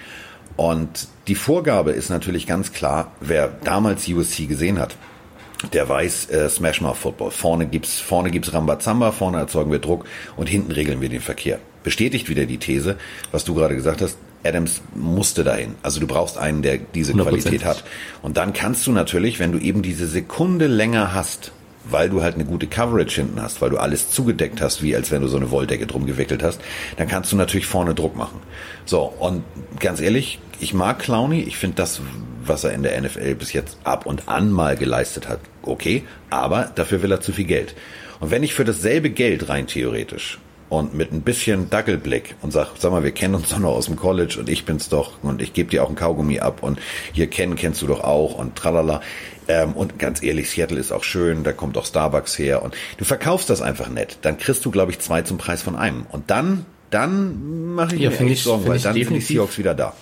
Und 0.56 1.08
die 1.28 1.34
Vorgabe 1.34 1.92
ist 1.92 2.10
natürlich 2.10 2.46
ganz 2.46 2.74
klar, 2.74 3.12
wer 3.20 3.48
damals 3.64 4.06
USC 4.06 4.44
gesehen 4.46 4.78
hat, 4.78 4.94
der 5.72 5.88
weiß, 5.88 6.28
äh, 6.28 6.50
Smash 6.50 6.82
Mouth 6.82 6.98
Football. 6.98 7.30
Vorne 7.30 7.66
gibt's, 7.66 7.98
vorne 7.98 8.30
gibt's 8.30 8.52
Rambazamba, 8.52 9.12
vorne 9.12 9.38
erzeugen 9.38 9.72
wir 9.72 9.78
Druck 9.78 10.04
und 10.36 10.46
hinten 10.46 10.72
regeln 10.72 11.00
wir 11.00 11.08
den 11.08 11.22
Verkehr. 11.22 11.58
Bestätigt 11.86 12.28
wieder 12.28 12.46
die 12.46 12.58
These, 12.58 12.96
was 13.30 13.44
du 13.44 13.54
gerade 13.54 13.76
gesagt 13.76 14.02
hast. 14.02 14.18
Adams 14.42 14.82
musste 14.96 15.44
dahin. 15.44 15.76
Also 15.84 16.00
du 16.00 16.08
brauchst 16.08 16.36
einen, 16.36 16.60
der 16.60 16.78
diese 16.78 17.12
100%. 17.12 17.22
Qualität 17.22 17.64
hat. 17.64 17.84
Und 18.22 18.36
dann 18.36 18.52
kannst 18.52 18.88
du 18.88 18.90
natürlich, 18.90 19.38
wenn 19.38 19.52
du 19.52 19.58
eben 19.60 19.82
diese 19.82 20.08
Sekunde 20.08 20.66
länger 20.66 21.14
hast, 21.14 21.52
weil 21.88 22.10
du 22.10 22.22
halt 22.22 22.34
eine 22.34 22.44
gute 22.44 22.66
Coverage 22.66 23.20
hinten 23.20 23.40
hast, 23.40 23.62
weil 23.62 23.70
du 23.70 23.78
alles 23.78 24.10
zugedeckt 24.10 24.60
hast, 24.60 24.82
wie 24.82 24.96
als 24.96 25.12
wenn 25.12 25.22
du 25.22 25.28
so 25.28 25.36
eine 25.36 25.52
Wolldecke 25.52 25.86
drum 25.86 26.06
gewickelt 26.06 26.42
hast, 26.42 26.60
dann 26.96 27.06
kannst 27.06 27.30
du 27.30 27.36
natürlich 27.36 27.66
vorne 27.66 27.94
Druck 27.94 28.16
machen. 28.16 28.40
So, 28.84 29.02
und 29.02 29.44
ganz 29.78 30.00
ehrlich, 30.00 30.40
ich 30.58 30.74
mag 30.74 30.98
Clowney, 30.98 31.42
ich 31.42 31.56
finde 31.56 31.76
das, 31.76 32.00
was 32.44 32.64
er 32.64 32.72
in 32.72 32.82
der 32.82 33.00
NFL 33.00 33.36
bis 33.36 33.52
jetzt 33.52 33.78
ab 33.84 34.06
und 34.06 34.28
an 34.28 34.50
mal 34.50 34.76
geleistet 34.76 35.28
hat, 35.28 35.38
okay, 35.62 36.02
aber 36.30 36.72
dafür 36.74 37.00
will 37.02 37.12
er 37.12 37.20
zu 37.20 37.32
viel 37.32 37.44
Geld. 37.44 37.76
Und 38.18 38.32
wenn 38.32 38.42
ich 38.42 38.54
für 38.54 38.64
dasselbe 38.64 39.10
Geld 39.10 39.48
rein 39.48 39.68
theoretisch 39.68 40.40
und 40.68 40.94
mit 40.94 41.12
ein 41.12 41.22
bisschen 41.22 41.70
Dackelblick 41.70 42.34
und 42.42 42.52
sag, 42.52 42.70
sag 42.78 42.90
mal, 42.90 43.04
wir 43.04 43.12
kennen 43.12 43.34
uns 43.34 43.50
doch 43.50 43.58
noch 43.58 43.70
aus 43.70 43.86
dem 43.86 43.96
College 43.96 44.36
und 44.40 44.48
ich 44.48 44.64
bin's 44.64 44.88
doch 44.88 45.12
und 45.22 45.40
ich 45.40 45.52
gebe 45.52 45.70
dir 45.70 45.84
auch 45.84 45.88
ein 45.88 45.94
Kaugummi 45.94 46.40
ab 46.40 46.62
und 46.62 46.78
hier 47.12 47.28
kennen 47.28 47.56
kennst 47.56 47.82
du 47.82 47.86
doch 47.86 48.00
auch 48.00 48.34
und 48.34 48.56
tralala. 48.56 49.00
Ähm, 49.48 49.74
und 49.74 49.98
ganz 49.98 50.22
ehrlich, 50.22 50.50
Seattle 50.50 50.78
ist 50.78 50.90
auch 50.90 51.04
schön, 51.04 51.44
da 51.44 51.52
kommt 51.52 51.78
auch 51.78 51.86
Starbucks 51.86 52.36
her 52.38 52.62
und 52.62 52.74
du 52.98 53.04
verkaufst 53.04 53.48
das 53.48 53.62
einfach 53.62 53.88
nett. 53.88 54.18
Dann 54.22 54.38
kriegst 54.38 54.64
du, 54.64 54.70
glaube 54.72 54.90
ich, 54.90 54.98
zwei 54.98 55.22
zum 55.22 55.38
Preis 55.38 55.62
von 55.62 55.76
einem. 55.76 56.04
Und 56.10 56.30
dann, 56.30 56.66
dann 56.90 57.74
mache 57.74 57.94
ich 57.94 58.02
ja, 58.02 58.10
mir 58.10 58.32
echt 58.32 58.42
Sorgen, 58.42 58.66
weil 58.66 58.80
dann 58.80 58.94
sind 58.94 59.14
die 59.14 59.20
Seahawks 59.20 59.58
wieder 59.58 59.74
da 59.74 59.94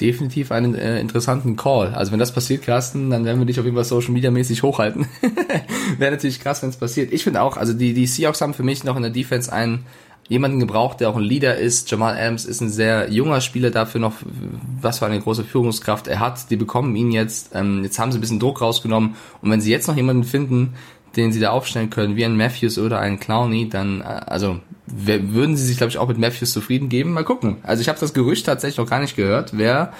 definitiv 0.00 0.52
einen 0.52 0.74
äh, 0.74 1.00
interessanten 1.00 1.56
Call. 1.56 1.94
Also 1.94 2.12
wenn 2.12 2.18
das 2.18 2.32
passiert, 2.32 2.62
Carsten, 2.62 3.10
dann 3.10 3.24
werden 3.24 3.38
wir 3.38 3.46
dich 3.46 3.58
auf 3.58 3.64
jeden 3.64 3.76
Fall 3.76 3.84
Social 3.84 4.12
Media 4.12 4.30
mäßig 4.30 4.62
hochhalten. 4.62 5.06
Wäre 5.98 6.12
natürlich 6.12 6.40
krass, 6.40 6.62
wenn 6.62 6.70
es 6.70 6.76
passiert. 6.76 7.12
Ich 7.12 7.24
finde 7.24 7.42
auch, 7.42 7.56
also 7.56 7.72
die, 7.72 7.94
die 7.94 8.06
Seahawks 8.06 8.40
haben 8.40 8.54
für 8.54 8.62
mich 8.62 8.84
noch 8.84 8.96
in 8.96 9.02
der 9.02 9.10
Defense 9.10 9.52
einen 9.52 9.86
jemanden 10.28 10.58
gebraucht, 10.58 11.00
der 11.00 11.08
auch 11.08 11.16
ein 11.16 11.22
Leader 11.22 11.56
ist. 11.56 11.90
Jamal 11.90 12.16
Adams 12.16 12.44
ist 12.44 12.60
ein 12.60 12.68
sehr 12.68 13.10
junger 13.10 13.40
Spieler, 13.40 13.70
dafür 13.70 14.00
noch 14.00 14.14
was 14.80 14.98
für 14.98 15.06
eine 15.06 15.20
große 15.20 15.44
Führungskraft 15.44 16.08
er 16.08 16.20
hat. 16.20 16.50
Die 16.50 16.56
bekommen 16.56 16.96
ihn 16.96 17.12
jetzt. 17.12 17.50
Ähm, 17.54 17.84
jetzt 17.84 17.98
haben 17.98 18.12
sie 18.12 18.18
ein 18.18 18.20
bisschen 18.20 18.40
Druck 18.40 18.60
rausgenommen. 18.60 19.14
Und 19.40 19.50
wenn 19.50 19.60
sie 19.60 19.70
jetzt 19.70 19.86
noch 19.86 19.96
jemanden 19.96 20.24
finden, 20.24 20.74
den 21.16 21.32
sie 21.32 21.40
da 21.40 21.50
aufstellen 21.50 21.90
können, 21.90 22.16
wie 22.16 22.24
ein 22.24 22.36
Matthews 22.36 22.78
oder 22.78 22.98
ein 22.98 23.18
Clowney, 23.18 23.68
dann, 23.68 24.00
äh, 24.00 24.04
also 24.04 24.60
würden 24.86 25.56
sie 25.56 25.66
sich, 25.66 25.78
glaube 25.78 25.90
ich, 25.90 25.98
auch 25.98 26.06
mit 26.08 26.18
Matthews 26.18 26.52
zufrieden 26.52 26.88
geben. 26.88 27.12
Mal 27.12 27.24
gucken. 27.24 27.56
Also 27.62 27.80
ich 27.80 27.88
habe 27.88 27.98
das 27.98 28.14
Gerücht 28.14 28.46
tatsächlich 28.46 28.78
noch 28.78 28.88
gar 28.88 29.00
nicht 29.00 29.16
gehört. 29.16 29.56
Wer 29.56 29.92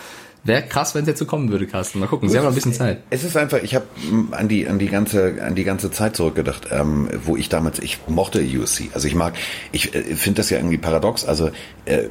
Wäre 0.47 0.63
krass, 0.63 0.95
wenn 0.95 1.03
es 1.03 1.09
jetzt 1.09 1.19
so 1.19 1.25
kommen 1.25 1.51
würde, 1.51 1.67
Carsten. 1.67 1.99
Mal 1.99 2.07
gucken. 2.07 2.29
Sie 2.29 2.37
haben 2.37 2.45
noch 2.45 2.53
ein 2.53 2.55
bisschen 2.55 2.73
Zeit. 2.73 3.03
Es 3.11 3.25
ist 3.25 3.37
einfach, 3.37 3.61
ich 3.63 3.75
habe 3.75 3.87
an 4.31 4.47
die 4.47 4.69
an 4.69 4.79
die 4.79 4.87
ganze 4.87 5.43
an 5.43 5.57
die 5.57 5.65
ganze 5.65 5.91
Zeit 5.91 6.15
zurückgedacht, 6.15 6.69
ähm, 6.71 7.09
wo 7.25 7.37
ich 7.37 7.49
damals, 7.49 7.81
ich 7.81 7.99
mochte 8.07 8.41
USC. 8.41 8.91
Also 8.95 9.09
ich 9.09 9.17
mag, 9.17 9.35
ich 9.73 9.93
äh, 9.93 10.15
finde 10.15 10.37
das 10.37 10.51
ja 10.51 10.59
irgendwie 10.59 10.79
paradox. 10.79 11.25
Also 11.25 11.51
äh, 11.85 12.05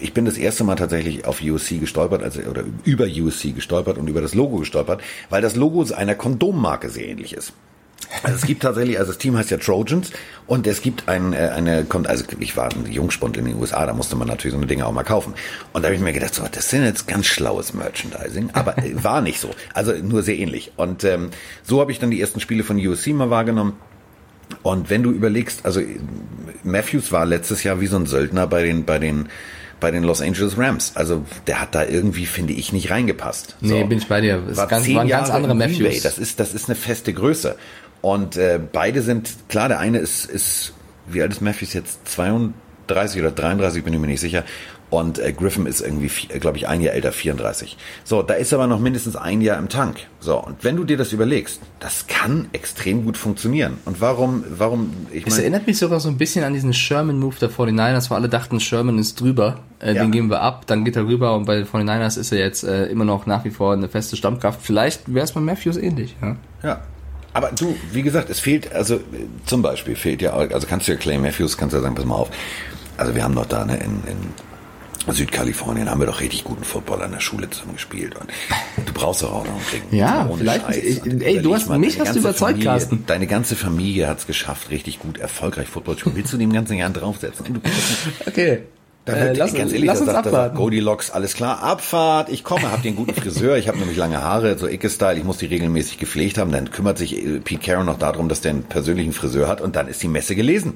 ich 0.00 0.14
bin 0.14 0.24
das 0.24 0.38
erste 0.38 0.64
Mal 0.64 0.76
tatsächlich 0.76 1.26
auf 1.26 1.42
USC 1.42 1.78
gestolpert, 1.78 2.22
also 2.22 2.40
oder 2.42 2.64
über 2.84 3.04
USC 3.04 3.52
gestolpert 3.52 3.98
und 3.98 4.08
über 4.08 4.22
das 4.22 4.34
Logo 4.34 4.56
gestolpert, 4.56 5.02
weil 5.28 5.42
das 5.42 5.54
Logo 5.54 5.84
einer 5.94 6.14
Kondommarke 6.14 6.88
sehr 6.88 7.06
ähnlich 7.06 7.34
ist. 7.34 7.52
Also 8.22 8.36
es 8.36 8.46
gibt 8.46 8.62
tatsächlich, 8.62 8.98
also 8.98 9.12
das 9.12 9.18
Team 9.18 9.36
heißt 9.36 9.50
ja 9.50 9.58
Trojans 9.58 10.10
und 10.46 10.66
es 10.66 10.82
gibt 10.82 11.08
ein, 11.08 11.32
äh, 11.32 11.50
eine, 11.54 11.84
kommt, 11.84 12.06
also 12.06 12.24
ich 12.38 12.56
war 12.56 12.70
ein 12.70 12.90
Jungspund 12.90 13.36
in 13.36 13.44
den 13.44 13.56
USA, 13.56 13.86
da 13.86 13.92
musste 13.92 14.16
man 14.16 14.28
natürlich 14.28 14.52
so 14.52 14.58
eine 14.58 14.66
Dinge 14.66 14.86
auch 14.86 14.92
mal 14.92 15.04
kaufen. 15.04 15.34
Und 15.72 15.82
da 15.82 15.88
habe 15.88 15.96
ich 15.96 16.00
mir 16.00 16.12
gedacht, 16.12 16.34
so, 16.34 16.44
das 16.50 16.70
sind 16.70 16.84
jetzt 16.84 17.06
ganz 17.06 17.26
schlaues 17.26 17.74
Merchandising, 17.74 18.50
aber 18.52 18.78
äh, 18.78 18.92
war 19.02 19.20
nicht 19.20 19.40
so. 19.40 19.50
Also 19.72 19.92
nur 19.92 20.22
sehr 20.22 20.38
ähnlich. 20.38 20.72
Und 20.76 21.04
ähm, 21.04 21.30
so 21.62 21.80
habe 21.80 21.92
ich 21.92 21.98
dann 21.98 22.10
die 22.10 22.20
ersten 22.20 22.40
Spiele 22.40 22.64
von 22.64 22.78
USC 22.78 23.08
mal 23.08 23.30
wahrgenommen. 23.30 23.74
Und 24.62 24.90
wenn 24.90 25.02
du 25.02 25.10
überlegst, 25.10 25.64
also 25.64 25.80
Matthews 26.62 27.12
war 27.12 27.24
letztes 27.24 27.62
Jahr 27.62 27.80
wie 27.80 27.86
so 27.86 27.96
ein 27.96 28.06
Söldner 28.06 28.46
bei 28.46 28.62
den, 28.62 28.84
bei 28.84 28.98
den 28.98 29.28
bei 29.84 29.90
den 29.90 30.02
Los 30.02 30.22
Angeles 30.22 30.56
Rams. 30.56 30.92
Also 30.94 31.26
der 31.46 31.60
hat 31.60 31.74
da 31.74 31.84
irgendwie, 31.84 32.24
finde 32.24 32.54
ich, 32.54 32.72
nicht 32.72 32.90
reingepasst. 32.90 33.56
Nee, 33.60 33.82
so. 33.82 33.86
bin 33.86 33.98
ich 33.98 34.08
bei 34.08 34.22
dir. 34.22 34.42
Das 34.48 34.56
war 34.56 34.66
ganz, 34.66 34.88
waren 34.94 35.08
ganz 35.08 35.28
andere 35.28 35.54
Matthews. 35.54 36.02
Das 36.02 36.16
ist, 36.16 36.40
das 36.40 36.54
ist 36.54 36.70
eine 36.70 36.74
feste 36.74 37.12
Größe. 37.12 37.56
Und 38.04 38.36
äh, 38.36 38.60
beide 38.70 39.00
sind, 39.00 39.34
klar, 39.48 39.68
der 39.68 39.78
eine 39.78 39.96
ist, 39.96 40.26
ist, 40.26 40.74
wie 41.06 41.22
alt 41.22 41.32
ist 41.32 41.40
Matthews 41.40 41.72
jetzt? 41.72 42.06
32 42.06 43.22
oder 43.22 43.30
33, 43.30 43.82
bin 43.82 43.94
ich 43.94 43.98
mir 43.98 44.08
nicht 44.08 44.20
sicher. 44.20 44.44
Und 44.90 45.18
äh, 45.18 45.32
Griffin 45.32 45.64
ist 45.64 45.80
irgendwie, 45.80 46.10
äh, 46.28 46.38
glaube 46.38 46.58
ich, 46.58 46.68
ein 46.68 46.82
Jahr 46.82 46.92
älter, 46.92 47.12
34. 47.12 47.78
So, 48.04 48.20
da 48.20 48.34
ist 48.34 48.52
aber 48.52 48.66
noch 48.66 48.78
mindestens 48.78 49.16
ein 49.16 49.40
Jahr 49.40 49.58
im 49.58 49.70
Tank. 49.70 50.00
So, 50.20 50.38
und 50.38 50.62
wenn 50.62 50.76
du 50.76 50.84
dir 50.84 50.98
das 50.98 51.14
überlegst, 51.14 51.62
das 51.80 52.06
kann 52.06 52.50
extrem 52.52 53.06
gut 53.06 53.16
funktionieren. 53.16 53.78
Und 53.86 54.02
warum, 54.02 54.44
warum, 54.50 54.92
ich 55.10 55.24
meine. 55.24 55.34
Es 55.34 55.38
erinnert 55.38 55.66
mich 55.66 55.78
sogar 55.78 55.98
so 55.98 56.10
ein 56.10 56.18
bisschen 56.18 56.44
an 56.44 56.52
diesen 56.52 56.74
Sherman-Move 56.74 57.36
der 57.40 57.48
49ers, 57.48 58.10
wo 58.10 58.16
alle 58.16 58.28
dachten, 58.28 58.60
Sherman 58.60 58.98
ist 58.98 59.18
drüber, 59.18 59.60
äh, 59.80 59.94
ja. 59.94 60.02
den 60.02 60.12
geben 60.12 60.28
wir 60.28 60.42
ab, 60.42 60.66
dann 60.66 60.84
geht 60.84 60.96
er 60.96 61.06
rüber 61.06 61.34
und 61.34 61.46
bei 61.46 61.56
den 61.56 61.66
49ers 61.66 62.20
ist 62.20 62.32
er 62.32 62.38
jetzt 62.40 62.64
äh, 62.64 62.84
immer 62.84 63.06
noch 63.06 63.24
nach 63.24 63.46
wie 63.46 63.50
vor 63.50 63.72
eine 63.72 63.88
feste 63.88 64.14
Stammkraft. 64.14 64.60
Vielleicht 64.60 65.14
wäre 65.14 65.24
es 65.24 65.32
bei 65.32 65.40
Matthews 65.40 65.78
ähnlich, 65.78 66.14
ja. 66.20 66.36
Ja, 66.62 66.82
aber 67.34 67.50
du, 67.50 67.76
wie 67.92 68.02
gesagt, 68.02 68.30
es 68.30 68.40
fehlt, 68.40 68.72
also 68.72 69.00
zum 69.44 69.60
Beispiel 69.60 69.96
fehlt 69.96 70.22
ja, 70.22 70.32
also 70.32 70.66
kannst 70.66 70.88
du 70.88 70.92
ja 70.92 70.98
Clay 70.98 71.18
Matthews, 71.18 71.58
kannst 71.58 71.74
du 71.74 71.78
ja 71.78 71.82
sagen, 71.82 71.94
pass 71.94 72.04
mal 72.04 72.14
auf. 72.14 72.30
Also 72.96 73.14
wir 73.14 73.24
haben 73.24 73.34
doch 73.34 73.46
da 73.46 73.64
ne, 73.64 73.76
in, 73.76 74.02
in 74.06 75.12
Südkalifornien 75.12 75.90
haben 75.90 76.00
wir 76.00 76.06
doch 76.06 76.20
richtig 76.20 76.44
guten 76.44 76.64
Football 76.64 77.02
an 77.02 77.10
der 77.10 77.20
Schule 77.20 77.50
zusammen 77.50 77.74
gespielt 77.74 78.14
und 78.14 78.30
du 78.86 78.92
brauchst 78.92 79.22
doch 79.22 79.32
auch 79.32 79.44
noch 79.44 79.52
einen 79.52 79.66
Trinken. 79.68 79.96
Ja, 79.96 80.30
vielleicht. 80.34 80.70
Ich, 80.76 81.04
ey, 81.04 81.42
du 81.42 81.54
hast 81.54 81.68
mich 81.68 82.00
hast 82.00 82.14
du 82.14 82.20
überzeugt, 82.20 82.52
Familie, 82.52 82.64
Carsten. 82.64 83.04
Deine 83.06 83.26
ganze 83.26 83.56
Familie 83.56 84.08
hat 84.08 84.20
es 84.20 84.26
geschafft, 84.26 84.70
richtig 84.70 85.00
gut, 85.00 85.18
erfolgreich 85.18 85.68
Football 85.68 85.96
zu 85.96 86.00
spielen. 86.02 86.16
Willst 86.16 86.32
du 86.32 86.38
dem 86.38 86.52
ganzen 86.52 86.78
Jahr 86.78 86.90
draufsetzen? 86.90 87.60
okay. 88.26 88.62
Da 89.04 89.12
wird, 89.20 89.36
äh, 89.36 89.38
lass, 89.38 89.52
ganz 89.52 89.72
ehrlich, 89.72 89.86
lass 89.86 90.00
uns 90.00 90.10
sagt, 90.10 90.26
abwarten. 90.26 90.56
Goldilocks, 90.56 91.10
alles 91.10 91.34
klar, 91.34 91.62
Abfahrt, 91.62 92.30
ich 92.30 92.42
komme, 92.42 92.72
hab 92.72 92.82
den 92.82 92.96
guten 92.96 93.14
Friseur, 93.14 93.58
ich 93.58 93.68
habe 93.68 93.78
nämlich 93.78 93.98
lange 93.98 94.22
Haare, 94.22 94.56
so 94.56 94.66
Icke-Style, 94.66 95.18
ich 95.18 95.24
muss 95.24 95.38
die 95.38 95.46
regelmäßig 95.46 95.98
gepflegt 95.98 96.38
haben, 96.38 96.52
dann 96.52 96.70
kümmert 96.70 96.96
sich 96.96 97.14
äh, 97.14 97.40
Pete 97.40 97.60
Carroll 97.60 97.84
noch 97.84 97.98
darum, 97.98 98.30
dass 98.30 98.40
der 98.40 98.52
einen 98.52 98.62
persönlichen 98.62 99.12
Friseur 99.12 99.46
hat 99.46 99.60
und 99.60 99.76
dann 99.76 99.88
ist 99.88 100.02
die 100.02 100.08
Messe 100.08 100.34
gelesen. 100.34 100.74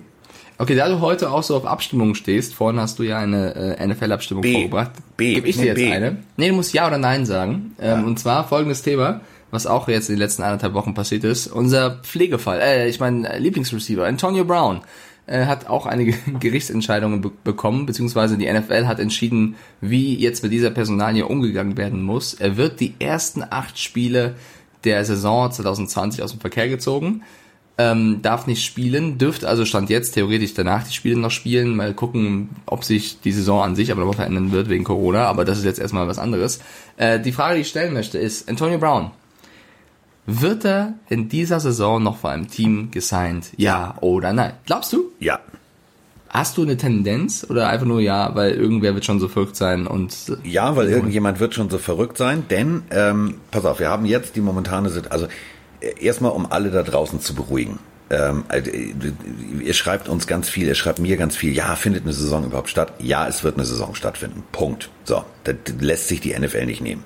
Okay, 0.61 0.75
da 0.75 0.88
du 0.88 1.01
heute 1.01 1.31
auch 1.31 1.45
so 1.45 1.57
auf 1.57 1.64
Abstimmung 1.64 2.17
stehst, 2.17 2.53
vorhin 2.53 2.81
hast 2.81 2.99
du 2.99 3.05
ja 3.05 3.19
eine 3.19 3.55
äh, 3.55 3.87
NFL-Abstimmung 3.87 4.43
vorgebracht. 4.43 4.91
B. 5.17 5.35
Gib 5.35 5.47
ich 5.47 5.57
dir 5.57 5.67
jetzt 5.67 5.77
B. 5.77 5.93
eine? 5.93 6.19
Nee, 6.37 6.49
du 6.49 6.55
musst 6.55 6.75
Ja 6.75 6.88
oder 6.88 6.99
Nein 6.99 7.27
sagen. 7.27 7.77
Ähm, 7.81 8.01
ja. 8.01 8.05
Und 8.05 8.19
zwar 8.19 8.47
folgendes 8.47 8.83
Thema, 8.83 9.21
was 9.53 9.69
auch 9.69 9.87
jetzt 9.87 10.09
in 10.09 10.17
den 10.17 10.21
letzten 10.21 10.43
anderthalb 10.43 10.75
Wochen 10.75 10.95
passiert 10.95 11.23
ist. 11.23 11.47
Unser 11.47 12.01
Pflegefall, 12.03 12.61
äh, 12.61 12.88
ich 12.88 12.99
meine 12.99 13.38
Lieblingsreceiver, 13.38 14.05
Antonio 14.05 14.45
Brown, 14.45 14.81
äh, 15.29 15.47
hat 15.47 15.69
auch 15.69 15.87
einige 15.87 16.14
Gerichtsentscheidungen 16.41 17.21
be 17.21 17.31
bekommen, 17.45 17.87
beziehungsweise 17.87 18.37
die 18.37 18.53
NFL 18.53 18.87
hat 18.87 18.99
entschieden, 18.99 19.57
wie 19.81 20.17
jetzt 20.17 20.43
mit 20.43 20.53
dieser 20.53 20.71
Personalie 20.71 21.27
umgegangen 21.27 21.77
werden 21.77 22.03
muss. 22.03 22.35
Er 22.35 22.57
wird 22.57 22.81
die 22.81 22.95
ersten 22.99 23.45
acht 23.49 23.79
Spiele 23.79 24.35
der 24.85 25.05
Saison 25.05 25.51
2020 25.51 26.23
aus 26.23 26.33
dem 26.33 26.41
Verkehr 26.41 26.69
gezogen 26.69 27.23
ähm, 27.79 28.21
darf 28.23 28.49
nicht 28.49 28.64
spielen, 28.64 29.19
dürfte 29.19 29.49
also 29.49 29.64
Stand 29.64 29.88
jetzt 29.88 30.12
theoretisch 30.12 30.53
danach 30.53 30.83
die 30.83 30.93
Spiele 30.93 31.19
noch 31.19 31.31
spielen, 31.31 31.77
mal 31.77 31.95
gucken, 31.95 32.51
ob 32.67 32.83
sich 32.83 33.21
die 33.21 33.31
Saison 33.31 33.62
an 33.62 33.77
sich 33.77 33.93
aber 33.93 34.05
noch 34.05 34.17
verändern 34.17 34.51
wird 34.51 34.69
wegen 34.69 34.83
Corona, 34.83 35.27
aber 35.27 35.45
das 35.45 35.59
ist 35.59 35.64
jetzt 35.64 35.79
erstmal 35.79 36.09
was 36.09 36.19
anderes. 36.19 36.59
Äh, 36.97 37.21
die 37.21 37.31
Frage, 37.31 37.55
die 37.55 37.61
ich 37.61 37.69
stellen 37.69 37.95
möchte, 37.95 38.19
ist, 38.19 38.49
Antonio 38.49 38.79
Brown, 38.79 39.12
wird 40.29 40.67
er 40.67 40.93
in 41.09 41.31
dieser 41.31 41.59
Saison 41.59 42.03
noch 42.03 42.19
vor 42.19 42.31
einem 42.31 42.49
Team 42.49 42.91
gesigned? 42.91 43.47
Ja 43.57 43.97
oder 44.03 44.35
nein? 44.35 44.53
Glaubst 44.67 44.93
du? 44.93 45.11
Ja. 45.19 45.41
Hast 46.29 46.59
du 46.59 46.62
eine 46.62 46.77
Tendenz 46.77 47.47
oder 47.49 47.69
einfach 47.69 47.87
nur 47.87 48.01
ja, 48.01 48.35
weil 48.35 48.51
irgendwer 48.51 48.93
wird 48.93 49.07
schon 49.07 49.21
so 49.21 49.29
verrückt 49.29 49.57
sein 49.57 49.87
und 49.87 50.14
ja, 50.45 50.77
weil 50.77 50.91
irgendjemand 50.91 51.41
wird 51.41 51.55
schon 51.55 51.71
so 51.71 51.79
verrückt 51.79 52.19
sein, 52.19 52.45
denn 52.51 52.83
ähm, 52.91 53.37
pass 53.51 53.64
auf, 53.64 53.81
wir 53.81 53.88
haben 53.88 54.05
jetzt 54.05 54.37
die 54.37 54.43
momentane 54.43 54.91
Situation, 54.91 55.29
also 55.29 55.99
erstmal 55.99 56.33
um 56.33 56.53
alle 56.53 56.71
da 56.71 56.83
draußen 56.83 57.21
zu 57.21 57.35
beruhigen. 57.35 57.79
Ähm, 58.11 58.44
also, 58.49 58.71
ihr 58.71 59.75
schreibt 59.75 60.09
uns 60.09 60.27
ganz 60.27 60.49
viel, 60.49 60.66
ihr 60.66 60.75
schreibt 60.75 60.99
mir 60.99 61.16
ganz 61.16 61.37
viel, 61.37 61.55
ja, 61.55 61.77
findet 61.77 62.05
eine 62.05 62.12
Saison 62.12 62.44
überhaupt 62.44 62.71
statt? 62.71 62.92
Ja, 62.99 63.29
es 63.29 63.44
wird 63.44 63.57
eine 63.57 63.64
Saison 63.64 63.94
stattfinden. 63.94 64.42
Punkt. 64.53 64.90
So, 65.05 65.25
das 65.44 65.57
lässt 65.81 66.09
sich 66.09 66.21
die 66.21 66.38
NFL 66.38 66.66
nicht 66.66 66.83
nehmen. 66.83 67.03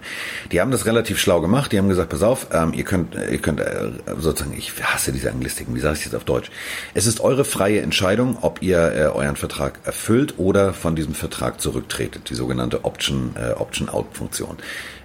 Die 0.51 0.61
haben 0.61 0.73
das 0.73 0.87
relativ 0.87 1.21
schlau 1.21 1.41
gemacht, 1.41 1.71
die 1.71 1.79
haben 1.79 1.89
gesagt, 1.89 2.11
pass 2.11 2.25
auf, 2.25 2.49
ähm, 2.53 2.73
ihr 2.75 2.83
könnt, 2.83 3.15
ihr 3.15 3.39
könnt 3.39 3.61
äh, 3.61 3.91
sozusagen, 4.19 4.57
ich 4.59 4.73
hasse 4.83 5.13
diese 5.13 5.31
Anglistiken, 5.31 5.75
wie 5.77 5.81
sage 5.81 5.99
ich 5.99 6.05
jetzt 6.05 6.15
auf 6.17 6.25
Deutsch? 6.25 6.51
Es 6.95 7.07
ist 7.07 7.21
eure 7.21 7.45
freie 7.45 7.81
Entscheidung, 7.81 8.39
ob 8.41 8.61
ihr 8.61 8.93
äh, 8.93 9.03
euren 9.07 9.37
Vertrag 9.37 9.79
erfüllt 9.85 10.35
oder 10.39 10.73
von 10.73 10.97
diesem 10.97 11.15
Vertrag 11.15 11.61
zurücktretet, 11.61 12.29
die 12.29 12.35
sogenannte 12.35 12.85
Option, 12.85 13.37
äh, 13.37 13.53
Option-Out-Funktion. 13.53 14.59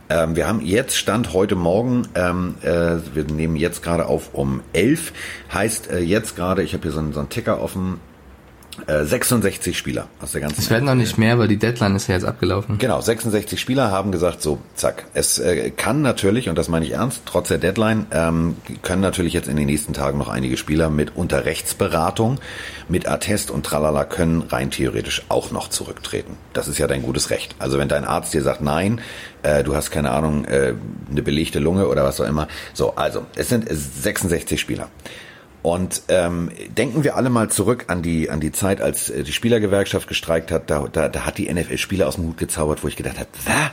Ähm, 0.10 0.36
wir 0.36 0.48
haben 0.48 0.62
jetzt 0.62 0.96
Stand 0.96 1.34
heute 1.34 1.56
Morgen, 1.56 2.08
ähm, 2.16 2.56
äh, 2.62 2.98
wir 3.14 3.26
nehmen 3.26 3.58
jetzt 3.58 3.84
gerade 3.84 4.06
auf 4.06 4.34
um 4.34 4.62
11, 4.74 5.12
heißt 5.54 5.92
äh, 5.92 6.00
jetzt 6.00 6.36
gerade, 6.36 6.64
ich 6.64 6.74
habe 6.74 6.84
hier 6.84 6.92
so 6.92 7.00
einen, 7.00 7.14
so 7.14 7.20
einen 7.20 7.30
Ticker 7.30 7.62
offen, 7.62 8.00
66 8.86 9.74
äh, 9.74 9.78
Spieler 9.78 10.08
aus 10.22 10.32
der 10.32 10.42
ganzen 10.42 10.60
Es 10.60 10.70
werden 10.70 10.86
noch 10.86 10.96
nicht 10.96 11.18
mehr, 11.18 11.40
weil 11.40 11.48
die 11.48 11.58
Deadline 11.58 11.96
ist 11.96 12.08
ja 12.08 12.16
jetzt 12.16 12.26
abgelaufen. 12.26 12.78
Genau, 12.78 13.02
66 13.02 13.60
Spieler 13.60 13.92
haben 13.92 14.12
gesagt, 14.12 14.42
so, 14.42 14.60
zack. 14.76 15.06
Es 15.14 15.40
äh, 15.40 15.72
kann 15.72 16.02
natürlich, 16.02 16.50
und 16.50 16.58
das 16.58 16.70
meine 16.70 16.86
ich 16.86 16.92
ernst, 16.92 17.22
trotz 17.26 17.50
der 17.50 17.58
Deadline, 17.58 18.06
ähm, 18.12 18.56
können 18.82 19.02
natürlich 19.02 19.34
jetzt 19.34 19.48
in 19.48 19.56
den 19.56 19.66
nächsten 19.66 19.94
Tagen 19.94 20.18
noch 20.18 20.30
einige 20.30 20.58
Spieler 20.58 20.90
mit 20.90 21.16
unter 21.16 21.46
Rechtsberatung, 21.46 22.40
mit 22.88 23.08
Attest 23.08 23.52
und 23.52 23.66
Tralala 23.66 24.06
können 24.06 24.44
rein 24.44 24.72
theoretisch 24.72 25.24
auch 25.30 25.52
noch 25.52 25.70
zurücktreten. 25.70 26.38
Das 26.54 26.68
ist 26.68 26.78
ja 26.78 26.88
dein 26.88 27.02
gutes 27.02 27.30
Recht. 27.30 27.56
Also 27.60 27.78
wenn 27.78 27.90
dein 27.90 28.06
Arzt 28.06 28.34
dir 28.34 28.42
sagt, 28.42 28.62
nein, 28.62 29.02
äh, 29.44 29.64
du 29.64 29.76
hast 29.76 29.92
keine 29.92 30.12
Ahnung, 30.12 30.46
äh, 30.46 30.74
eine 31.10 31.22
belegte 31.22 31.60
Lunge 31.60 31.88
oder 31.88 32.04
was 32.04 32.22
auch 32.22 32.28
immer. 32.28 32.48
So, 32.74 32.96
also, 32.96 33.26
es 33.36 33.50
sind 33.50 33.68
66 33.70 34.60
Spieler. 34.60 34.90
Und 35.68 36.04
ähm, 36.08 36.50
denken 36.78 37.04
wir 37.04 37.18
alle 37.18 37.30
mal 37.30 37.50
zurück 37.50 37.88
an 37.88 38.02
die 38.02 38.30
an 38.30 38.40
die 38.40 38.54
Zeit, 38.54 38.80
als 38.80 39.10
äh, 39.10 39.24
die 39.24 39.34
Spielergewerkschaft 39.34 40.08
gestreikt 40.08 40.50
hat. 40.50 40.70
Da, 40.70 40.88
da, 40.90 41.10
da 41.10 41.26
hat 41.26 41.38
die 41.38 41.54
NFL 41.54 41.78
Spieler 41.78 42.08
aus 42.08 42.16
dem 42.16 42.24
Hut 42.24 42.38
gezaubert, 42.38 42.86
wo 42.86 42.88
ich 42.88 42.96
gedacht 42.96 43.20
habe, 43.20 43.28
was? 43.44 43.72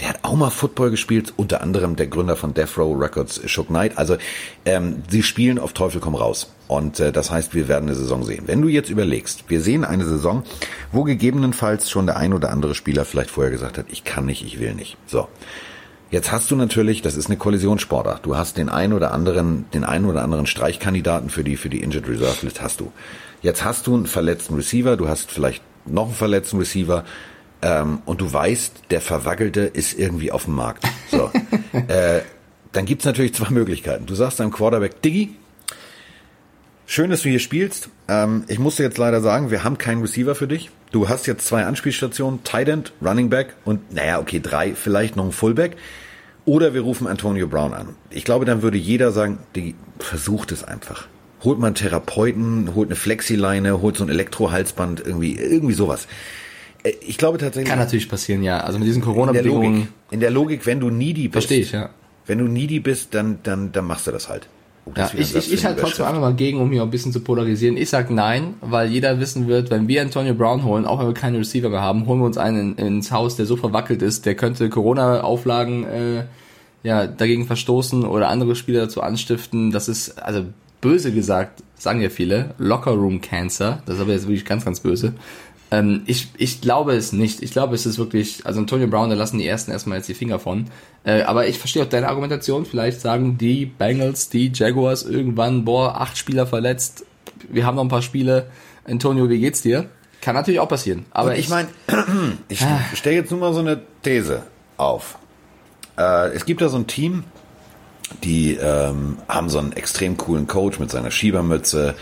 Der 0.00 0.08
hat 0.08 0.18
auch 0.22 0.34
mal 0.34 0.50
Football 0.50 0.90
gespielt, 0.90 1.32
unter 1.36 1.60
anderem 1.60 1.94
der 1.94 2.08
Gründer 2.08 2.34
von 2.34 2.52
Death 2.52 2.76
Row 2.76 3.00
Records, 3.00 3.40
Shook 3.48 3.68
Knight. 3.68 3.96
Also 3.96 4.16
ähm, 4.64 5.04
sie 5.08 5.22
spielen 5.22 5.60
auf 5.60 5.72
Teufel 5.72 6.00
komm 6.00 6.16
raus. 6.16 6.52
Und 6.66 6.98
äh, 6.98 7.12
das 7.12 7.30
heißt, 7.30 7.54
wir 7.54 7.68
werden 7.68 7.84
eine 7.84 7.94
Saison 7.94 8.24
sehen. 8.24 8.42
Wenn 8.46 8.60
du 8.60 8.66
jetzt 8.66 8.90
überlegst, 8.90 9.44
wir 9.46 9.60
sehen 9.60 9.84
eine 9.84 10.04
Saison, 10.04 10.42
wo 10.90 11.04
gegebenenfalls 11.04 11.88
schon 11.88 12.06
der 12.06 12.16
ein 12.16 12.32
oder 12.32 12.50
andere 12.50 12.74
Spieler 12.74 13.04
vielleicht 13.04 13.30
vorher 13.30 13.52
gesagt 13.52 13.78
hat, 13.78 13.86
ich 13.88 14.02
kann 14.02 14.26
nicht, 14.26 14.44
ich 14.44 14.58
will 14.58 14.74
nicht. 14.74 14.96
So. 15.06 15.28
Jetzt 16.16 16.32
hast 16.32 16.50
du 16.50 16.56
natürlich, 16.56 17.02
das 17.02 17.14
ist 17.14 17.26
eine 17.26 17.36
Kollisionssportart. 17.36 18.24
Du 18.24 18.38
hast 18.38 18.56
den 18.56 18.70
einen 18.70 18.94
oder 18.94 19.12
anderen, 19.12 19.66
den 19.74 19.84
einen 19.84 20.06
oder 20.06 20.22
anderen 20.22 20.46
Streichkandidaten 20.46 21.28
für 21.28 21.44
die, 21.44 21.58
für 21.58 21.68
die 21.68 21.82
Injured 21.82 22.08
Reserve 22.08 22.38
List 22.40 22.62
hast 22.62 22.80
du. 22.80 22.90
Jetzt 23.42 23.66
hast 23.66 23.86
du 23.86 23.94
einen 23.94 24.06
verletzten 24.06 24.54
Receiver, 24.54 24.96
du 24.96 25.10
hast 25.10 25.30
vielleicht 25.30 25.62
noch 25.84 26.06
einen 26.06 26.14
verletzten 26.14 26.56
Receiver, 26.56 27.04
ähm, 27.60 27.98
und 28.06 28.22
du 28.22 28.32
weißt, 28.32 28.84
der 28.90 29.02
Verwackelte 29.02 29.60
ist 29.60 29.98
irgendwie 29.98 30.32
auf 30.32 30.46
dem 30.46 30.54
Markt. 30.54 30.86
So. 31.10 31.30
äh, 31.86 32.22
dann 32.72 32.86
gibt's 32.86 33.04
natürlich 33.04 33.34
zwei 33.34 33.50
Möglichkeiten. 33.50 34.06
Du 34.06 34.14
sagst 34.14 34.40
deinem 34.40 34.52
Quarterback, 34.52 35.02
Diggi, 35.02 35.34
schön, 36.86 37.10
dass 37.10 37.20
du 37.20 37.28
hier 37.28 37.40
spielst. 37.40 37.90
Ähm, 38.08 38.44
ich 38.48 38.58
muss 38.58 38.76
dir 38.76 38.84
jetzt 38.84 38.96
leider 38.96 39.20
sagen, 39.20 39.50
wir 39.50 39.64
haben 39.64 39.76
keinen 39.76 40.00
Receiver 40.00 40.34
für 40.34 40.48
dich. 40.48 40.70
Du 40.92 41.10
hast 41.10 41.26
jetzt 41.26 41.46
zwei 41.46 41.66
Anspielstationen, 41.66 42.42
Tight 42.42 42.70
End, 42.70 42.94
Running 43.04 43.28
Back 43.28 43.54
und, 43.66 43.92
naja, 43.92 44.18
okay, 44.18 44.40
drei, 44.40 44.74
vielleicht 44.74 45.16
noch 45.16 45.26
ein 45.26 45.32
Fullback. 45.32 45.76
Oder 46.46 46.74
wir 46.74 46.80
rufen 46.82 47.08
Antonio 47.08 47.48
Brown 47.48 47.74
an. 47.74 47.88
Ich 48.08 48.24
glaube, 48.24 48.44
dann 48.44 48.62
würde 48.62 48.78
jeder 48.78 49.10
sagen, 49.10 49.38
die 49.56 49.74
versucht 49.98 50.52
es 50.52 50.62
einfach. 50.64 51.08
Holt 51.42 51.58
mal 51.58 51.66
einen 51.66 51.74
Therapeuten, 51.74 52.74
holt 52.74 52.88
eine 52.88 52.96
Flexileine, 52.96 53.82
holt 53.82 53.96
so 53.96 54.04
ein 54.04 54.08
Elektrohalsband, 54.08 55.04
irgendwie, 55.04 55.36
irgendwie 55.36 55.74
sowas. 55.74 56.06
Äh, 56.84 56.92
ich 57.00 57.18
glaube 57.18 57.38
tatsächlich. 57.38 57.68
Kann 57.68 57.80
natürlich 57.80 58.08
passieren, 58.08 58.42
ja. 58.42 58.60
Also 58.60 58.78
mit 58.78 58.86
diesen 58.86 59.02
Corona-Bedingungen. 59.02 59.82
In, 59.82 59.88
in 60.12 60.20
der 60.20 60.30
Logik, 60.30 60.66
wenn 60.66 60.78
du 60.80 60.88
needy 60.88 61.24
bist. 61.24 61.32
Verstehe 61.32 61.60
ich, 61.60 61.72
ja. 61.72 61.90
Wenn 62.26 62.38
du 62.38 62.44
needy 62.44 62.80
bist, 62.80 63.14
dann, 63.14 63.40
dann, 63.42 63.72
dann 63.72 63.84
machst 63.84 64.06
du 64.06 64.12
das 64.12 64.28
halt. 64.28 64.48
Ja, 64.94 65.10
ich, 65.16 65.34
ich, 65.34 65.52
ich 65.52 65.64
halt 65.64 65.80
trotzdem 65.80 66.06
einfach 66.06 66.20
mal 66.20 66.34
gegen, 66.34 66.60
um 66.60 66.70
hier 66.70 66.82
ein 66.82 66.90
bisschen 66.90 67.12
zu 67.12 67.20
polarisieren. 67.20 67.76
Ich 67.76 67.90
sag 67.90 68.10
nein, 68.10 68.54
weil 68.60 68.88
jeder 68.88 69.18
wissen 69.18 69.48
wird, 69.48 69.70
wenn 69.70 69.88
wir 69.88 70.00
Antonio 70.00 70.32
Brown 70.32 70.62
holen, 70.64 70.84
auch 70.84 71.00
wenn 71.00 71.08
wir 71.08 71.14
keine 71.14 71.38
Receiver 71.38 71.68
mehr 71.68 71.80
haben, 71.80 72.06
holen 72.06 72.20
wir 72.20 72.26
uns 72.26 72.38
einen 72.38 72.76
in, 72.76 72.86
ins 72.86 73.10
Haus, 73.10 73.36
der 73.36 73.46
so 73.46 73.56
verwackelt 73.56 74.00
ist, 74.00 74.26
der 74.26 74.36
könnte 74.36 74.68
Corona-Auflagen 74.68 75.84
äh, 75.84 76.24
ja, 76.84 77.06
dagegen 77.08 77.46
verstoßen 77.46 78.04
oder 78.04 78.28
andere 78.28 78.54
Spieler 78.54 78.82
dazu 78.82 79.00
anstiften. 79.00 79.72
Das 79.72 79.88
ist, 79.88 80.22
also 80.22 80.44
böse 80.80 81.12
gesagt, 81.12 81.64
sagen 81.74 82.00
ja 82.00 82.08
viele, 82.08 82.54
Locker 82.58 82.92
Room 82.92 83.20
Cancer. 83.20 83.82
Das 83.86 83.96
ist 83.96 84.00
aber 84.00 84.12
jetzt 84.12 84.28
wirklich 84.28 84.44
ganz, 84.44 84.64
ganz 84.64 84.80
böse. 84.80 85.14
Ähm, 85.70 86.02
ich, 86.06 86.28
ich 86.36 86.60
glaube 86.60 86.94
es 86.94 87.12
nicht. 87.12 87.42
Ich 87.42 87.50
glaube, 87.50 87.74
es 87.74 87.86
ist 87.86 87.98
wirklich, 87.98 88.46
also 88.46 88.60
Antonio 88.60 88.86
Brown, 88.86 89.10
da 89.10 89.16
lassen 89.16 89.38
die 89.38 89.46
ersten 89.46 89.70
erstmal 89.72 89.98
jetzt 89.98 90.08
die 90.08 90.14
Finger 90.14 90.38
von. 90.38 90.66
Äh, 91.04 91.22
aber 91.22 91.48
ich 91.48 91.58
verstehe 91.58 91.82
auch 91.82 91.88
deine 91.88 92.08
Argumentation. 92.08 92.66
Vielleicht 92.66 93.00
sagen 93.00 93.36
die 93.38 93.66
Bengals, 93.66 94.28
die 94.28 94.52
Jaguars 94.54 95.02
irgendwann, 95.02 95.64
boah, 95.64 96.00
acht 96.00 96.16
Spieler 96.16 96.46
verletzt. 96.46 97.04
Wir 97.48 97.66
haben 97.66 97.76
noch 97.76 97.84
ein 97.84 97.88
paar 97.88 98.02
Spiele. 98.02 98.46
Antonio, 98.84 99.28
wie 99.28 99.40
geht's 99.40 99.62
dir? 99.62 99.88
Kann 100.20 100.34
natürlich 100.34 100.60
auch 100.60 100.68
passieren. 100.68 101.06
Aber 101.10 101.30
Und 101.30 101.38
ich 101.38 101.48
meine, 101.48 101.68
ich 102.48 102.60
stelle 102.94 103.16
jetzt 103.16 103.30
nur 103.30 103.40
mal 103.40 103.52
so 103.52 103.60
eine 103.60 103.80
These 104.02 104.44
auf. 104.76 105.18
Äh, 105.98 106.28
es 106.28 106.44
gibt 106.44 106.60
da 106.60 106.68
so 106.68 106.76
ein 106.76 106.86
Team, 106.86 107.24
die 108.22 108.54
ähm, 108.54 109.18
haben 109.28 109.48
so 109.48 109.58
einen 109.58 109.72
extrem 109.72 110.16
coolen 110.16 110.46
Coach 110.46 110.78
mit 110.78 110.90
seiner 110.90 111.10
Schiebermütze. 111.10 111.94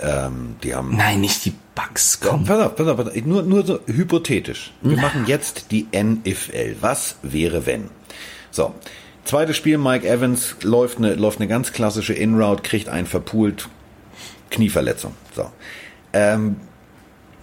Ähm, 0.00 0.56
die 0.62 0.74
haben 0.74 0.96
Nein, 0.96 1.20
nicht 1.20 1.44
die 1.44 1.52
Bugs. 1.78 2.18
Komm. 2.20 2.44
Pass 2.44 2.60
auf, 2.60 2.74
pass 2.74 2.88
auf, 2.88 2.96
pass 2.96 3.06
auf. 3.06 3.24
Nur, 3.24 3.42
nur 3.42 3.64
so 3.64 3.78
hypothetisch. 3.86 4.72
Wir 4.82 4.96
machen 4.96 5.26
jetzt 5.26 5.70
die 5.70 5.86
NFL. 5.94 6.76
Was 6.80 7.16
wäre, 7.22 7.66
wenn? 7.66 7.90
So. 8.50 8.74
Zweites 9.24 9.56
Spiel, 9.56 9.78
Mike 9.78 10.08
Evans 10.08 10.56
läuft 10.62 10.98
eine, 10.98 11.14
läuft 11.14 11.38
eine 11.38 11.48
ganz 11.48 11.72
klassische 11.72 12.14
In-Route, 12.14 12.62
kriegt 12.62 12.88
einen 12.88 13.06
verpult, 13.06 13.68
Knieverletzung. 14.50 15.14
So. 15.36 15.50
Ähm, 16.14 16.56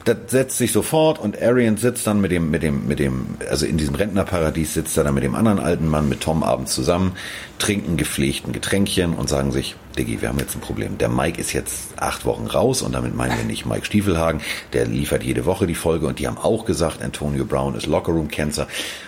das 0.04 0.18
setzt 0.28 0.58
sich 0.58 0.72
sofort 0.72 1.18
und 1.18 1.42
Arian 1.42 1.78
sitzt 1.78 2.06
dann 2.06 2.20
mit 2.20 2.32
dem, 2.32 2.52
mit 2.52 2.62
dem, 2.62 2.88
mit 2.88 3.00
dem, 3.00 3.38
also 3.50 3.66
in 3.66 3.78
diesem 3.78 3.96
Rentnerparadies 3.96 4.74
sitzt 4.74 4.98
er 4.98 5.04
dann 5.04 5.14
mit 5.14 5.24
dem 5.24 5.36
anderen 5.36 5.60
alten 5.60 5.88
Mann, 5.88 6.10
mit 6.10 6.22
Tom 6.22 6.44
abends 6.44 6.74
zusammen, 6.74 7.14
trinken 7.58 7.98
gepflegten 7.98 8.52
Getränkchen 8.52 9.14
und 9.14 9.30
sagen 9.30 9.52
sich, 9.52 9.76
Diggi, 9.96 10.22
wir 10.22 10.30
haben 10.30 10.40
jetzt 10.40 10.56
ein 10.56 10.62
Problem. 10.62 10.98
Der 10.98 11.10
Mike 11.10 11.40
ist 11.40 11.54
jetzt 11.54 11.90
acht 11.98 12.26
Wochen 12.26 12.46
raus 12.48 12.82
und 12.82 12.94
damit 12.94 13.16
meinen 13.16 13.38
wir 13.38 13.46
nicht 13.46 13.66
Mike 13.66 13.86
Stiefelhagen, 13.86 14.42
der 14.74 14.86
liefert 14.86 15.24
jede 15.24 15.46
Woche 15.46 15.68
die 15.68 15.76
Folge 15.76 16.08
und 16.08 16.20
die 16.20 16.28
haben 16.28 16.38
auch 16.38 16.66
gesagt, 16.66 17.02
Antonio 17.02 17.46
Brown 17.46 17.76
ist 17.76 17.86
Lockerroom 17.88 18.28
Cancer. 18.30 18.68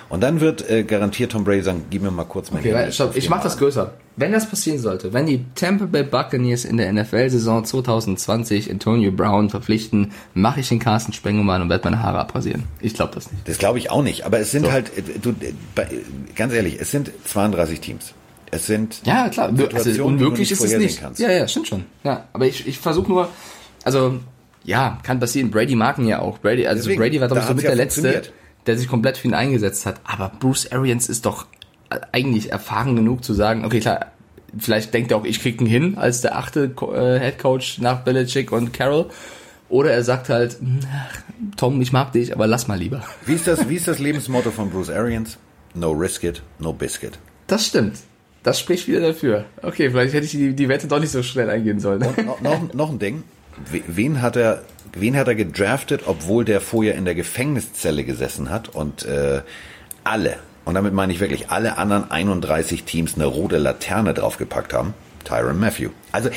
Und 0.10 0.22
dann 0.22 0.40
wird 0.40 0.70
äh, 0.70 0.84
garantiert 0.84 1.34
Tom 1.34 1.44
Brady 1.44 1.62
sagen, 1.62 1.86
gib 1.90 2.02
mir 2.02 2.12
mal 2.12 2.24
kurz 2.24 2.52
mein 2.52 2.62
Okay, 2.62 2.74
Handy, 2.74 2.94
stopp, 2.94 3.16
ich 3.18 3.30
mach 3.30 3.44
das 3.44 3.54
an. 3.54 3.60
größer. 3.60 3.94
Wenn 4.16 4.32
das 4.32 4.50
passieren 4.50 4.80
sollte, 4.80 5.12
wenn 5.14 5.26
die 5.28 5.46
Tampa 5.54 5.86
Bay 5.86 6.04
Buccaneers 6.04 6.64
in 6.66 6.78
der 6.78 6.92
NFL-Saison 6.94 7.66
2020 7.66 8.72
Antonio 8.72 9.12
Brown 9.12 9.50
verpflichten, 9.50 10.12
mache 10.34 10.62
ich 10.62 10.70
den 10.70 10.80
Carsten 10.80 11.12
Spengemann 11.14 11.62
und 11.62 11.70
werde 11.70 11.84
meine 11.90 12.02
Haare 12.02 12.20
abrasieren. 12.20 12.64
Ich 12.80 12.94
glaube 12.94 13.14
das 13.14 13.32
nicht. 13.32 13.48
Das 13.48 13.58
glaube 13.58 13.80
ich 13.80 13.92
auch 13.92 14.02
nicht. 14.02 14.26
Aber 14.26 14.40
es 14.40 14.50
sind 14.52 14.66
So. 14.66 14.72
halt, 14.72 14.98
äh, 14.98 15.20
du, 15.22 15.32
äh, 15.32 15.86
ganz 16.36 16.54
ehrlich, 16.54 16.78
es 16.80 16.90
sind 16.90 17.12
32 17.26 17.80
Teams. 17.82 18.14
Es 18.52 18.68
sind 18.68 19.02
Ja, 19.06 19.30
klar. 19.30 19.48
Also 19.48 19.58
Situationen, 19.64 20.18
du 20.18 20.26
unmöglich 20.26 20.52
ist 20.52 20.64
es 20.64 20.78
nicht. 20.78 21.02
kannst. 21.02 21.20
Ja, 21.20 21.32
ja, 21.32 21.48
stimmt 21.48 21.68
schon. 21.68 21.86
Ja, 22.04 22.26
aber 22.34 22.46
ich, 22.46 22.68
ich 22.68 22.80
versuche 22.80 23.10
nur, 23.10 23.30
also, 23.84 24.20
ja, 24.64 25.00
kann 25.04 25.20
passieren. 25.20 25.52
Brady 25.52 25.76
mag 25.76 25.98
ihn 25.98 26.08
ja 26.08 26.20
auch. 26.20 26.40
Brady, 26.40 26.68
also 26.68 26.84
Deswegen, 26.84 27.00
Brady 27.00 27.22
war, 27.22 27.32
ich, 27.32 27.44
so 27.44 27.54
mit 27.54 27.64
ja 27.64 27.70
der 27.70 27.78
Letzte, 27.78 28.24
der 28.66 28.78
sich 28.78 28.88
komplett 28.88 29.18
für 29.18 29.28
ihn 29.28 29.34
eingesetzt 29.34 29.86
hat. 29.86 30.02
Aber 30.04 30.32
Bruce 30.40 30.72
Arians 30.72 31.10
ist 31.10 31.26
doch 31.26 31.46
eigentlich 32.12 32.52
erfahren 32.52 32.96
genug 32.96 33.24
zu 33.24 33.34
sagen, 33.34 33.64
okay, 33.66 33.80
klar, 33.80 34.12
vielleicht 34.58 34.94
denkt 34.94 35.12
er 35.12 35.18
auch, 35.18 35.26
ich 35.26 35.42
krieg 35.42 35.60
ihn 35.62 35.68
hin 35.68 35.98
als 35.98 36.22
der 36.22 36.38
achte 36.38 36.72
äh, 36.94 37.20
Head 37.20 37.40
Coach 37.40 37.80
nach 37.80 38.02
Belichick 38.02 38.52
und 38.52 38.74
Carroll. 38.74 39.10
Oder 39.70 39.92
er 39.92 40.04
sagt 40.04 40.30
halt, 40.30 40.58
Tom, 41.58 41.82
ich 41.82 41.92
mag 41.92 42.14
dich, 42.14 42.34
aber 42.34 42.48
lass 42.48 42.68
mal 42.68 42.80
lieber. 42.80 43.04
Wie 43.26 43.34
ist 43.34 43.48
das, 43.48 43.68
wie 43.68 43.76
ist 43.76 43.88
das 43.88 44.00
Lebensmotto 44.00 44.52
von 44.52 44.70
Bruce 44.70 44.90
Arians? 44.90 45.38
No 45.74 45.92
risk 45.92 46.24
it, 46.24 46.42
no 46.60 46.72
biscuit. 46.72 47.20
Das 47.48 47.68
stimmt. 47.68 47.98
Das 48.48 48.62
spricht 48.62 48.88
wieder 48.88 49.02
dafür. 49.02 49.44
Okay, 49.62 49.90
vielleicht 49.90 50.14
hätte 50.14 50.26
ich 50.26 50.32
die, 50.32 50.54
die 50.56 50.70
Wette 50.70 50.88
doch 50.88 51.00
nicht 51.02 51.12
so 51.12 51.22
schnell 51.22 51.50
eingehen 51.50 51.82
sollen. 51.82 52.00
No, 52.26 52.38
noch, 52.42 52.74
noch 52.74 52.90
ein 52.90 52.98
Ding. 52.98 53.24
We- 53.70 53.82
Wen 53.88 54.22
hat 54.22 54.38
er, 54.38 54.62
wen 54.94 55.18
hat 55.18 55.28
er 55.28 55.36
gedraftet, 55.36 56.04
obwohl 56.06 56.46
der 56.46 56.62
vorher 56.62 56.96
in 56.96 57.04
der 57.04 57.14
Gefängniszelle 57.14 58.06
gesessen 58.06 58.50
hat 58.50 58.70
und 58.70 59.04
äh, 59.06 59.42
alle, 60.06 60.38
und 60.64 60.76
damit 60.76 60.94
meine 60.94 61.12
ich 61.12 61.20
wirklich 61.20 61.50
alle 61.50 61.78
anderen 61.78 62.10
31 62.10 62.86
Teams 62.86 63.16
eine 63.16 63.26
rote 63.26 63.58
Laterne 63.58 64.14
draufgepackt 64.14 64.74
haben? 64.74 64.94
Tyron 65.26 65.60
Matthew. 65.60 65.90
Also 66.14 66.30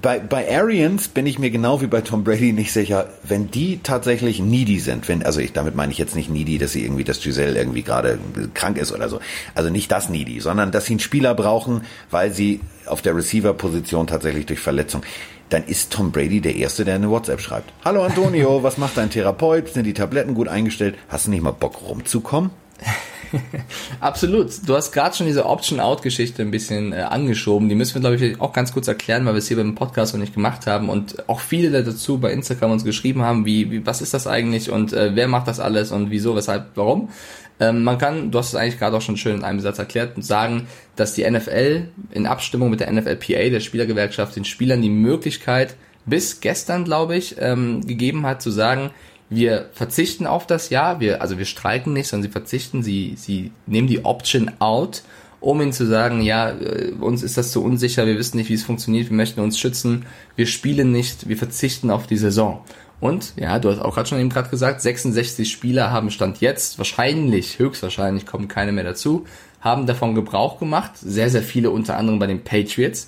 bei, 0.00 0.18
bei 0.18 0.48
Arians 0.56 1.08
bin 1.08 1.26
ich 1.26 1.38
mir 1.38 1.50
genau 1.50 1.80
wie 1.80 1.86
bei 1.86 2.00
Tom 2.00 2.24
Brady 2.24 2.52
nicht 2.52 2.72
sicher, 2.72 3.08
wenn 3.24 3.50
die 3.50 3.80
tatsächlich 3.82 4.40
needy 4.40 4.78
sind, 4.78 5.08
wenn, 5.08 5.24
also 5.24 5.40
ich, 5.40 5.52
damit 5.52 5.74
meine 5.74 5.92
ich 5.92 5.98
jetzt 5.98 6.14
nicht 6.14 6.30
needy, 6.30 6.58
dass 6.58 6.72
sie 6.72 6.84
irgendwie, 6.84 7.04
dass 7.04 7.20
Giselle 7.20 7.58
irgendwie 7.58 7.82
gerade 7.82 8.18
krank 8.54 8.78
ist 8.78 8.92
oder 8.92 9.08
so. 9.08 9.20
Also 9.54 9.70
nicht 9.70 9.90
das 9.90 10.08
needy, 10.08 10.40
sondern 10.40 10.70
dass 10.70 10.86
sie 10.86 10.94
einen 10.94 11.00
Spieler 11.00 11.34
brauchen, 11.34 11.82
weil 12.10 12.32
sie 12.32 12.60
auf 12.86 13.02
der 13.02 13.16
Receiver-Position 13.16 14.06
tatsächlich 14.06 14.46
durch 14.46 14.60
Verletzung 14.60 15.02
dann 15.50 15.64
ist 15.64 15.90
Tom 15.94 16.12
Brady 16.12 16.42
der 16.42 16.56
Erste, 16.56 16.84
der 16.84 16.96
eine 16.96 17.08
WhatsApp 17.08 17.40
schreibt. 17.40 17.72
Hallo 17.82 18.02
Antonio, 18.02 18.62
was 18.62 18.76
macht 18.76 18.98
dein 18.98 19.08
Therapeut? 19.08 19.68
Sind 19.68 19.84
die 19.84 19.94
Tabletten 19.94 20.34
gut 20.34 20.46
eingestellt? 20.46 20.96
Hast 21.08 21.26
du 21.26 21.30
nicht 21.30 21.42
mal 21.42 21.52
Bock 21.52 21.80
rumzukommen? 21.88 22.50
Absolut. 24.00 24.50
Du 24.66 24.74
hast 24.74 24.92
gerade 24.92 25.14
schon 25.16 25.26
diese 25.26 25.46
Option-Out-Geschichte 25.46 26.42
ein 26.42 26.50
bisschen 26.50 26.92
äh, 26.92 26.96
angeschoben. 26.96 27.68
Die 27.68 27.74
müssen 27.74 27.94
wir, 27.94 28.00
glaube 28.00 28.16
ich, 28.16 28.40
auch 28.40 28.52
ganz 28.52 28.72
kurz 28.72 28.88
erklären, 28.88 29.26
weil 29.26 29.34
wir 29.34 29.38
es 29.38 29.48
hier 29.48 29.56
beim 29.56 29.74
Podcast 29.74 30.14
noch 30.14 30.20
nicht 30.20 30.34
gemacht 30.34 30.66
haben 30.66 30.88
und 30.88 31.28
auch 31.28 31.40
viele 31.40 31.70
da 31.70 31.82
dazu 31.82 32.18
bei 32.18 32.32
Instagram 32.32 32.72
uns 32.72 32.84
geschrieben 32.84 33.22
haben, 33.22 33.44
wie, 33.44 33.70
wie 33.70 33.86
was 33.86 34.00
ist 34.00 34.14
das 34.14 34.26
eigentlich 34.26 34.70
und 34.70 34.92
äh, 34.92 35.14
wer 35.14 35.28
macht 35.28 35.48
das 35.48 35.60
alles 35.60 35.92
und 35.92 36.10
wieso, 36.10 36.34
weshalb, 36.36 36.70
warum. 36.74 37.10
Ähm, 37.60 37.82
man 37.82 37.98
kann, 37.98 38.30
du 38.30 38.38
hast 38.38 38.48
es 38.48 38.54
eigentlich 38.54 38.78
gerade 38.78 38.96
auch 38.96 39.02
schon 39.02 39.16
schön 39.16 39.36
in 39.36 39.44
einem 39.44 39.60
Satz 39.60 39.78
erklärt, 39.78 40.16
und 40.16 40.22
sagen, 40.22 40.68
dass 40.96 41.14
die 41.14 41.28
NFL 41.28 41.88
in 42.12 42.26
Abstimmung 42.26 42.70
mit 42.70 42.80
der 42.80 42.92
NFLPA, 42.92 43.50
der 43.50 43.60
Spielergewerkschaft, 43.60 44.36
den 44.36 44.44
Spielern 44.44 44.82
die 44.82 44.90
Möglichkeit 44.90 45.74
bis 46.06 46.40
gestern, 46.40 46.84
glaube 46.84 47.16
ich, 47.16 47.36
ähm, 47.38 47.86
gegeben 47.86 48.24
hat, 48.26 48.40
zu 48.42 48.50
sagen, 48.50 48.90
wir 49.30 49.68
verzichten 49.72 50.26
auf 50.26 50.46
das 50.46 50.70
Jahr, 50.70 51.00
wir, 51.00 51.20
also 51.20 51.38
wir 51.38 51.44
streiken 51.44 51.92
nicht, 51.92 52.08
sondern 52.08 52.28
sie 52.28 52.32
verzichten, 52.32 52.82
sie, 52.82 53.14
sie 53.16 53.52
nehmen 53.66 53.88
die 53.88 54.04
Option 54.04 54.50
out, 54.58 55.02
um 55.40 55.60
ihnen 55.60 55.72
zu 55.72 55.86
sagen, 55.86 56.22
ja, 56.22 56.50
äh, 56.50 56.92
uns 56.98 57.22
ist 57.22 57.36
das 57.36 57.52
zu 57.52 57.62
unsicher, 57.62 58.06
wir 58.06 58.18
wissen 58.18 58.38
nicht, 58.38 58.48
wie 58.48 58.54
es 58.54 58.64
funktioniert, 58.64 59.10
wir 59.10 59.16
möchten 59.16 59.40
uns 59.40 59.58
schützen, 59.58 60.06
wir 60.36 60.46
spielen 60.46 60.92
nicht, 60.92 61.28
wir 61.28 61.36
verzichten 61.36 61.90
auf 61.90 62.06
die 62.06 62.16
Saison. 62.16 62.64
Und, 63.00 63.34
ja, 63.36 63.60
du 63.60 63.70
hast 63.70 63.78
auch 63.78 63.94
gerade 63.94 64.08
schon 64.08 64.18
eben 64.18 64.30
gerade 64.30 64.48
gesagt, 64.48 64.80
66 64.80 65.50
Spieler 65.50 65.92
haben 65.92 66.10
Stand 66.10 66.40
jetzt, 66.40 66.78
wahrscheinlich, 66.78 67.58
höchstwahrscheinlich 67.58 68.26
kommen 68.26 68.48
keine 68.48 68.72
mehr 68.72 68.82
dazu, 68.82 69.24
haben 69.60 69.86
davon 69.86 70.14
Gebrauch 70.14 70.58
gemacht, 70.58 70.92
sehr, 70.96 71.30
sehr 71.30 71.42
viele 71.42 71.70
unter 71.70 71.96
anderem 71.96 72.18
bei 72.18 72.26
den 72.26 72.42
Patriots, 72.42 73.06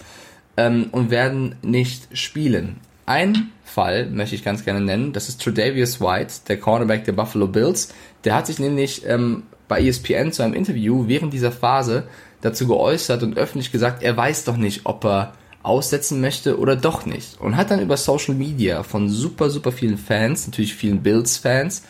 ähm, 0.57 0.89
und 0.93 1.11
werden 1.11 1.57
nicht 1.63 2.17
spielen. 2.17 2.77
Ein 3.11 3.51
Fall 3.65 4.09
möchte 4.09 4.37
ich 4.37 4.45
ganz 4.45 4.65
gerne 4.65 4.81
nennen, 4.81 5.13
das 5.13 5.29
ist 5.29 5.43
Tredavious 5.43 6.01
White, 6.01 6.33
der 6.47 6.61
Cornerback 6.61 7.07
der 7.07 7.13
Buffalo 7.13 7.49
Bills. 7.49 7.93
Der 8.23 8.37
hat 8.37 8.47
sich 8.47 8.61
nämlich 8.61 9.05
ähm, 9.05 9.43
bei 9.67 9.85
ESPN 9.85 10.31
zu 10.31 10.45
einem 10.45 10.55
Interview 10.55 11.09
während 11.09 11.33
dieser 11.33 11.51
Phase 11.51 12.05
dazu 12.41 12.69
geäußert 12.69 13.25
und 13.25 13.37
öffentlich 13.37 13.73
gesagt, 13.73 14.05
er 14.05 14.17
weiß 14.17 14.45
doch 14.45 14.57
nicht, 14.57 14.83
ob 14.85 15.05
er 15.05 15.33
aussetzen 15.65 16.21
möchte 16.21 16.57
oder 16.57 16.77
doch 16.77 17.05
nicht. 17.05 17.41
Und 17.41 17.57
hat 17.57 17.73
dann 17.73 17.81
über 17.81 17.97
Social 17.97 18.37
Media 18.37 18.85
von 18.85 19.09
super, 19.09 19.51
super 19.51 19.73
vielen 19.73 19.99
Fans, 19.99 20.47
natürlich 20.47 20.77
vielen 20.77 21.03
Bills-Fans, 21.03 21.83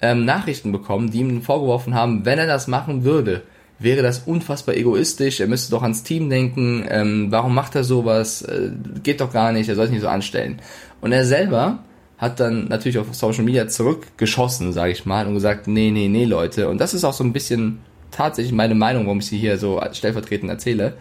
ähm, 0.00 0.24
Nachrichten 0.24 0.72
bekommen, 0.72 1.10
die 1.10 1.18
ihm 1.18 1.42
vorgeworfen 1.42 1.94
haben, 1.94 2.24
wenn 2.24 2.38
er 2.38 2.46
das 2.46 2.66
machen 2.66 3.04
würde, 3.04 3.42
wäre 3.82 4.02
das 4.02 4.20
unfassbar 4.26 4.76
egoistisch, 4.76 5.40
er 5.40 5.46
müsste 5.46 5.70
doch 5.70 5.82
ans 5.82 6.02
Team 6.02 6.30
denken, 6.30 6.84
ähm, 6.88 7.26
warum 7.30 7.54
macht 7.54 7.74
er 7.74 7.84
sowas, 7.84 8.42
äh, 8.42 8.70
geht 9.02 9.20
doch 9.20 9.32
gar 9.32 9.52
nicht, 9.52 9.68
er 9.68 9.74
soll 9.74 9.86
sich 9.86 9.94
nicht 9.94 10.02
so 10.02 10.08
anstellen. 10.08 10.60
Und 11.00 11.12
er 11.12 11.24
selber 11.24 11.80
hat 12.18 12.38
dann 12.38 12.68
natürlich 12.68 12.98
auf 12.98 13.12
Social 13.14 13.42
Media 13.42 13.66
zurückgeschossen, 13.66 14.72
sage 14.72 14.92
ich 14.92 15.04
mal, 15.04 15.26
und 15.26 15.34
gesagt, 15.34 15.66
nee, 15.66 15.90
nee, 15.90 16.08
nee, 16.08 16.24
Leute. 16.24 16.68
Und 16.68 16.80
das 16.80 16.94
ist 16.94 17.02
auch 17.02 17.12
so 17.12 17.24
ein 17.24 17.32
bisschen 17.32 17.80
tatsächlich 18.12 18.52
meine 18.52 18.76
Meinung, 18.76 19.06
warum 19.06 19.18
ich 19.18 19.26
sie 19.26 19.38
hier 19.38 19.58
so 19.58 19.80
stellvertretend 19.92 20.48
erzähle. 20.48 20.94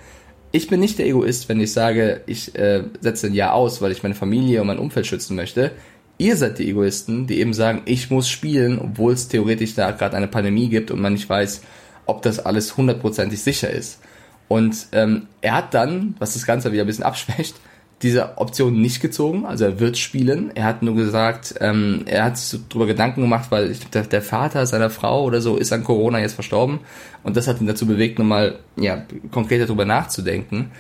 Ich 0.52 0.67
bin 0.67 0.80
nicht 0.80 0.98
der 0.98 1.06
Egoist, 1.06 1.48
wenn 1.48 1.62
ich 1.62 1.72
sage, 1.72 2.22
ich 2.26 2.56
äh, 2.56 2.84
setze 3.00 3.28
ein 3.28 3.36
Jahr 3.36 3.54
aus, 3.54 3.82
weil 3.82 3.91
ich 3.91 4.02
meine 4.02 4.15
Familie 4.15 4.62
und 4.62 4.67
mein 4.67 4.80
Umfeld 4.80 5.06
schützen 5.06 5.36
möchte. 5.36 5.72
Ihr 6.17 6.36
seid 6.36 6.60
die 6.60 6.70
Egoisten, 6.70 7.28
die 7.28 7.39
eben 7.39 7.54
sagen, 7.54 7.84
ich 7.86 8.10
muss 8.10 8.28
spielen, 8.28 8.80
obwohl 8.80 9.13
es 9.13 9.28
theoretisch 9.28 9.76
da 9.76 9.91
gerade 9.91 10.17
eine 10.17 10.28
Pandemie 10.28 10.70
gibt 10.70 10.91
und 10.91 11.02
man 11.02 11.13
nicht 11.13 11.30
weiß, 11.30 11.62
ob 12.05 12.21
das 12.21 12.39
alles 12.39 12.77
hundertprozentig 12.77 13.41
sicher 13.41 13.69
ist. 13.69 13.99
Und 14.47 14.87
ähm, 14.91 15.27
er 15.41 15.53
hat 15.53 15.73
dann, 15.73 16.15
was 16.19 16.33
das 16.33 16.45
Ganze 16.45 16.71
wieder 16.71 16.83
ein 16.83 16.87
bisschen 16.87 17.05
abschwächt, 17.05 17.55
diese 18.01 18.37
Option 18.37 18.81
nicht 18.81 18.99
gezogen. 18.99 19.45
Also 19.45 19.65
er 19.65 19.79
wird 19.79 19.97
spielen. 19.97 20.51
Er 20.55 20.65
hat 20.65 20.81
nur 20.81 20.95
gesagt, 20.95 21.55
ähm, 21.61 22.01
er 22.05 22.25
hat 22.25 22.37
sich 22.37 22.47
so 22.47 22.57
drüber 22.67 22.87
Gedanken 22.87 23.21
gemacht, 23.21 23.51
weil 23.51 23.69
ich 23.69 23.79
glaub, 23.79 23.91
der, 23.91 24.03
der 24.03 24.21
Vater 24.21 24.65
seiner 24.65 24.89
Frau 24.89 25.23
oder 25.23 25.39
so 25.39 25.55
ist 25.55 25.71
an 25.71 25.83
Corona 25.83 26.19
jetzt 26.19 26.33
verstorben. 26.33 26.79
Und 27.23 27.37
das 27.37 27.47
hat 27.47 27.61
ihn 27.61 27.67
dazu 27.67 27.85
bewegt, 27.85 28.17
nochmal 28.19 28.59
ja, 28.75 29.03
konkreter 29.29 29.67
drüber 29.67 29.85
nachzudenken. 29.85 30.71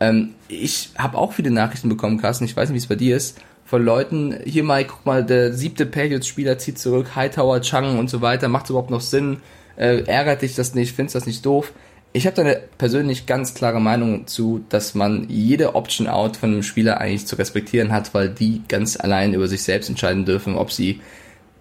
Ähm, 0.00 0.34
ich 0.48 0.90
habe 0.96 1.18
auch 1.18 1.32
viele 1.32 1.50
Nachrichten 1.50 1.88
bekommen, 1.88 2.18
Carsten, 2.18 2.44
ich 2.44 2.56
weiß 2.56 2.68
nicht, 2.70 2.76
wie 2.76 2.84
es 2.84 2.86
bei 2.86 2.94
dir 2.94 3.16
ist, 3.16 3.40
von 3.64 3.84
Leuten, 3.84 4.34
hier 4.44 4.64
mal, 4.64 4.84
guck 4.84 5.04
mal, 5.04 5.24
der 5.24 5.52
siebte 5.52 5.84
Patriots-Spieler 5.84 6.56
zieht 6.58 6.78
zurück, 6.78 7.16
Hightower, 7.16 7.60
Chang 7.60 7.98
und 7.98 8.08
so 8.08 8.22
weiter, 8.22 8.48
macht 8.48 8.70
überhaupt 8.70 8.90
noch 8.90 9.02
Sinn, 9.02 9.38
äh, 9.78 10.02
ärgert 10.02 10.42
dich 10.42 10.54
das 10.54 10.74
nicht, 10.74 10.94
findest 10.94 11.14
das 11.14 11.26
nicht 11.26 11.46
doof. 11.46 11.72
Ich 12.12 12.26
habe 12.26 12.34
da 12.34 12.42
eine 12.42 12.60
persönlich 12.78 13.26
ganz 13.26 13.54
klare 13.54 13.80
Meinung 13.80 14.26
zu, 14.26 14.64
dass 14.70 14.94
man 14.94 15.26
jede 15.28 15.74
Option-Out 15.74 16.36
von 16.36 16.52
einem 16.52 16.62
Spieler 16.62 17.00
eigentlich 17.00 17.26
zu 17.26 17.36
respektieren 17.36 17.92
hat, 17.92 18.14
weil 18.14 18.30
die 18.30 18.62
ganz 18.66 18.98
allein 18.98 19.34
über 19.34 19.46
sich 19.46 19.62
selbst 19.62 19.88
entscheiden 19.88 20.24
dürfen, 20.24 20.56
ob 20.56 20.72
sie 20.72 21.00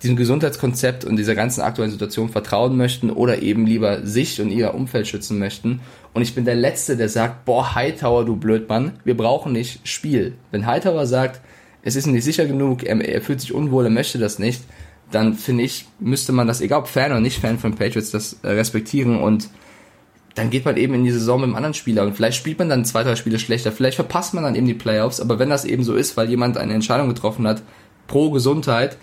diesem 0.01 0.15
Gesundheitskonzept 0.15 1.05
und 1.05 1.17
dieser 1.17 1.35
ganzen 1.35 1.61
aktuellen 1.61 1.91
Situation 1.91 2.29
vertrauen 2.29 2.77
möchten 2.77 3.09
oder 3.09 3.41
eben 3.41 3.65
lieber 3.65 4.05
sich 4.05 4.39
und 4.39 4.51
ihr 4.51 4.73
Umfeld 4.73 5.07
schützen 5.07 5.39
möchten. 5.39 5.81
Und 6.13 6.21
ich 6.21 6.35
bin 6.35 6.45
der 6.45 6.55
Letzte, 6.55 6.97
der 6.97 7.09
sagt, 7.09 7.45
boah, 7.45 7.75
Hightower, 7.75 8.23
du 8.23 8.35
Blödmann, 8.35 8.93
wir 9.03 9.17
brauchen 9.17 9.51
nicht 9.51 9.87
Spiel. 9.87 10.35
Wenn 10.51 10.65
Hightower 10.65 11.05
sagt, 11.05 11.41
es 11.81 11.95
ist 11.95 12.05
nicht 12.05 12.23
sicher 12.23 12.45
genug, 12.45 12.83
er, 12.83 12.99
er 13.01 13.21
fühlt 13.21 13.41
sich 13.41 13.53
unwohl, 13.53 13.85
er 13.85 13.91
möchte 13.91 14.17
das 14.19 14.39
nicht, 14.39 14.61
dann 15.11 15.33
finde 15.35 15.63
ich, 15.63 15.85
müsste 15.99 16.31
man 16.31 16.47
das, 16.47 16.61
egal 16.61 16.79
ob 16.79 16.87
Fan 16.87 17.11
oder 17.11 17.21
nicht 17.21 17.39
Fan 17.39 17.59
von 17.59 17.75
Patriots, 17.75 18.11
das 18.11 18.37
äh, 18.43 18.49
respektieren 18.49 19.19
und 19.19 19.49
dann 20.35 20.49
geht 20.49 20.65
man 20.65 20.77
eben 20.77 20.93
in 20.93 21.03
die 21.03 21.11
Saison 21.11 21.39
mit 21.39 21.45
einem 21.45 21.55
anderen 21.55 21.73
Spieler 21.73 22.03
und 22.03 22.15
vielleicht 22.15 22.37
spielt 22.37 22.59
man 22.59 22.69
dann 22.69 22.85
zwei, 22.85 23.03
drei 23.03 23.15
Spiele 23.15 23.39
schlechter, 23.39 23.71
vielleicht 23.71 23.95
verpasst 23.95 24.33
man 24.33 24.43
dann 24.43 24.55
eben 24.55 24.67
die 24.67 24.73
Playoffs, 24.73 25.19
aber 25.19 25.39
wenn 25.39 25.49
das 25.49 25.65
eben 25.65 25.83
so 25.83 25.95
ist, 25.95 26.17
weil 26.17 26.29
jemand 26.29 26.57
eine 26.57 26.73
Entscheidung 26.73 27.07
getroffen 27.09 27.47
hat 27.47 27.63
pro 28.07 28.29
Gesundheit, 28.29 28.97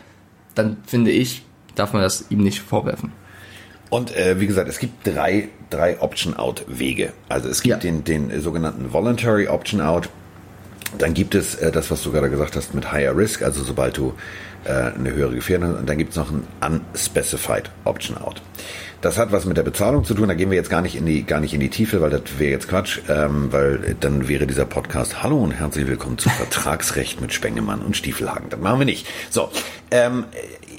dann 0.54 0.76
finde 0.86 1.10
ich, 1.10 1.42
darf 1.74 1.92
man 1.92 2.02
das 2.02 2.26
ihm 2.30 2.38
nicht 2.38 2.60
vorwerfen. 2.60 3.12
Und 3.90 4.16
äh, 4.16 4.40
wie 4.40 4.46
gesagt, 4.46 4.68
es 4.68 4.78
gibt 4.78 5.06
drei, 5.06 5.48
drei 5.70 6.00
Option-Out-Wege. 6.00 7.12
Also 7.28 7.48
es 7.48 7.62
gibt 7.62 7.84
ja. 7.84 7.90
den, 7.90 8.04
den 8.04 8.40
sogenannten 8.40 8.92
Voluntary 8.92 9.48
Option-Out. 9.48 10.08
Dann 10.98 11.14
gibt 11.14 11.34
es 11.34 11.56
äh, 11.56 11.70
das, 11.70 11.90
was 11.90 12.02
du 12.02 12.12
gerade 12.12 12.30
gesagt 12.30 12.56
hast, 12.56 12.74
mit 12.74 12.90
Higher 12.92 13.16
Risk, 13.16 13.42
also 13.42 13.62
sobald 13.62 13.96
du 13.96 14.14
äh, 14.64 14.92
eine 14.98 15.12
höhere 15.12 15.34
Gefährdung. 15.34 15.74
Und 15.76 15.88
dann 15.88 15.98
gibt 15.98 16.10
es 16.10 16.16
noch 16.16 16.30
ein 16.30 16.44
Unspecified 16.92 17.70
Option 17.84 18.16
Out. 18.18 18.42
Das 19.00 19.18
hat 19.18 19.32
was 19.32 19.44
mit 19.44 19.58
der 19.58 19.62
Bezahlung 19.64 20.04
zu 20.04 20.14
tun. 20.14 20.28
Da 20.28 20.34
gehen 20.34 20.50
wir 20.50 20.56
jetzt 20.56 20.70
gar 20.70 20.80
nicht 20.80 20.96
in 20.96 21.04
die, 21.04 21.24
gar 21.24 21.38
nicht 21.40 21.52
in 21.52 21.60
die 21.60 21.68
Tiefe, 21.68 22.00
weil 22.00 22.08
das 22.08 22.22
wäre 22.38 22.52
jetzt 22.52 22.68
Quatsch, 22.68 23.00
ähm, 23.08 23.52
weil 23.52 23.96
dann 24.00 24.28
wäre 24.28 24.46
dieser 24.46 24.64
Podcast 24.64 25.22
Hallo 25.22 25.36
und 25.36 25.50
herzlich 25.50 25.86
willkommen 25.86 26.16
zu 26.16 26.28
Vertragsrecht 26.30 27.20
mit 27.20 27.34
Spengemann 27.34 27.82
und 27.82 27.96
Stiefelhagen. 27.96 28.48
Das 28.48 28.58
machen 28.58 28.78
wir 28.78 28.86
nicht. 28.86 29.06
So, 29.28 29.50
ähm, 29.90 30.24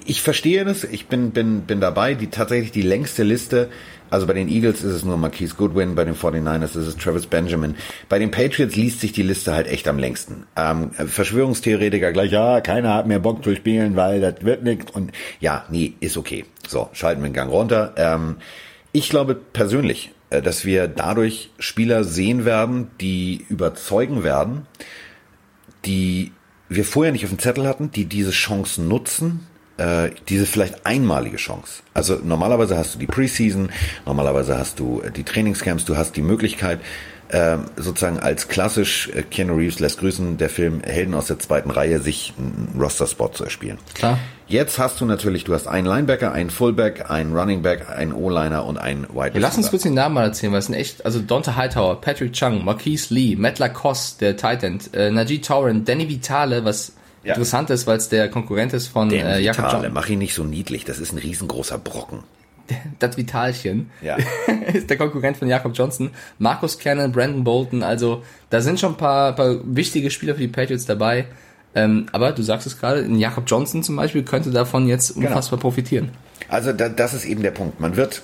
ich 0.05 0.21
verstehe 0.23 0.65
das. 0.65 0.83
Ich 0.83 1.07
bin, 1.07 1.31
bin, 1.31 1.61
bin 1.61 1.79
dabei. 1.79 2.15
Die 2.15 2.27
tatsächlich 2.27 2.71
die 2.71 2.81
längste 2.81 3.23
Liste 3.23 3.69
also 4.09 4.27
bei 4.27 4.33
den 4.33 4.47
Eagles 4.47 4.83
ist 4.83 4.93
es 4.93 5.05
nur 5.05 5.17
Marquise 5.17 5.55
Goodwin, 5.55 5.95
bei 5.95 6.05
den 6.05 6.15
49ers 6.15 6.77
ist 6.77 6.87
es 6.87 6.97
Travis 6.97 7.27
Benjamin. 7.27 7.75
Bei 8.09 8.19
den 8.19 8.31
Patriots 8.31 8.75
liest 8.75 9.01
sich 9.01 9.11
die 9.11 9.23
Liste 9.23 9.53
halt 9.53 9.67
echt 9.67 9.87
am 9.87 9.99
längsten. 9.99 10.45
Ähm, 10.55 10.91
Verschwörungstheoretiker 10.91 12.11
gleich, 12.11 12.31
ja, 12.31 12.61
keiner 12.61 12.93
hat 12.93 13.07
mehr 13.07 13.19
Bock 13.19 13.43
zu 13.43 13.55
spielen, 13.55 13.95
weil 13.95 14.21
das 14.21 14.35
wird 14.41 14.63
nichts. 14.63 14.91
Und 14.91 15.11
ja, 15.39 15.65
nee, 15.69 15.93
ist 15.99 16.17
okay. 16.17 16.45
So, 16.67 16.89
schalten 16.93 17.21
wir 17.21 17.29
den 17.29 17.33
Gang 17.33 17.51
runter. 17.51 17.93
Ähm, 17.97 18.37
ich 18.91 19.09
glaube 19.09 19.35
persönlich, 19.35 20.11
äh, 20.29 20.41
dass 20.41 20.65
wir 20.65 20.87
dadurch 20.87 21.51
Spieler 21.59 22.03
sehen 22.03 22.45
werden, 22.45 22.89
die 23.01 23.45
überzeugen 23.49 24.23
werden, 24.23 24.65
die 25.85 26.31
wir 26.69 26.85
vorher 26.85 27.11
nicht 27.11 27.23
auf 27.25 27.29
dem 27.29 27.39
Zettel 27.39 27.67
hatten, 27.67 27.91
die 27.91 28.05
diese 28.05 28.31
Chancen 28.31 28.87
nutzen, 28.87 29.47
äh, 29.77 30.09
diese 30.29 30.45
vielleicht 30.45 30.85
einmalige 30.85 31.37
Chance. 31.37 31.83
Also 31.93 32.19
normalerweise 32.23 32.77
hast 32.77 32.95
du 32.95 32.99
die 32.99 33.07
Preseason, 33.07 33.69
normalerweise 34.05 34.57
hast 34.57 34.79
du 34.79 35.01
äh, 35.01 35.11
die 35.11 35.23
Trainingscamps, 35.23 35.85
du 35.85 35.97
hast 35.97 36.15
die 36.15 36.21
Möglichkeit, 36.21 36.79
äh, 37.29 37.57
sozusagen 37.75 38.19
als 38.19 38.47
klassisch 38.47 39.09
äh, 39.09 39.23
Keanu 39.23 39.55
Reeves 39.55 39.79
lässt 39.79 39.99
grüßen, 39.99 40.37
der 40.37 40.49
Film 40.49 40.81
Helden 40.81 41.13
aus 41.15 41.27
der 41.27 41.39
zweiten 41.39 41.71
Reihe, 41.71 41.99
sich 41.99 42.33
einen 42.37 42.79
Roster-Spot 42.79 43.29
zu 43.29 43.43
erspielen. 43.43 43.77
Klar. 43.95 44.19
Jetzt 44.47 44.77
hast 44.77 45.01
du 45.01 45.05
natürlich, 45.05 45.43
du 45.43 45.55
hast 45.55 45.67
einen 45.67 45.87
Linebacker, 45.87 46.31
einen 46.31 46.51
Fullback, 46.51 47.09
einen 47.09 47.35
Running 47.35 47.63
Back, 47.63 47.89
einen 47.89 48.13
O-Liner 48.13 48.63
und 48.65 48.77
einen 48.77 49.05
Wide 49.05 49.19
Receiver. 49.19 49.39
Lass 49.39 49.57
uns 49.57 49.71
kurz 49.71 49.81
den 49.83 49.95
Namen 49.95 50.13
mal 50.13 50.25
erzählen, 50.25 50.51
weil 50.51 50.59
es 50.59 50.67
sind 50.67 50.75
echt, 50.75 51.03
also 51.03 51.19
Dante 51.19 51.55
Hightower, 51.55 51.99
Patrick 51.99 52.33
Chung, 52.33 52.63
Marquise 52.63 53.11
Lee, 53.11 53.35
Matt 53.35 53.57
Lacoste, 53.57 54.19
der 54.19 54.37
Titan, 54.37 54.79
äh, 54.93 55.09
Najee 55.09 55.39
Tauren, 55.39 55.83
Danny 55.83 56.07
Vitale, 56.07 56.63
was 56.63 56.93
ja. 57.25 57.33
interessant 57.33 57.69
ist, 57.69 57.87
weil 57.87 57.97
es 57.97 58.09
der 58.09 58.29
Konkurrent 58.29 58.73
ist 58.73 58.87
von 58.87 59.11
äh, 59.11 59.39
Jakob 59.39 59.71
Johnson. 59.71 59.93
Mach 59.93 60.07
ihn 60.07 60.19
nicht 60.19 60.33
so 60.33 60.43
niedlich, 60.43 60.85
das 60.85 60.99
ist 60.99 61.11
ein 61.11 61.17
riesengroßer 61.17 61.77
Brocken. 61.77 62.19
Das 62.97 63.15
Vitalchen 63.15 63.91
ja. 64.01 64.17
ist 64.73 64.89
der 64.89 64.97
Konkurrent 64.97 65.37
von 65.37 65.47
Jakob 65.47 65.73
Johnson. 65.75 66.09
Marcus 66.39 66.79
Cannon, 66.79 67.11
Brandon 67.11 67.43
Bolton, 67.43 67.83
also 67.83 68.23
da 68.49 68.61
sind 68.61 68.79
schon 68.79 68.93
ein 68.93 68.97
paar, 68.97 69.33
paar 69.35 69.57
wichtige 69.63 70.09
Spieler 70.09 70.33
für 70.33 70.41
die 70.41 70.47
Patriots 70.47 70.85
dabei. 70.85 71.25
Ähm, 71.75 72.07
aber 72.11 72.31
du 72.31 72.41
sagst 72.41 72.65
es 72.65 72.79
gerade, 72.79 73.05
Jakob 73.05 73.43
Johnson 73.45 73.83
zum 73.83 73.97
Beispiel 73.97 74.23
könnte 74.23 74.49
davon 74.49 74.87
jetzt 74.87 75.13
genau. 75.13 75.27
unfassbar 75.27 75.59
genau. 75.59 75.69
profitieren. 75.69 76.09
Also 76.47 76.71
da, 76.71 76.89
das 76.89 77.13
ist 77.13 77.25
eben 77.25 77.43
der 77.43 77.51
Punkt. 77.51 77.79
Man 77.79 77.97
wird 77.97 78.23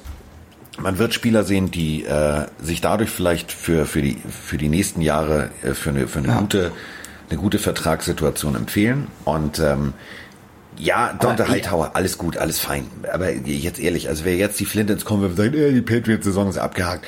man 0.79 0.97
wird 0.97 1.13
Spieler 1.13 1.43
sehen, 1.43 1.69
die 1.69 2.05
äh, 2.05 2.45
sich 2.61 2.81
dadurch 2.81 3.09
vielleicht 3.09 3.51
für 3.51 3.85
für 3.85 4.01
die 4.01 4.17
für 4.29 4.57
die 4.57 4.69
nächsten 4.69 5.01
Jahre 5.01 5.49
äh, 5.63 5.73
für 5.73 5.89
eine 5.89 6.07
für 6.07 6.19
eine 6.19 6.29
ja. 6.29 6.39
gute 6.39 6.71
eine 7.31 7.39
gute 7.39 7.59
Vertragssituation 7.59 8.55
empfehlen. 8.55 9.07
Und 9.25 9.59
ähm, 9.59 9.93
ja, 10.77 11.13
Dante 11.13 11.47
Hightower, 11.47 11.91
alles 11.95 12.17
gut, 12.17 12.37
alles 12.37 12.59
fein. 12.59 12.85
Aber 13.11 13.31
jetzt 13.31 13.79
ehrlich, 13.79 14.09
also 14.09 14.25
wer 14.25 14.35
jetzt 14.35 14.59
die 14.59 14.65
Flint 14.65 14.89
ins 14.89 15.05
kommen 15.05 15.21
wird 15.21 15.31
und 15.31 15.37
sagt, 15.37 15.55
äh, 15.55 15.73
die 15.73 15.81
Patriots-Saison 15.81 16.49
ist 16.49 16.57
abgehakt. 16.57 17.05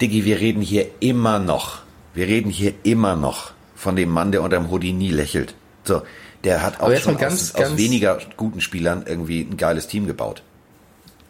Diggi, 0.00 0.24
wir 0.24 0.38
reden 0.40 0.60
hier 0.60 0.86
immer 1.00 1.38
noch, 1.38 1.80
wir 2.14 2.26
reden 2.26 2.50
hier 2.50 2.74
immer 2.82 3.16
noch 3.16 3.52
von 3.74 3.96
dem 3.96 4.10
Mann, 4.10 4.32
der 4.32 4.42
unterm 4.42 4.70
Hoodie 4.70 4.92
nie 4.92 5.10
lächelt. 5.10 5.54
So, 5.84 6.02
der 6.44 6.62
hat 6.62 6.80
auch 6.80 6.94
schon 6.96 7.16
ganz, 7.16 7.50
aus, 7.50 7.52
ganz 7.54 7.72
aus 7.72 7.78
weniger 7.78 8.18
guten 8.36 8.60
Spielern 8.60 9.04
irgendwie 9.06 9.40
ein 9.40 9.56
geiles 9.56 9.86
Team 9.86 10.06
gebaut. 10.06 10.42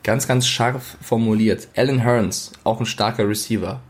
Ganz, 0.02 0.28
ganz 0.28 0.46
scharf 0.46 0.96
formuliert. 1.00 1.68
Alan 1.76 2.00
Hearns, 2.00 2.52
auch 2.64 2.80
ein 2.80 2.87
starker 2.87 3.28
Receiver, 3.28 3.80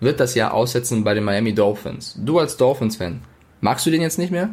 wird 0.00 0.20
das 0.20 0.34
Jahr 0.34 0.52
aussetzen 0.52 1.04
bei 1.04 1.14
den 1.14 1.24
Miami 1.24 1.54
Dolphins. 1.54 2.14
Du 2.18 2.38
als 2.38 2.56
Dolphins-Fan, 2.56 3.20
Magst 3.64 3.86
du 3.86 3.90
den 3.90 4.02
jetzt 4.02 4.18
nicht 4.18 4.30
mehr? 4.30 4.50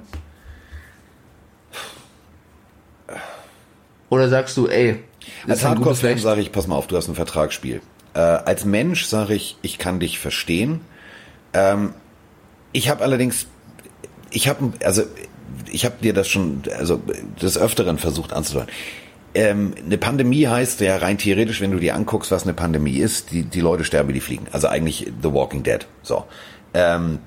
Oder 4.07 4.29
sagst 4.29 4.55
du, 4.55 4.69
ey, 4.69 5.03
als 5.49 5.65
Hardcore-Fan 5.65 6.17
sage 6.17 6.39
ich, 6.39 6.53
pass 6.53 6.65
mal 6.65 6.77
auf, 6.77 6.87
du 6.87 6.95
hast 6.95 7.09
ein 7.09 7.15
Vertragsspiel. 7.15 7.81
Äh, 8.13 8.19
als 8.19 8.63
Mensch 8.63 9.03
sage 9.03 9.33
ich, 9.33 9.57
ich 9.63 9.77
kann 9.77 9.99
dich 9.99 10.17
verstehen. 10.17 10.79
Ähm, 11.51 11.93
ich 12.71 12.89
habe 12.89 13.03
allerdings, 13.03 13.47
ich 14.29 14.47
habe, 14.47 14.71
also 14.81 15.03
ich 15.69 15.83
habe 15.83 15.95
dir 16.01 16.13
das 16.13 16.29
schon, 16.29 16.63
also 16.79 17.01
des 17.41 17.57
Öfteren 17.57 17.97
versucht 17.97 18.31
anzudeuten. 18.31 18.71
Ähm, 19.33 19.73
eine 19.85 19.97
Pandemie 19.97 20.47
heißt 20.47 20.79
ja 20.79 20.95
rein 20.95 21.17
theoretisch, 21.17 21.59
wenn 21.59 21.71
du 21.71 21.79
dir 21.79 21.95
anguckst, 21.95 22.31
was 22.31 22.43
eine 22.43 22.53
Pandemie 22.53 22.99
ist, 22.99 23.31
die, 23.31 23.43
die 23.43 23.59
Leute 23.59 23.83
sterben, 23.83 24.07
wie 24.07 24.13
die 24.13 24.21
fliegen. 24.21 24.47
Also 24.53 24.69
eigentlich 24.69 25.11
The 25.21 25.33
Walking 25.33 25.63
Dead. 25.63 25.85
So. 26.01 26.23
Ähm, 26.73 27.19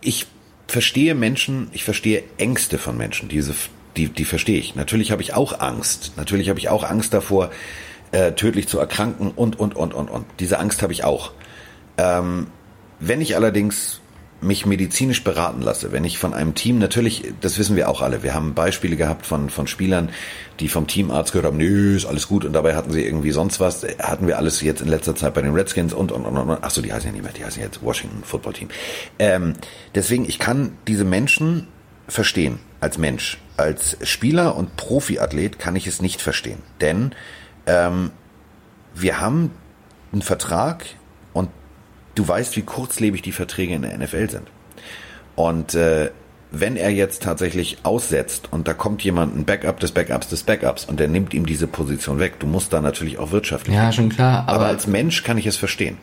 ich 0.00 0.26
verstehe 0.66 1.14
Menschen, 1.14 1.68
ich 1.72 1.84
verstehe 1.84 2.24
Ängste 2.36 2.78
von 2.78 2.96
Menschen, 2.96 3.28
diese, 3.28 3.54
die, 3.96 4.08
die 4.08 4.24
verstehe 4.24 4.58
ich. 4.58 4.74
Natürlich 4.74 5.10
habe 5.10 5.22
ich 5.22 5.34
auch 5.34 5.60
Angst. 5.60 6.12
Natürlich 6.16 6.48
habe 6.48 6.58
ich 6.58 6.68
auch 6.68 6.84
Angst 6.84 7.14
davor, 7.14 7.50
äh, 8.12 8.32
tödlich 8.32 8.68
zu 8.68 8.78
erkranken 8.78 9.32
und, 9.34 9.58
und, 9.58 9.74
und, 9.76 9.94
und, 9.94 10.08
und. 10.08 10.26
Diese 10.40 10.58
Angst 10.58 10.82
habe 10.82 10.92
ich 10.92 11.04
auch. 11.04 11.32
Ähm, 11.96 12.48
wenn 13.00 13.20
ich 13.20 13.36
allerdings 13.36 14.00
mich 14.40 14.66
medizinisch 14.66 15.24
beraten 15.24 15.62
lasse, 15.62 15.90
wenn 15.90 16.04
ich 16.04 16.18
von 16.18 16.32
einem 16.32 16.54
Team, 16.54 16.78
natürlich, 16.78 17.32
das 17.40 17.58
wissen 17.58 17.74
wir 17.74 17.88
auch 17.88 18.02
alle, 18.02 18.22
wir 18.22 18.34
haben 18.34 18.54
Beispiele 18.54 18.96
gehabt 18.96 19.26
von, 19.26 19.50
von 19.50 19.66
Spielern, 19.66 20.10
die 20.60 20.68
vom 20.68 20.86
Teamarzt 20.86 21.32
gehört 21.32 21.46
haben, 21.46 21.56
nö, 21.56 21.96
ist 21.96 22.06
alles 22.06 22.28
gut 22.28 22.44
und 22.44 22.52
dabei 22.52 22.76
hatten 22.76 22.92
sie 22.92 23.04
irgendwie 23.04 23.32
sonst 23.32 23.58
was, 23.58 23.84
hatten 24.00 24.28
wir 24.28 24.38
alles 24.38 24.60
jetzt 24.60 24.80
in 24.80 24.88
letzter 24.88 25.16
Zeit 25.16 25.34
bei 25.34 25.42
den 25.42 25.54
Redskins 25.54 25.92
und, 25.92 26.12
und, 26.12 26.24
und, 26.24 26.36
und, 26.36 26.58
ach 26.62 26.70
so, 26.70 26.80
die 26.82 26.92
heißen 26.92 27.08
ja 27.08 27.12
nicht 27.12 27.24
mehr, 27.24 27.32
die 27.32 27.44
heißen 27.44 27.60
jetzt 27.60 27.82
Washington 27.82 28.22
Football 28.22 28.52
Team. 28.52 28.68
Ähm, 29.18 29.54
deswegen, 29.94 30.24
ich 30.24 30.38
kann 30.38 30.72
diese 30.86 31.04
Menschen 31.04 31.66
verstehen, 32.06 32.60
als 32.80 32.96
Mensch. 32.96 33.38
Als 33.56 33.96
Spieler 34.02 34.56
und 34.56 34.76
Profiathlet 34.76 35.58
kann 35.58 35.74
ich 35.74 35.88
es 35.88 36.00
nicht 36.00 36.20
verstehen, 36.20 36.62
denn 36.80 37.12
ähm, 37.66 38.12
wir 38.94 39.20
haben 39.20 39.50
einen 40.12 40.22
Vertrag, 40.22 40.84
du 42.18 42.26
weißt, 42.26 42.56
wie 42.56 42.62
kurzlebig 42.62 43.22
die 43.22 43.32
Verträge 43.32 43.74
in 43.74 43.82
der 43.82 43.96
NFL 43.96 44.30
sind. 44.30 44.48
Und 45.36 45.74
äh, 45.74 46.10
wenn 46.50 46.76
er 46.76 46.90
jetzt 46.90 47.22
tatsächlich 47.22 47.78
aussetzt 47.82 48.48
und 48.50 48.66
da 48.66 48.74
kommt 48.74 49.04
jemand, 49.04 49.36
ein 49.36 49.44
Backup 49.44 49.78
des 49.80 49.92
Backups 49.92 50.28
des 50.28 50.42
Backups 50.42 50.84
und 50.84 50.98
der 50.98 51.08
nimmt 51.08 51.34
ihm 51.34 51.46
diese 51.46 51.66
Position 51.66 52.18
weg, 52.18 52.40
du 52.40 52.46
musst 52.46 52.72
da 52.72 52.80
natürlich 52.80 53.18
auch 53.18 53.30
wirtschaftlich. 53.32 53.76
Ja, 53.76 53.92
schon 53.92 54.08
klar. 54.08 54.44
Aber, 54.46 54.52
aber 54.52 54.66
als 54.66 54.86
Mensch 54.86 55.22
kann 55.22 55.38
ich 55.38 55.46
es 55.46 55.56
verstehen. 55.56 55.98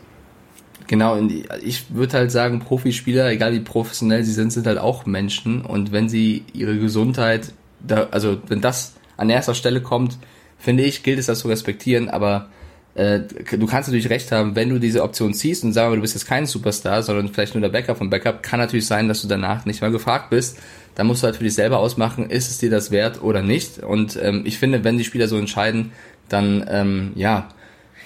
Genau, 0.87 1.17
ich 1.63 1.95
würde 1.95 2.15
halt 2.15 2.31
sagen, 2.31 2.59
Profispieler, 2.59 3.31
egal 3.31 3.53
wie 3.53 3.59
professionell 3.59 4.23
sie 4.23 4.33
sind, 4.33 4.51
sind 4.51 4.67
halt 4.67 4.77
auch 4.77 5.07
Menschen 5.07 5.61
und 5.61 5.91
wenn 5.91 6.09
sie 6.09 6.45
ihre 6.53 6.77
Gesundheit, 6.77 7.53
da, 7.79 8.07
also 8.11 8.37
wenn 8.47 8.61
das 8.61 8.93
an 9.17 9.31
erster 9.31 9.55
Stelle 9.55 9.81
kommt, 9.81 10.19
finde 10.59 10.83
ich, 10.83 11.01
gilt 11.01 11.17
es 11.17 11.25
das 11.25 11.39
zu 11.39 11.47
respektieren, 11.47 12.07
aber 12.09 12.49
äh, 12.95 13.19
du 13.19 13.67
kannst 13.67 13.89
natürlich 13.89 14.09
recht 14.09 14.31
haben, 14.31 14.55
wenn 14.55 14.69
du 14.69 14.79
diese 14.79 15.03
Option 15.03 15.33
ziehst 15.33 15.63
und 15.65 15.73
sagen, 15.73 15.95
du 15.95 16.01
bist 16.01 16.13
jetzt 16.13 16.27
kein 16.27 16.45
Superstar, 16.45 17.03
sondern 17.03 17.27
vielleicht 17.27 17.53
nur 17.53 17.61
der 17.61 17.69
Backup 17.69 17.97
vom 17.97 18.09
Backup, 18.09 18.41
kann 18.41 18.59
natürlich 18.59 18.87
sein, 18.87 19.09
dass 19.09 19.21
du 19.21 19.27
danach 19.27 19.65
nicht 19.65 19.81
mehr 19.81 19.91
gefragt 19.91 20.29
bist. 20.29 20.57
Da 20.95 21.03
musst 21.03 21.21
du 21.21 21.25
halt 21.25 21.35
für 21.35 21.43
dich 21.43 21.53
selber 21.53 21.79
ausmachen, 21.79 22.29
ist 22.29 22.49
es 22.49 22.57
dir 22.57 22.69
das 22.69 22.91
wert 22.91 23.21
oder 23.21 23.41
nicht. 23.41 23.79
Und 23.79 24.17
ähm, 24.21 24.43
ich 24.45 24.57
finde, 24.57 24.85
wenn 24.85 24.97
die 24.97 25.03
Spieler 25.03 25.27
so 25.27 25.37
entscheiden, 25.37 25.91
dann 26.29 26.65
ähm, 26.69 27.11
ja. 27.15 27.49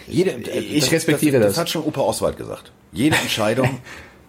Jede, 0.07 0.32
ich 0.32 0.86
das, 0.86 0.91
respektiere 0.91 1.38
das, 1.38 1.49
das. 1.49 1.55
Das 1.55 1.61
hat 1.61 1.70
schon 1.70 1.84
Opa 1.84 2.01
Oswald 2.01 2.38
gesagt. 2.38 2.72
Jede 2.91 3.16
Entscheidung 3.22 3.80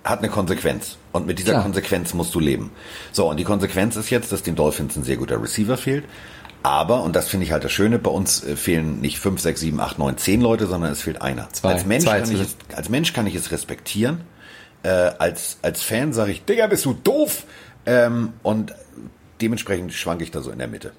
hat 0.04 0.18
eine 0.18 0.28
Konsequenz. 0.28 0.98
Und 1.12 1.26
mit 1.26 1.38
dieser 1.38 1.52
Klar. 1.52 1.62
Konsequenz 1.62 2.12
musst 2.12 2.34
du 2.34 2.40
leben. 2.40 2.70
So, 3.12 3.30
und 3.30 3.38
die 3.38 3.44
Konsequenz 3.44 3.96
ist 3.96 4.10
jetzt, 4.10 4.30
dass 4.30 4.42
den 4.42 4.56
Dolphins 4.56 4.94
ein 4.96 5.04
sehr 5.04 5.16
guter 5.16 5.42
Receiver 5.42 5.78
fehlt. 5.78 6.04
Aber, 6.62 7.02
und 7.02 7.16
das 7.16 7.28
finde 7.28 7.46
ich 7.46 7.52
halt 7.52 7.64
das 7.64 7.72
Schöne, 7.72 7.98
bei 7.98 8.10
uns 8.10 8.44
äh, 8.44 8.56
fehlen 8.56 9.00
nicht 9.00 9.18
fünf, 9.18 9.40
sechs, 9.40 9.60
sieben, 9.60 9.80
acht, 9.80 9.98
neun, 9.98 10.18
zehn 10.18 10.40
Leute, 10.40 10.66
sondern 10.66 10.92
es 10.92 11.02
fehlt 11.02 11.22
einer. 11.22 11.48
Zwei, 11.52 11.72
als, 11.72 11.86
Mensch 11.86 12.04
zwei 12.04 12.20
kann 12.20 12.32
ich 12.32 12.40
es, 12.40 12.56
als 12.74 12.88
Mensch 12.88 13.12
kann 13.12 13.26
ich 13.26 13.34
es 13.34 13.50
respektieren. 13.50 14.22
Äh, 14.82 14.88
als, 14.88 15.58
als 15.62 15.82
Fan 15.82 16.12
sage 16.12 16.32
ich, 16.32 16.44
Digga, 16.44 16.66
bist 16.66 16.84
du 16.84 16.92
doof? 16.92 17.44
Ähm, 17.86 18.34
und 18.42 18.74
dementsprechend 19.40 19.92
schwanke 19.92 20.24
ich 20.24 20.30
da 20.30 20.42
so 20.42 20.50
in 20.50 20.58
der 20.58 20.68
Mitte. 20.68 20.92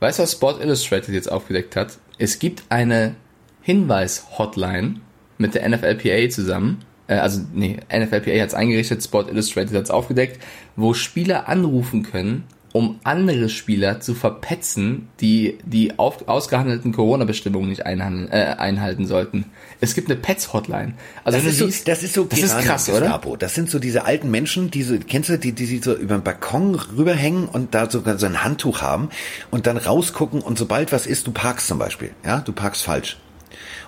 Weißt 0.00 0.18
du, 0.18 0.24
was 0.24 0.32
Sport 0.32 0.60
Illustrated 0.62 1.14
jetzt 1.14 1.30
aufgedeckt 1.30 1.76
hat? 1.76 1.98
Es 2.18 2.38
gibt 2.38 2.64
eine 2.68 3.14
Hinweis-Hotline 3.62 5.00
mit 5.38 5.54
der 5.54 5.68
NFLPA 5.68 6.28
zusammen. 6.28 6.84
Äh, 7.06 7.14
also, 7.16 7.40
nee, 7.52 7.78
NFLPA 7.88 8.40
hat 8.40 8.48
es 8.48 8.54
eingerichtet, 8.54 9.02
Sport 9.02 9.30
Illustrated 9.30 9.74
hat 9.76 9.84
es 9.84 9.90
aufgedeckt, 9.90 10.42
wo 10.76 10.92
Spieler 10.92 11.48
anrufen 11.48 12.02
können, 12.02 12.44
um 12.74 12.98
andere 13.04 13.50
Spieler 13.50 14.00
zu 14.00 14.14
verpetzen, 14.14 15.06
die 15.20 15.58
die 15.64 15.96
auf, 15.96 16.26
ausgehandelten 16.26 16.90
Corona-Bestimmungen 16.90 17.68
nicht 17.68 17.86
einhalten, 17.86 18.26
äh, 18.32 18.56
einhalten 18.58 19.06
sollten. 19.06 19.44
Es 19.80 19.94
gibt 19.94 20.10
eine 20.10 20.18
Pets-Hotline. 20.18 20.94
Also 21.22 21.38
das 21.38 21.46
ist, 21.46 21.58
so, 21.58 21.84
das 21.84 22.02
ist 22.02 22.14
so 22.14 22.24
das 22.24 22.40
ist 22.40 22.58
krass, 22.58 22.90
oder? 22.90 23.20
Das 23.38 23.54
sind 23.54 23.70
so 23.70 23.78
diese 23.78 24.06
alten 24.06 24.28
Menschen, 24.28 24.72
die 24.72 24.82
so, 24.82 24.96
kennst 24.98 25.28
du, 25.28 25.38
die, 25.38 25.52
die, 25.52 25.66
die 25.66 25.78
so 25.78 25.94
über 25.94 26.16
den 26.16 26.24
Balkon 26.24 26.74
rüberhängen 26.74 27.46
und 27.46 27.76
da 27.76 27.88
sogar 27.88 28.18
so 28.18 28.26
ein 28.26 28.42
Handtuch 28.42 28.82
haben 28.82 29.08
und 29.52 29.68
dann 29.68 29.76
rausgucken 29.76 30.40
und 30.40 30.58
sobald 30.58 30.90
was 30.90 31.06
ist, 31.06 31.28
du 31.28 31.30
parkst 31.30 31.68
zum 31.68 31.78
Beispiel, 31.78 32.10
ja, 32.26 32.40
du 32.40 32.52
parkst 32.52 32.82
falsch. 32.82 33.18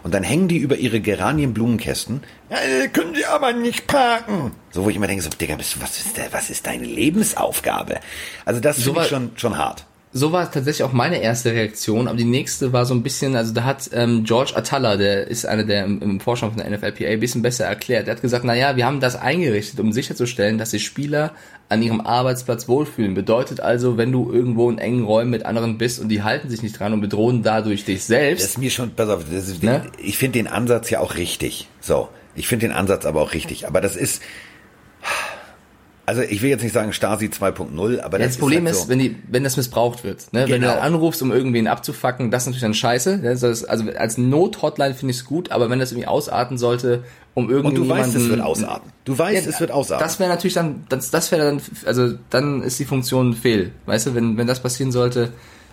Und 0.07 0.14
dann 0.14 0.22
hängen 0.22 0.46
die 0.46 0.59
über 0.59 0.76
ihre 0.76 1.00
Geranienblumenkästen. 1.00 2.22
Ja, 2.48 2.86
können 2.92 3.16
sie 3.16 3.26
aber 3.26 3.52
nicht 3.52 3.88
parken. 3.88 4.52
So, 4.70 4.84
wo 4.84 4.88
ich 4.88 4.94
immer 4.94 5.09
denke, 5.09 5.24
so, 5.24 5.30
Digga, 5.30 5.59
was 5.59 5.98
ist, 5.98 6.16
der, 6.16 6.32
was 6.32 6.48
ist 6.48 6.64
deine 6.64 6.84
Lebensaufgabe? 6.84 7.98
Also 8.44 8.61
das 8.61 8.76
so 8.76 8.92
finde 8.92 9.02
ich 9.02 9.09
schon, 9.09 9.30
schon 9.34 9.59
hart 9.59 9.84
so 10.16 10.32
war 10.32 10.50
tatsächlich 10.50 10.82
auch 10.82 10.92
meine 10.92 11.20
erste 11.20 11.52
Reaktion, 11.52 12.09
aber 12.09 12.16
die 12.16 12.24
nächste 12.24 12.72
war 12.72 12.86
so 12.86 12.94
ein 12.94 13.02
bisschen, 13.02 13.36
also 13.36 13.52
da 13.52 13.64
hat 13.64 13.90
ähm, 13.92 14.24
George 14.24 14.52
Atalla, 14.54 14.96
der 14.96 15.26
ist 15.28 15.44
einer 15.44 15.64
der 15.64 15.84
im, 15.84 16.00
im 16.00 16.20
Vorstand 16.20 16.54
von 16.54 16.62
der 16.62 16.70
NFLPA, 16.70 17.07
ein 17.07 17.20
bisschen 17.20 17.42
besser 17.42 17.66
erklärt. 17.66 18.09
Er 18.09 18.14
hat 18.14 18.22
gesagt, 18.22 18.44
naja, 18.44 18.76
wir 18.76 18.86
haben 18.86 19.00
das 19.00 19.16
eingerichtet, 19.16 19.78
um 19.78 19.92
sicherzustellen, 19.92 20.57
dass 20.57 20.70
sich 20.70 20.86
Spieler 20.86 21.32
an 21.68 21.82
ihrem 21.82 22.00
Arbeitsplatz 22.00 22.68
wohlfühlen. 22.68 23.14
Bedeutet 23.14 23.60
also, 23.60 23.96
wenn 23.96 24.12
du 24.12 24.32
irgendwo 24.32 24.70
in 24.70 24.78
engen 24.78 25.04
Räumen 25.04 25.30
mit 25.30 25.44
anderen 25.46 25.78
bist 25.78 26.00
und 26.00 26.08
die 26.08 26.22
halten 26.22 26.48
sich 26.48 26.62
nicht 26.62 26.78
dran 26.78 26.92
und 26.92 27.00
bedrohen 27.00 27.42
dadurch 27.42 27.84
dich 27.84 28.04
selbst. 28.04 28.44
Das 28.44 28.50
ist 28.50 28.58
mir 28.58 28.70
schon, 28.70 28.94
pass 28.94 29.08
auf, 29.08 29.30
ist, 29.32 29.62
ne? 29.62 29.82
ich 29.98 30.16
finde 30.16 30.38
den 30.38 30.46
Ansatz 30.46 30.90
ja 30.90 31.00
auch 31.00 31.16
richtig. 31.16 31.68
So, 31.80 32.08
ich 32.34 32.46
finde 32.46 32.68
den 32.68 32.76
Ansatz 32.76 33.04
aber 33.04 33.20
auch 33.20 33.34
richtig. 33.34 33.66
Aber 33.66 33.80
das 33.80 33.96
ist, 33.96 34.22
also 36.06 36.22
ich 36.22 36.40
will 36.40 36.50
jetzt 36.50 36.62
nicht 36.62 36.72
sagen 36.72 36.92
Stasi 36.92 37.26
2.0, 37.26 38.00
aber 38.00 38.18
das, 38.18 38.28
das 38.28 38.36
Problem 38.36 38.66
ist, 38.66 38.66
halt 38.66 38.76
so. 38.76 38.82
ist, 38.82 38.88
wenn 38.88 38.98
die, 39.00 39.16
wenn 39.28 39.42
das 39.42 39.56
missbraucht 39.56 40.04
wird, 40.04 40.32
ne? 40.32 40.44
Genau. 40.44 40.54
wenn 40.54 40.60
du 40.60 40.66
dann 40.68 40.76
genau. 40.76 40.86
anrufst, 40.86 41.20
um 41.20 41.32
irgendwen 41.32 41.66
abzufacken, 41.66 42.30
das 42.30 42.44
ist 42.44 42.46
natürlich 42.46 42.62
dann 42.62 42.74
scheiße. 42.74 43.14
Ist, 43.14 43.68
also 43.68 43.90
als 43.90 44.16
Not-Hotline 44.16 44.94
finde 44.94 45.10
ich 45.10 45.18
es 45.18 45.24
gut, 45.24 45.50
aber 45.50 45.68
wenn 45.68 45.80
das 45.80 45.90
irgendwie 45.90 46.06
ausarten 46.06 46.58
sollte, 46.58 47.02
um 47.37 47.51
irgendwie 47.51 47.76
Und 47.78 47.87
du 47.87 47.89
weißt, 47.89 48.14
es 48.14 48.30
wird 48.30 48.41
ausarten. 48.41 48.91
Du 49.05 49.16
weißt, 49.16 49.45
ja, 49.45 49.51
es 49.53 49.61
wird 49.61 49.70
ausarten. 49.70 50.03
Das 50.03 50.18
wäre 50.18 50.30
natürlich 50.30 50.55
dann, 50.55 50.84
das, 50.89 51.11
das 51.11 51.30
wäre 51.30 51.45
dann, 51.45 51.61
also 51.84 52.14
dann 52.30 52.62
ist 52.62 52.78
die 52.78 52.87
Funktion 52.87 53.34
fehl. 53.34 53.72
Weißt 53.84 54.07
du, 54.07 54.14
wenn 54.14 54.39
wenn 54.39 54.47
das 54.47 54.61
passieren 54.61 54.91
sollte, 54.91 55.32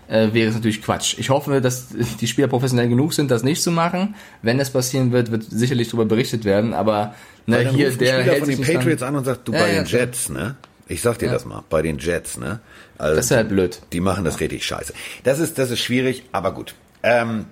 äh, 0.09 0.33
wäre 0.33 0.49
es 0.49 0.55
natürlich 0.55 0.81
Quatsch. 0.81 1.15
Ich 1.17 1.29
hoffe, 1.29 1.61
dass 1.61 1.87
die 2.19 2.27
Spieler 2.27 2.49
professionell 2.49 2.89
genug 2.89 3.13
sind, 3.13 3.31
das 3.31 3.43
nicht 3.43 3.63
zu 3.63 3.71
machen. 3.71 4.15
Wenn 4.41 4.57
das 4.57 4.71
passieren 4.71 5.13
wird, 5.13 5.31
wird 5.31 5.45
sicherlich 5.49 5.87
darüber 5.87 6.05
berichtet 6.05 6.43
werden, 6.43 6.73
aber 6.73 7.15
Ne, 7.45 7.69
hier 7.69 7.91
der 7.91 8.21
Spieler 8.21 8.37
von 8.37 8.47
den 8.47 8.61
Patriots 8.61 9.03
an 9.03 9.15
und 9.15 9.25
sagt, 9.25 9.47
du 9.47 9.51
ja, 9.51 9.59
bei 9.59 9.73
ja, 9.73 9.83
den 9.83 9.85
Jets, 9.85 10.29
ne? 10.29 10.55
Ich 10.87 11.01
sag 11.01 11.17
dir 11.19 11.27
ja. 11.27 11.33
das 11.33 11.45
mal, 11.45 11.63
bei 11.69 11.81
den 11.81 11.97
Jets, 11.97 12.37
ne? 12.37 12.59
Also, 12.97 13.15
das 13.15 13.25
ist 13.25 13.31
halt 13.31 13.49
blöd. 13.49 13.79
Die 13.91 13.99
machen 13.99 14.23
das 14.23 14.39
richtig 14.39 14.65
scheiße. 14.65 14.93
Das 15.23 15.39
ist, 15.39 15.57
das 15.57 15.71
ist 15.71 15.79
schwierig, 15.79 16.23
aber 16.31 16.53
gut. 16.53 16.75
Ähm, 17.03 17.45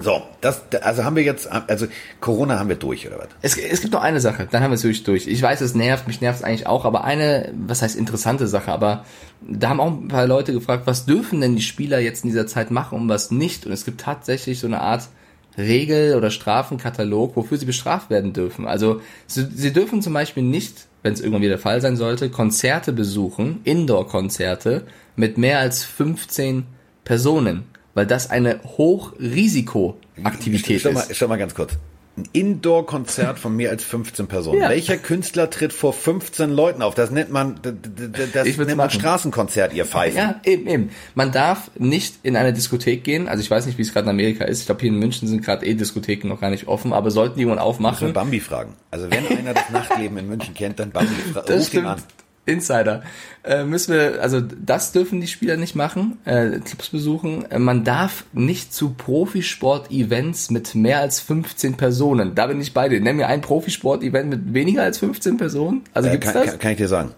so, 0.00 0.22
das, 0.40 0.62
also 0.82 1.04
haben 1.04 1.16
wir 1.16 1.24
jetzt, 1.24 1.50
also 1.50 1.86
Corona 2.20 2.58
haben 2.58 2.68
wir 2.68 2.76
durch, 2.76 3.06
oder 3.06 3.18
was? 3.18 3.28
Es, 3.42 3.56
es 3.56 3.80
gibt 3.80 3.92
noch 3.92 4.02
eine 4.02 4.20
Sache, 4.20 4.46
dann 4.50 4.62
haben 4.62 4.70
wir 4.70 4.76
es 4.76 4.84
wirklich 4.84 5.02
durch. 5.02 5.26
Ich 5.26 5.42
weiß, 5.42 5.60
es 5.60 5.74
nervt, 5.74 6.06
mich 6.06 6.20
nervt 6.20 6.38
es 6.38 6.44
eigentlich 6.44 6.66
auch, 6.66 6.84
aber 6.84 7.04
eine, 7.04 7.52
was 7.66 7.82
heißt 7.82 7.96
interessante 7.96 8.46
Sache, 8.46 8.70
aber 8.70 9.04
da 9.40 9.70
haben 9.70 9.80
auch 9.80 9.88
ein 9.88 10.08
paar 10.08 10.26
Leute 10.26 10.52
gefragt, 10.52 10.86
was 10.86 11.04
dürfen 11.04 11.40
denn 11.40 11.56
die 11.56 11.62
Spieler 11.62 11.98
jetzt 11.98 12.24
in 12.24 12.30
dieser 12.30 12.46
Zeit 12.46 12.70
machen 12.70 12.98
und 12.98 13.08
was 13.08 13.30
nicht? 13.30 13.66
Und 13.66 13.72
es 13.72 13.84
gibt 13.84 14.00
tatsächlich 14.00 14.60
so 14.60 14.68
eine 14.68 14.80
Art 14.80 15.08
Regel- 15.56 16.16
oder 16.16 16.30
Strafenkatalog, 16.30 17.34
wofür 17.34 17.58
sie 17.58 17.66
bestraft 17.66 18.10
werden 18.10 18.32
dürfen. 18.32 18.66
Also 18.66 19.00
sie, 19.26 19.46
sie 19.52 19.72
dürfen 19.72 20.02
zum 20.02 20.12
Beispiel 20.12 20.44
nicht, 20.44 20.86
wenn 21.02 21.12
es 21.12 21.20
irgendwann 21.20 21.42
wieder 21.42 21.54
der 21.54 21.58
Fall 21.58 21.80
sein 21.80 21.96
sollte, 21.96 22.30
Konzerte 22.30 22.92
besuchen, 22.92 23.60
Indoor-Konzerte 23.64 24.84
mit 25.16 25.36
mehr 25.38 25.58
als 25.58 25.84
15 25.84 26.64
Personen, 27.04 27.64
weil 27.98 28.06
das 28.06 28.30
eine 28.30 28.60
Hochrisikoaktivität 28.62 30.84
ist. 30.84 30.94
Mal, 30.94 31.04
schau 31.12 31.26
mal 31.26 31.36
ganz 31.36 31.52
kurz 31.52 31.76
ein 32.18 32.28
Indoor-Konzert 32.32 33.38
von 33.38 33.56
mehr 33.56 33.70
als 33.70 33.84
15 33.84 34.26
Personen. 34.26 34.60
Ja. 34.60 34.68
Welcher 34.68 34.98
Künstler 34.98 35.50
tritt 35.50 35.72
vor 35.72 35.92
15 35.92 36.50
Leuten 36.50 36.82
auf? 36.82 36.94
Das 36.94 37.10
nennt 37.10 37.30
man, 37.30 37.60
das 37.62 38.56
nennt 38.56 38.76
man 38.76 38.90
Straßenkonzert, 38.90 39.72
ihr 39.72 39.84
Pfeifen. 39.84 40.18
Ja, 40.18 40.40
eben, 40.44 40.66
eben. 40.66 40.90
Man 41.14 41.32
darf 41.32 41.70
nicht 41.78 42.16
in 42.22 42.36
eine 42.36 42.52
Diskothek 42.52 43.04
gehen. 43.04 43.28
Also 43.28 43.42
ich 43.42 43.50
weiß 43.50 43.66
nicht, 43.66 43.78
wie 43.78 43.82
es 43.82 43.92
gerade 43.92 44.06
in 44.06 44.10
Amerika 44.10 44.44
ist. 44.44 44.60
Ich 44.60 44.66
glaube, 44.66 44.80
hier 44.80 44.90
in 44.90 44.98
München 44.98 45.28
sind 45.28 45.44
gerade 45.44 45.64
eh 45.64 45.74
Diskotheken 45.74 46.28
noch 46.28 46.40
gar 46.40 46.50
nicht 46.50 46.66
offen, 46.66 46.92
aber 46.92 47.10
sollten 47.10 47.36
die 47.36 47.42
jemand 47.42 47.60
aufmachen. 47.60 48.12
Bambi 48.12 48.40
fragen. 48.40 48.74
Also 48.90 49.10
wenn 49.10 49.26
einer 49.26 49.54
das 49.54 49.70
Nachtleben 49.70 50.18
in 50.18 50.28
München 50.28 50.54
kennt, 50.54 50.80
dann 50.80 50.90
Bambi. 50.90 51.14
Ruft 51.48 51.74
ihn 51.74 51.86
an. 51.86 52.02
Insider. 52.48 53.02
Äh, 53.44 53.64
müssen 53.64 53.94
wir, 53.94 54.22
also 54.22 54.40
das 54.40 54.92
dürfen 54.92 55.20
die 55.20 55.26
Spieler 55.26 55.56
nicht 55.56 55.74
machen, 55.74 56.18
äh, 56.24 56.58
Clubs 56.58 56.88
besuchen. 56.88 57.50
Äh, 57.50 57.58
man 57.58 57.84
darf 57.84 58.24
nicht 58.32 58.74
zu 58.74 58.90
Profisport-Events 58.90 60.50
mit 60.50 60.74
mehr 60.74 61.00
als 61.00 61.20
15 61.20 61.74
Personen. 61.74 62.34
Da 62.34 62.46
bin 62.46 62.60
ich 62.60 62.74
bei 62.74 62.88
dir. 62.88 63.00
Nenn 63.00 63.16
mir 63.16 63.28
ein 63.28 63.40
Profisport-Event 63.40 64.30
mit 64.30 64.54
weniger 64.54 64.82
als 64.82 64.98
15 64.98 65.36
Personen. 65.36 65.82
Also 65.94 66.08
äh, 66.08 66.12
gibt's 66.12 66.32
kann, 66.32 66.42
das? 66.42 66.50
Kann, 66.50 66.58
kann 66.58 66.70
ich 66.72 66.78
dir 66.78 66.88
sagen. 66.88 67.14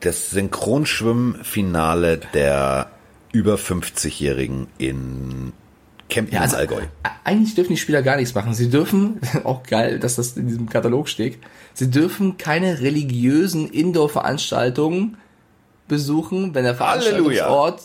Das 0.00 0.30
Synchronschwimmfinale 0.30 2.20
der 2.32 2.90
über 3.32 3.56
50-Jährigen 3.56 4.68
in 4.78 5.52
Campen 6.08 6.34
ja, 6.34 6.40
also, 6.40 6.56
Allgäu. 6.56 6.82
Eigentlich 7.24 7.54
dürfen 7.54 7.70
die 7.70 7.76
Spieler 7.76 8.02
gar 8.02 8.16
nichts 8.16 8.34
machen. 8.34 8.54
Sie 8.54 8.70
dürfen, 8.70 9.20
auch 9.44 9.62
geil, 9.62 9.98
dass 9.98 10.16
das 10.16 10.36
in 10.36 10.48
diesem 10.48 10.68
Katalog 10.68 11.08
steht, 11.08 11.38
sie 11.78 11.90
dürfen 11.90 12.38
keine 12.38 12.80
religiösen 12.80 13.70
Indoor-Veranstaltungen 13.70 15.16
besuchen, 15.86 16.54
wenn 16.54 16.64
der 16.64 16.74
Veranstaltungsort 16.74 17.82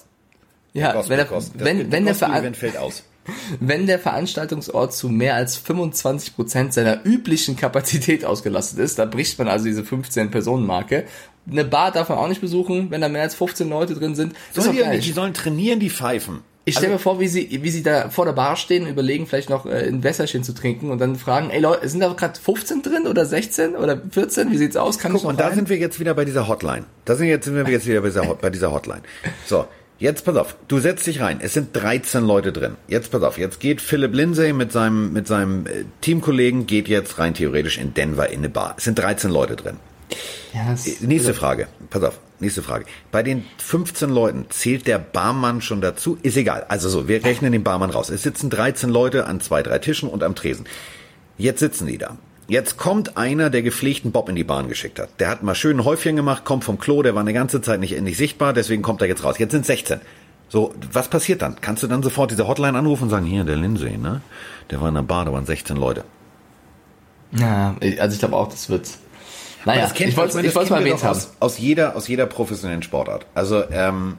ja, 0.74 1.08
wenn 1.08 1.18
der, 1.18 1.30
wenn, 1.54 1.92
wenn 1.92 2.06
der 2.06 2.16
Veran 2.16 2.56
fällt 2.56 2.78
aus. 2.78 3.04
Wenn 3.62 3.88
der 3.88 4.00
Veranstaltungsort 4.00 4.94
zu 4.94 5.08
mehr 5.08 5.36
als 5.36 5.56
25 5.56 6.36
Prozent 6.36 6.74
seiner 6.74 7.06
üblichen 7.06 7.56
Kapazität 7.56 8.26
ausgelastet 8.26 8.80
ist, 8.80 9.00
da 9.00 9.06
bricht 9.06 9.40
man 9.40 9.48
also 9.48 9.64
diese 9.64 9.84
15-Personen-Marke. 9.84 11.06
Eine 11.50 11.64
Bar 11.64 11.94
darf 11.94 12.10
man 12.10 12.18
auch 12.18 12.28
nicht 12.28 12.42
besuchen, 12.42 12.92
wenn 12.92 13.00
da 13.00 13.08
mehr 13.08 13.22
als 13.22 13.36
15 13.36 13.70
Leute 13.70 13.94
drin 13.94 14.16
sind. 14.16 14.36
Sollen 14.52 14.76
die, 14.76 15.00
die 15.00 15.12
sollen 15.14 15.34
trainieren, 15.34 15.80
die 15.80 15.90
Pfeifen. 15.90 16.42
Ich 16.66 16.76
stelle 16.76 16.94
also, 16.94 16.96
mir 16.96 17.00
vor, 17.00 17.20
wie 17.20 17.28
sie, 17.28 17.60
wie 17.62 17.70
sie 17.70 17.84
da 17.84 18.10
vor 18.10 18.26
der 18.26 18.32
Bar 18.32 18.56
stehen, 18.56 18.88
überlegen, 18.88 19.28
vielleicht 19.28 19.50
noch 19.50 19.66
äh, 19.66 19.86
ein 19.88 20.04
Wässerchen 20.04 20.44
zu 20.44 20.54
trinken 20.54 20.92
und 20.92 21.00
dann 21.00 21.18
fragen, 21.18 21.50
ey 21.50 21.60
Leute, 21.60 21.88
sind 21.90 22.00
da 22.00 22.14
gerade 22.14 22.40
15 22.40 22.82
drin 22.82 23.06
oder 23.08 23.26
16 23.26 23.76
oder 23.76 24.02
14? 24.12 24.50
Wie 24.52 24.58
sieht's 24.58 24.78
aus? 24.78 24.98
Kann 24.98 25.12
Guck, 25.12 25.22
ich 25.22 25.24
noch 25.24 25.32
und 25.32 25.42
rein? 25.42 25.50
da 25.50 25.56
sind 25.56 25.70
wir 25.70 25.78
jetzt 25.78 26.00
wieder 26.00 26.14
bei 26.14 26.24
dieser 26.24 26.48
Hotline. 26.48 26.86
Da 27.04 27.16
sind, 27.16 27.28
jetzt, 27.28 27.46
sind 27.46 27.56
wir 27.56 27.68
jetzt 27.70 27.86
wieder 27.86 28.00
bei 28.00 28.08
dieser, 28.08 28.36
bei 28.36 28.50
dieser 28.50 28.72
Hotline. 28.72 29.02
So, 29.46 29.66
jetzt 30.00 30.24
pass 30.24 30.38
auf, 30.38 30.56
du 30.70 30.80
setzt 30.80 31.06
dich 31.06 31.20
rein. 31.20 31.40
Es 31.42 31.54
sind 31.54 31.76
13 31.76 32.24
Leute 32.24 32.54
drin. 32.54 32.78
Jetzt 32.88 33.12
pass 33.12 33.24
auf, 33.24 33.38
jetzt 33.38 33.60
geht 33.60 33.82
Philip 33.82 34.14
Lindsay 34.14 34.54
mit 34.54 34.72
seinem, 34.72 35.12
mit 35.12 35.28
seinem 35.28 35.66
äh, 35.66 35.84
Teamkollegen, 36.00 36.66
geht 36.66 36.88
jetzt 36.88 37.20
rein 37.20 37.34
theoretisch 37.34 37.78
in 37.78 37.94
Denver 37.94 38.30
in 38.30 38.40
eine 38.40 38.50
Bar. 38.50 38.76
Es 38.78 38.86
sind 38.86 38.98
13 38.98 39.30
Leute 39.30 39.58
drin. 39.58 39.80
Ja, 40.54 40.74
äh, 40.74 41.06
Nächste 41.06 41.34
Frage. 41.34 41.68
Pass 41.90 42.04
auf. 42.04 42.20
Nächste 42.40 42.62
Frage. 42.62 42.86
Bei 43.12 43.24
den 43.24 43.46
15 43.58 44.10
Leuten 44.10 44.46
zählt 44.50 44.88
der 44.88 45.00
Barmann 45.00 45.62
schon 45.62 45.82
dazu? 45.82 46.18
Ist 46.24 46.38
egal. 46.38 46.66
Also 46.68 46.90
so, 46.90 47.08
wir 47.08 47.24
rechnen 47.24 47.52
den 47.52 47.64
Barmann 47.64 47.90
raus. 47.90 48.10
Es 48.10 48.24
sitzen 48.24 48.50
13 48.50 48.90
Leute 48.90 49.28
an 49.28 49.40
zwei, 49.40 49.64
drei 49.64 49.80
Tischen 49.80 50.10
und 50.10 50.24
am 50.24 50.36
Tresen. 50.36 50.66
Jetzt 51.38 51.60
sitzen 51.60 51.88
die 51.88 51.98
da. 51.98 52.18
Jetzt 52.48 52.78
kommt 52.78 53.16
einer, 53.16 53.50
der 53.50 53.62
gepflegten 53.62 54.12
Bob 54.12 54.28
in 54.28 54.36
die 54.36 54.44
Bahn 54.44 54.68
geschickt 54.68 55.00
hat. 55.00 55.10
Der 55.20 55.30
hat 55.30 55.44
mal 55.44 55.56
schön 55.56 55.78
ein 55.78 55.86
Häufchen 55.86 56.16
gemacht, 56.18 56.44
kommt 56.44 56.66
vom 56.66 56.78
Klo, 56.78 57.02
der 57.02 57.16
war 57.16 57.22
eine 57.22 57.34
ganze 57.34 57.62
Zeit 57.62 57.80
nicht, 57.80 58.00
nicht 58.02 58.18
sichtbar, 58.18 58.52
deswegen 58.52 58.82
kommt 58.82 59.02
er 59.02 59.08
jetzt 59.08 59.24
raus. 59.24 59.38
Jetzt 59.40 59.52
sind 59.52 59.66
16. 59.66 60.02
So, 60.50 60.74
was 60.92 61.08
passiert 61.08 61.42
dann? 61.42 61.56
Kannst 61.62 61.82
du 61.82 61.88
dann 61.88 62.04
sofort 62.04 62.32
diese 62.32 62.48
Hotline 62.48 62.78
anrufen 62.78 63.04
und 63.04 63.10
sagen, 63.10 63.26
hier, 63.26 63.44
der 63.46 63.56
Lindsay, 63.56 63.98
ne? 63.98 64.22
Der 64.70 64.82
war 64.82 64.90
in 64.90 64.96
der 64.96 65.02
Bar, 65.02 65.26
da 65.26 65.34
waren 65.34 65.46
16 65.46 65.78
Leute. 65.78 66.04
Ja, 67.32 67.76
also 68.00 68.14
ich 68.14 68.20
glaube 68.20 68.36
auch, 68.36 68.50
das 68.50 68.70
wird 68.70 68.88
naja, 69.66 69.90
kennt, 69.90 70.10
ich 70.10 70.18
wollte 70.18 70.40
es 70.40 70.70
mal 70.70 70.80
erwähnt 70.80 71.04
haben. 71.04 71.12
Aus, 71.12 71.32
aus, 71.40 71.58
jeder, 71.58 71.96
aus 71.96 72.08
jeder 72.08 72.26
professionellen 72.26 72.84
Sportart. 72.84 73.26
Also, 73.34 73.64
ähm, 73.72 74.18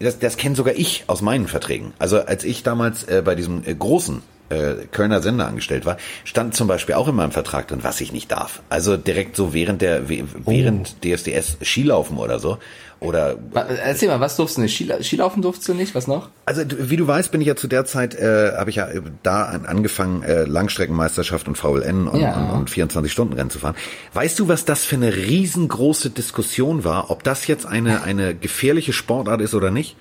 das, 0.00 0.18
das 0.18 0.36
kenne 0.36 0.56
sogar 0.56 0.74
ich 0.74 1.04
aus 1.06 1.22
meinen 1.22 1.46
Verträgen. 1.46 1.92
Also 1.98 2.20
als 2.20 2.44
ich 2.44 2.62
damals 2.62 3.04
äh, 3.04 3.22
bei 3.24 3.34
diesem 3.34 3.62
äh, 3.66 3.74
großen 3.74 4.22
äh, 4.48 4.86
Kölner 4.90 5.20
Sender 5.20 5.46
angestellt 5.46 5.84
war, 5.84 5.98
stand 6.24 6.54
zum 6.54 6.68
Beispiel 6.68 6.94
auch 6.94 7.06
in 7.06 7.14
meinem 7.14 7.32
Vertrag 7.32 7.68
drin, 7.68 7.80
was 7.82 8.00
ich 8.00 8.12
nicht 8.12 8.32
darf. 8.32 8.62
Also 8.70 8.96
direkt 8.96 9.36
so 9.36 9.52
während 9.52 9.82
der 9.82 10.08
während 10.08 10.96
oh. 10.96 11.06
DSDS 11.06 11.58
Skilaufen 11.62 12.16
oder 12.16 12.38
so. 12.38 12.58
Oder 13.00 13.38
erzähl 13.82 14.08
mal, 14.08 14.20
was 14.20 14.36
durfst 14.36 14.58
du 14.58 14.60
nicht? 14.60 14.76
Skilaufen 15.02 15.40
durfst 15.40 15.66
du 15.66 15.72
nicht? 15.72 15.94
Was 15.94 16.06
noch? 16.06 16.28
Also 16.44 16.62
wie 16.68 16.98
du 16.98 17.06
weißt, 17.06 17.32
bin 17.32 17.40
ich 17.40 17.46
ja 17.46 17.56
zu 17.56 17.66
der 17.66 17.86
Zeit 17.86 18.14
äh, 18.14 18.52
habe 18.56 18.68
ich 18.68 18.76
ja 18.76 18.88
da 19.22 19.44
angefangen 19.44 20.22
äh, 20.22 20.44
Langstreckenmeisterschaft 20.44 21.48
und 21.48 21.56
VLN 21.56 22.08
und, 22.08 22.20
ja. 22.20 22.34
und, 22.34 22.50
und 22.60 22.70
24 22.70 23.10
Stunden 23.10 23.32
Rennen 23.32 23.48
zu 23.48 23.58
fahren. 23.58 23.74
Weißt 24.12 24.38
du, 24.38 24.48
was 24.48 24.66
das 24.66 24.84
für 24.84 24.96
eine 24.96 25.16
riesengroße 25.16 26.10
Diskussion 26.10 26.84
war, 26.84 27.10
ob 27.10 27.24
das 27.24 27.46
jetzt 27.46 27.64
eine 27.64 28.02
eine 28.02 28.34
gefährliche 28.34 28.92
Sportart 28.92 29.40
ist 29.40 29.54
oder 29.54 29.70
nicht? 29.70 29.96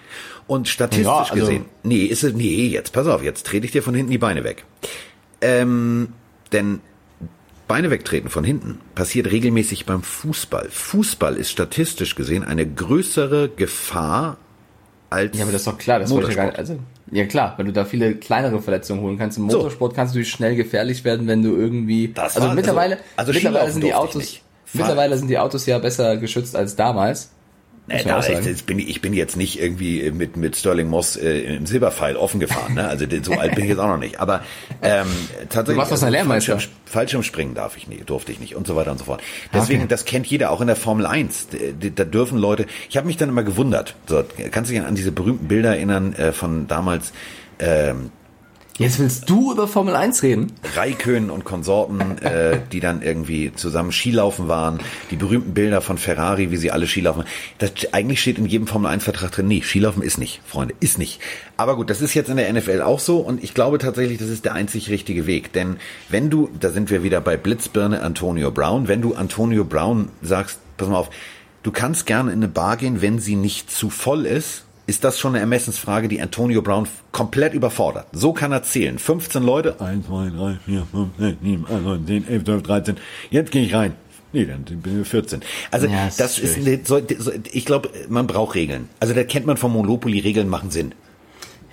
Und 0.46 0.68
statistisch 0.68 1.06
Ja, 1.06 1.20
also- 1.20 1.36
gesehen, 1.36 1.66
nee, 1.84 2.04
ist 2.04 2.24
es, 2.26 2.34
nee, 2.34 2.68
jetzt 2.68 2.92
pass 2.92 3.08
auf, 3.08 3.24
jetzt 3.24 3.46
trete 3.46 3.66
ich 3.66 3.72
dir 3.72 3.82
von 3.82 3.96
hinten 3.96 4.12
die 4.12 4.18
Beine 4.18 4.44
weg. 4.44 4.66
Ähm, 5.42 6.10
denn 6.52 6.82
Beine 7.70 7.92
wegtreten 7.92 8.30
von 8.30 8.44
hinten 8.44 8.80
passiert 8.96 9.32
regelmäßig 9.32 9.86
beim 9.86 10.02
Fußball. 10.02 10.68
Fußball 10.72 11.36
ist 11.36 11.52
statistisch 11.52 12.16
gesehen 12.16 12.44
eine 12.44 12.66
größere 12.68 13.48
Gefahr 13.48 14.38
als 15.12 15.38
Ja, 15.38 15.44
aber 15.44 15.52
das 15.52 15.62
ist 15.62 15.68
doch 15.68 15.78
klar, 15.78 16.00
das 16.00 16.10
wollte 16.10 16.32
ich 16.32 16.36
ja 16.36 16.44
gar 16.46 16.50
nicht, 16.50 16.58
also, 16.58 16.80
ja 17.12 17.26
klar, 17.28 17.54
wenn 17.58 17.68
du 17.68 17.72
da 17.72 17.86
viele 17.86 18.16
kleinere 18.16 18.60
Verletzungen 18.60 19.02
holen 19.02 19.20
kannst. 19.20 19.38
Im 19.38 19.44
Motorsport 19.44 19.94
kannst 19.94 20.16
du 20.16 20.26
schnell 20.26 20.56
gefährlich 20.56 21.04
werden, 21.04 21.28
wenn 21.28 21.44
du 21.44 21.56
irgendwie, 21.56 22.08
Das 22.08 22.36
also 22.38 22.48
war- 22.48 22.56
mittlerweile, 22.56 22.96
also- 23.16 23.32
also 23.32 23.34
mittlerweile 23.34 23.72
sind 23.72 23.84
die 23.84 23.94
Autos, 23.94 24.40
mittlerweile 24.74 25.18
sind 25.20 25.28
die 25.28 25.38
Autos 25.38 25.66
ja 25.68 25.78
besser 25.78 26.18
geschützt 26.18 26.56
als 26.56 26.76
damals. 26.76 27.30
Nee, 27.90 28.04
da, 28.04 28.22
sagen. 28.22 28.48
ich, 28.48 28.64
bin, 28.66 28.80
ich 28.80 29.02
bin 29.02 29.14
jetzt 29.14 29.36
nicht 29.36 29.60
irgendwie 29.60 30.12
mit, 30.12 30.38
mit 30.38 30.56
Sterling 30.56 30.88
Moss 30.88 31.16
äh, 31.16 31.56
im 31.56 31.66
Silberpfeil 31.66 32.16
offen 32.16 32.40
gefahren. 32.40 32.76
Ne? 32.76 32.88
Also 32.88 33.06
so 33.24 33.34
alt 33.34 33.56
bin 33.56 33.64
ich 33.66 33.70
jetzt 33.72 33.80
auch 33.80 33.88
noch 33.88 33.98
nicht. 33.98 34.20
Aber 34.20 34.42
ähm, 34.82 35.08
tatsächlich. 35.50 35.84
Du 35.84 35.92
warst 35.92 36.04
ein 36.04 36.12
Lehrmeister. 36.12 36.54
Fallschirm, 36.54 36.72
Fallschirmspringen 36.86 37.56
darf 37.56 37.78
ich 37.78 37.88
nicht, 37.88 38.10
durfte 38.10 38.32
ich 38.32 38.40
nicht 38.40 38.56
und 38.56 38.68
so 38.68 38.76
weiter 38.76 38.92
und 38.92 39.00
so 39.00 39.06
fort. 39.06 39.22
Deswegen, 39.54 39.80
Okay. 39.82 39.90
das 39.90 40.06
kennt 40.06 40.28
jeder, 40.28 40.52
auch 40.52 40.62
in 40.62 40.68
der 40.68 40.76
Formel 40.76 41.06
1. 41.06 41.48
Da, 41.52 41.90
da 41.90 42.04
dürfen 42.04 42.38
Leute. 42.38 42.66
Ich 42.90 42.98
habe 42.98 43.08
mich 43.08 43.18
dann 43.18 43.30
immer 43.30 43.44
gewundert. 43.44 43.96
So, 44.08 44.24
kannst 44.52 44.70
du 44.70 44.76
dich 44.76 44.84
an 44.84 44.96
diese 44.96 45.12
berühmten 45.12 45.48
Bilder 45.48 45.70
erinnern 45.76 46.14
äh, 46.14 46.32
von 46.32 46.68
damals? 46.68 47.12
Ähm, 47.60 48.12
Jetzt 48.80 48.98
willst 48.98 49.30
du 49.30 49.52
über 49.52 49.68
Formel 49.68 49.94
1 49.94 50.24
reden? 50.24 50.54
Raikön 50.78 51.30
und 51.30 51.44
Konsorten, 51.44 52.18
äh, 52.20 52.62
die 52.72 52.80
dann 52.80 53.02
irgendwie 53.02 53.52
zusammen 53.54 53.92
Skilaufen 53.92 54.48
waren, 54.48 54.80
die 55.12 55.18
berühmten 55.18 55.54
Bilder 55.54 55.82
von 55.82 55.98
Ferrari, 55.98 56.50
wie 56.50 56.56
sie 56.56 56.72
alle 56.72 56.88
Skilaufen. 56.88 57.26
Das, 57.58 57.72
eigentlich 57.92 58.22
steht 58.22 58.38
in 58.38 58.46
jedem 58.46 58.68
Formel-1-Vertrag 58.68 59.34
drin, 59.34 59.50
nee, 59.50 59.62
Skilaufen 59.62 60.02
ist 60.02 60.18
nicht, 60.18 60.40
Freunde, 60.46 60.76
ist 60.80 60.98
nicht. 60.98 61.20
Aber 61.58 61.76
gut, 61.76 61.90
das 61.90 62.00
ist 62.00 62.14
jetzt 62.14 62.30
in 62.30 62.38
der 62.38 62.54
NFL 62.54 62.82
auch 62.82 63.02
so 63.02 63.18
und 63.18 63.44
ich 63.44 63.54
glaube 63.54 63.80
tatsächlich, 63.80 64.18
das 64.18 64.30
ist 64.30 64.46
der 64.46 64.54
einzig 64.54 64.90
richtige 64.90 65.28
Weg. 65.28 65.52
Denn 65.52 65.76
wenn 66.08 66.30
du, 66.30 66.50
da 66.58 66.70
sind 66.70 66.90
wir 66.90 67.04
wieder 67.04 67.20
bei 67.20 67.36
Blitzbirne 67.36 68.02
Antonio 68.02 68.50
Brown, 68.50 68.88
wenn 68.88 69.02
du 69.02 69.14
Antonio 69.14 69.66
Brown 69.66 70.08
sagst, 70.22 70.58
pass 70.78 70.88
mal 70.88 71.00
auf, 71.00 71.10
du 71.64 71.74
kannst 71.74 72.06
gerne 72.06 72.32
in 72.32 72.40
eine 72.40 72.48
Bar 72.48 72.78
gehen, 72.78 73.02
wenn 73.02 73.20
sie 73.20 73.36
nicht 73.36 73.70
zu 73.70 73.90
voll 73.90 74.26
ist, 74.26 74.64
ist 74.90 75.04
das 75.04 75.20
schon 75.20 75.32
eine 75.32 75.40
Ermessensfrage, 75.40 76.08
die 76.08 76.20
Antonio 76.22 76.62
Brown 76.62 76.88
komplett 77.12 77.54
überfordert. 77.54 78.08
So 78.12 78.34
kann 78.34 78.52
er 78.52 78.64
zählen. 78.64 78.98
15 79.00 79.44
Leute, 79.44 79.80
1, 79.80 80.08
2, 80.08 80.30
3, 80.32 80.58
4, 80.66 80.88
5, 80.92 81.10
6, 81.20 81.38
7, 81.44 81.66
8, 81.66 81.72
9, 81.84 82.08
10, 82.08 82.28
11, 82.28 82.44
12, 82.44 82.64
13. 82.64 82.96
Jetzt 83.30 83.52
gehe 83.52 83.64
ich 83.64 83.74
rein. 83.74 83.94
Nee, 84.34 84.46
dann 84.46 84.64
bin 84.64 85.02
ich 85.02 85.08
14. 85.08 85.42
Also 85.72 85.88
Ja, 85.88 86.06
das 86.06 86.18
das 86.18 86.40
ist 86.40 86.58
ist, 86.58 86.68
eine, 86.68 86.80
so, 86.84 87.00
so, 87.18 87.32
ich 87.52 87.66
glaube, 87.66 87.90
man 88.10 88.28
braucht 88.28 88.56
Regeln. 88.56 88.90
Also 89.00 89.14
da 89.14 89.24
kennt 89.24 89.46
man 89.46 89.58
vom 89.58 89.74
Monopoly, 89.74 90.20
Regeln 90.20 90.50
machen 90.50 90.70
Sinn. 90.72 90.94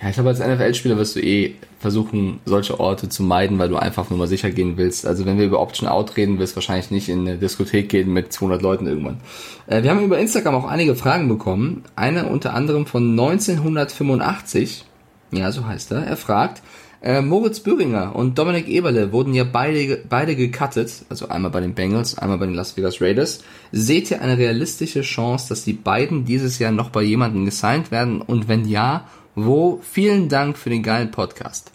Ja, 0.01 0.09
ich 0.09 0.13
glaube, 0.13 0.29
als 0.29 0.39
NFL-Spieler 0.39 0.97
wirst 0.97 1.15
du 1.15 1.21
eh 1.21 1.55
versuchen, 1.79 2.39
solche 2.45 2.79
Orte 2.79 3.09
zu 3.09 3.23
meiden, 3.23 3.57
weil 3.57 3.69
du 3.69 3.77
einfach 3.77 4.09
nur 4.09 4.19
mal 4.19 4.27
sicher 4.27 4.51
gehen 4.51 4.77
willst. 4.77 5.07
Also 5.07 5.25
wenn 5.25 5.39
wir 5.39 5.45
über 5.45 5.59
Option 5.59 5.89
Out 5.89 6.17
reden, 6.17 6.37
wirst 6.37 6.53
du 6.53 6.57
wahrscheinlich 6.57 6.91
nicht 6.91 7.09
in 7.09 7.21
eine 7.21 7.37
Diskothek 7.37 7.89
gehen 7.89 8.13
mit 8.13 8.31
200 8.31 8.61
Leuten 8.61 8.85
irgendwann. 8.85 9.17
Äh, 9.65 9.81
wir 9.81 9.89
haben 9.89 10.03
über 10.03 10.19
Instagram 10.19 10.55
auch 10.55 10.65
einige 10.65 10.95
Fragen 10.95 11.27
bekommen. 11.27 11.83
Eine 11.95 12.27
unter 12.27 12.53
anderem 12.53 12.85
von 12.85 13.11
1985. 13.11 14.85
Ja, 15.31 15.51
so 15.51 15.65
heißt 15.65 15.91
er. 15.91 16.03
Er 16.03 16.17
fragt, 16.17 16.61
äh, 17.01 17.21
Moritz 17.21 17.59
Böhringer 17.59 18.15
und 18.15 18.37
Dominik 18.37 18.67
Eberle 18.67 19.11
wurden 19.11 19.33
ja 19.33 19.43
beide, 19.43 20.03
beide 20.09 20.35
gecuttet, 20.35 21.05
also 21.09 21.27
einmal 21.27 21.51
bei 21.51 21.61
den 21.61 21.73
Bengals, 21.73 22.17
einmal 22.17 22.37
bei 22.37 22.45
den 22.45 22.55
Las 22.55 22.75
Vegas 22.75 23.01
Raiders. 23.01 23.43
Seht 23.71 24.09
ihr 24.09 24.21
eine 24.21 24.37
realistische 24.37 25.01
Chance, 25.01 25.49
dass 25.49 25.63
die 25.63 25.73
beiden 25.73 26.25
dieses 26.25 26.59
Jahr 26.59 26.71
noch 26.71 26.89
bei 26.89 27.03
jemandem 27.03 27.45
gesigned 27.45 27.91
werden? 27.91 28.21
Und 28.21 28.47
wenn 28.47 28.67
ja, 28.67 29.07
wo? 29.37 29.79
Vielen 29.83 30.29
Dank 30.29 30.57
für 30.57 30.69
den 30.69 30.83
geilen 30.83 31.11
Podcast. 31.11 31.71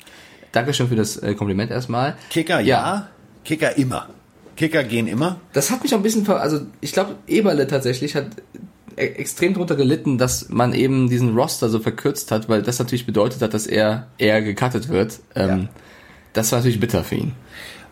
Dankeschön 0.50 0.88
für 0.88 0.96
das 0.96 1.16
äh, 1.16 1.34
Kompliment 1.34 1.70
erstmal. 1.70 2.16
Kicker 2.28 2.60
ja, 2.60 3.08
Kicker 3.44 3.76
immer. 3.78 4.08
Kicker 4.56 4.84
gehen 4.84 5.06
immer. 5.06 5.40
Das 5.54 5.70
hat 5.70 5.82
mich 5.82 5.94
auch 5.94 5.98
ein 5.98 6.02
bisschen, 6.02 6.24
ver 6.24 6.40
also 6.40 6.60
ich 6.80 6.92
glaube, 6.92 7.14
Eberle 7.26 7.66
tatsächlich 7.66 8.14
hat 8.16 8.26
e 8.96 9.06
extrem 9.06 9.54
drunter 9.54 9.76
gelitten, 9.76 10.18
dass 10.18 10.50
man 10.50 10.74
eben 10.74 11.08
diesen 11.08 11.34
Roster 11.34 11.70
so 11.70 11.78
verkürzt 11.78 12.30
hat, 12.30 12.48
weil 12.50 12.60
das 12.62 12.78
natürlich 12.78 13.06
bedeutet 13.06 13.40
hat, 13.40 13.54
dass 13.54 13.66
er 13.66 14.08
eher 14.18 14.42
gecuttet 14.42 14.88
wird. 14.90 15.20
Ähm, 15.34 15.48
Ja. 15.48 15.68
Das 16.34 16.50
war 16.50 16.58
natürlich 16.58 16.80
bitter 16.80 17.04
für 17.04 17.14
ihn. 17.16 17.32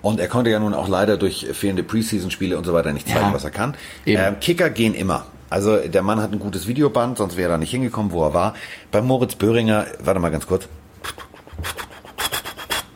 Und 0.03 0.19
er 0.19 0.29
konnte 0.29 0.51
ja 0.51 0.59
nun 0.59 0.73
auch 0.75 0.89
leider 0.89 1.17
durch 1.19 1.47
fehlende 1.53 1.83
Preseason-Spiele 1.83 2.57
und 2.59 2.65
so 2.65 2.73
weiter 2.73 2.93
nicht 2.93 3.07
zeigen, 3.07 3.21
Ja. 3.29 3.35
was 3.35 3.45
er 3.45 3.51
kann. 3.51 3.75
Ähm, 4.07 4.41
Kicker 4.41 4.71
gehen 4.71 4.95
immer. 4.95 5.27
Also 5.51 5.77
der 5.77 6.03
Mann 6.03 6.21
hat 6.21 6.33
ein 6.33 6.39
gutes 6.39 6.69
Videoband, 6.69 7.19
sonst 7.19 7.37
wäre 7.37 7.49
er 7.49 7.55
da 7.55 7.59
nicht 7.59 7.73
hingekommen, 7.73 8.13
wo 8.13 8.25
er 8.25 8.33
war. 8.33 8.55
Bei 8.93 9.03
Moritz 9.03 9.35
Böhringer, 9.35 9.87
warte 9.99 10.21
mal 10.21 10.31
ganz 10.31 10.47
kurz. 10.47 10.69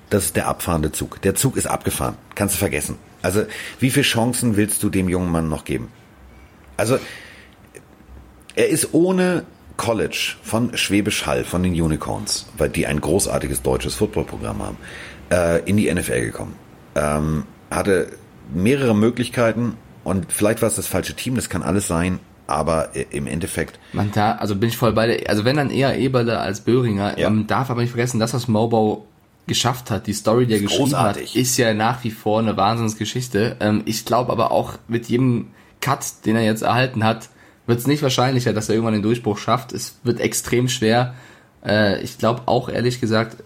Das 0.09 0.27
ist 0.27 0.37
der 0.37 0.47
abfahrende 0.47 0.93
Zug. 0.93 1.21
Der 1.23 1.35
Zug 1.35 1.57
ist 1.57 1.67
abgefahren. 1.67 2.17
Kannst 2.37 2.55
du 2.55 2.59
vergessen. 2.61 2.97
Also 3.21 3.43
wie 3.81 3.91
viele 3.91 4.05
Chancen 4.05 4.57
willst 4.57 4.83
du 4.85 4.89
dem 4.89 5.09
jungen 5.09 5.33
Mann 5.33 5.49
noch 5.49 5.65
geben? 5.65 5.89
Also 6.77 6.99
er 8.55 8.69
ist 8.69 8.95
ohne 8.95 9.45
College 9.77 10.37
von 10.43 10.77
Schwäbisch 10.77 11.27
Hall, 11.27 11.43
von 11.43 11.65
den 11.65 11.73
Unicorns, 11.73 12.47
weil 12.57 12.69
die 12.69 12.87
ein 12.87 13.01
großartiges 13.01 13.63
deutsches 13.63 13.97
Footballprogramm 13.97 14.63
haben, 14.63 14.77
äh, 15.31 15.69
in 15.69 15.77
die 15.77 15.93
NFL 15.93 16.21
gekommen. 16.21 16.55
Ähm, 16.95 17.45
hatte 17.71 18.13
mehrere 18.53 18.95
Möglichkeiten 18.95 19.77
und 20.05 20.33
vielleicht 20.33 20.63
war 20.63 20.69
es 20.69 20.77
das 20.77 20.87
falsche 20.87 21.15
Team, 21.15 21.35
das 21.35 21.49
kann 21.49 21.63
alles 21.63 21.89
sein, 21.89 22.21
aber 22.47 22.95
äh, 22.97 23.07
im 23.11 23.27
Endeffekt, 23.27 23.79
Man 23.93 24.11
da, 24.13 24.33
also 24.33 24.57
bin 24.57 24.69
ich 24.69 24.77
voll 24.77 24.93
bei 24.93 25.07
der, 25.07 25.29
also 25.31 25.45
wenn 25.45 25.57
dann 25.57 25.71
eher 25.71 25.99
Eberle 25.99 26.39
als 26.39 26.61
Böhringer, 26.61 27.19
Ja. 27.19 27.31
man 27.31 27.47
darf 27.47 27.71
aber 27.71 27.81
nicht 27.83 27.91
vergessen, 27.91 28.21
dass 28.21 28.35
was 28.35 28.49
Mobo 28.49 29.07
geschafft 29.47 29.91
hat, 29.91 30.07
die 30.07 30.13
Story, 30.15 30.47
die 30.47 30.55
er 30.55 30.61
geschrieben 30.61 30.85
großartig. 30.85 31.31
hat, 31.31 31.37
ist 31.37 31.57
ja 31.59 31.75
nach 31.75 32.03
wie 32.05 32.11
vor 32.11 32.39
eine 32.41 32.57
Wahnsinnsgeschichte. 32.57 33.57
Ähm, 33.61 33.83
ich 33.85 34.05
glaube 34.05 34.33
aber 34.33 34.51
auch 34.53 34.75
mit 34.89 35.07
jedem 35.07 35.49
Cut, 35.81 36.05
den 36.25 36.37
er 36.37 36.43
jetzt 36.45 36.63
erhalten 36.63 37.05
hat, 37.05 37.29
wird 37.67 37.79
es 37.79 37.87
nicht 37.87 38.03
wahrscheinlicher, 38.03 38.53
dass 38.55 38.69
er 38.69 38.75
irgendwann 38.75 38.95
den 38.95 39.03
Durchbruch 39.03 39.37
schafft. 39.39 39.73
Es 39.73 39.99
wird 40.03 40.21
extrem 40.21 40.69
schwer. 40.69 41.15
Äh, 41.65 42.03
ich 42.03 42.17
glaube 42.19 42.43
auch 42.47 42.69
ehrlich 42.71 43.01
gesagt 43.01 43.37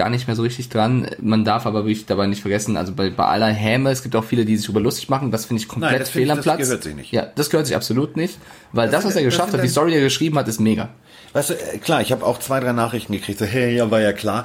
gar 0.00 0.08
nicht 0.08 0.26
mehr 0.26 0.34
so 0.34 0.42
richtig 0.42 0.70
dran. 0.70 1.10
Man 1.20 1.44
darf 1.44 1.66
aber 1.66 1.84
wirklich 1.84 2.06
dabei 2.06 2.26
nicht 2.26 2.40
vergessen, 2.40 2.78
also 2.78 2.94
bei, 2.94 3.10
bei 3.10 3.26
aller 3.26 3.48
Häme, 3.48 3.90
es 3.90 4.02
gibt 4.02 4.16
auch 4.16 4.24
viele, 4.24 4.46
die 4.46 4.56
sich 4.56 4.66
über 4.66 4.80
lustig 4.80 5.10
machen. 5.10 5.30
Das 5.30 5.44
finde 5.44 5.60
ich 5.60 5.68
komplett 5.68 5.92
Nein, 5.92 6.00
das 6.00 6.08
fehl 6.08 6.30
am 6.30 6.38
das 6.38 6.44
Platz. 6.44 6.58
gehört 6.60 6.82
sich 6.82 6.94
nicht. 6.94 7.12
Ja, 7.12 7.26
das 7.26 7.50
gehört 7.50 7.66
sich 7.66 7.76
absolut 7.76 8.16
nicht, 8.16 8.38
weil 8.72 8.88
das, 8.88 9.04
was 9.04 9.14
er 9.14 9.22
das 9.22 9.34
geschafft 9.34 9.52
hat, 9.52 9.62
die 9.62 9.68
Story, 9.68 9.90
die 9.90 9.98
er 9.98 10.02
geschrieben 10.02 10.38
hat, 10.38 10.48
ist 10.48 10.58
mega. 10.58 10.88
weißt 11.34 11.50
du, 11.50 11.54
äh, 11.54 11.76
klar, 11.76 12.00
ich 12.00 12.12
habe 12.12 12.24
auch 12.24 12.38
zwei, 12.38 12.60
drei 12.60 12.72
Nachrichten 12.72 13.12
gekriegt, 13.12 13.38
so, 13.40 13.44
hey, 13.44 13.76
ja, 13.76 13.90
war 13.90 14.00
ja 14.00 14.14
klar. 14.14 14.44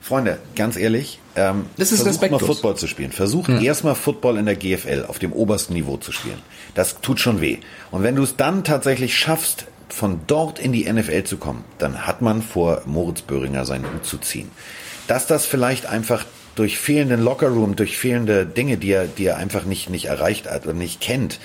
Freunde, 0.00 0.38
ganz 0.56 0.76
ehrlich, 0.76 1.20
ähm, 1.36 1.66
Das 1.76 1.92
ist 1.92 2.02
versucht 2.02 2.28
mal. 2.30 2.40
Football 2.40 2.76
zu 2.76 2.88
spielen. 2.88 3.12
Versucht 3.12 3.48
erstmal 3.48 3.94
Football 3.94 4.38
in 4.38 4.46
der 4.46 4.56
GFL 4.56 5.04
auf 5.06 5.20
dem 5.20 5.32
obersten 5.32 5.74
Niveau 5.74 5.96
zu 5.98 6.10
spielen. 6.10 6.40
Das 6.74 7.00
tut 7.00 7.20
schon 7.20 7.40
weh. 7.40 7.58
Und 7.92 8.02
wenn 8.02 8.16
du 8.16 8.24
es 8.24 8.36
dann 8.36 8.64
tatsächlich 8.64 9.16
schaffst, 9.16 9.66
von 9.88 10.20
dort 10.26 10.58
in 10.58 10.72
die 10.72 10.90
NFL 10.92 11.24
zu 11.24 11.36
kommen, 11.36 11.64
dann 11.78 12.06
hat 12.06 12.22
man 12.22 12.42
vor 12.42 12.82
Moritz 12.86 13.22
Böhringer 13.22 13.64
seinen 13.64 13.84
Hut 13.92 14.04
zu 14.04 14.18
ziehen. 14.18 14.50
Dass 15.06 15.26
das 15.26 15.46
vielleicht 15.46 15.86
einfach 15.86 16.24
durch 16.56 16.78
fehlenden 16.78 17.22
Lockerroom, 17.22 17.76
durch 17.76 17.96
fehlende 17.96 18.46
Dinge, 18.46 18.78
die 18.78 18.90
er, 18.90 19.06
die 19.06 19.26
er 19.26 19.36
einfach 19.36 19.64
nicht, 19.64 19.90
nicht 19.90 20.06
erreicht 20.06 20.50
hat 20.50 20.64
oder 20.64 20.74
nicht 20.74 21.00
kennt, 21.00 21.38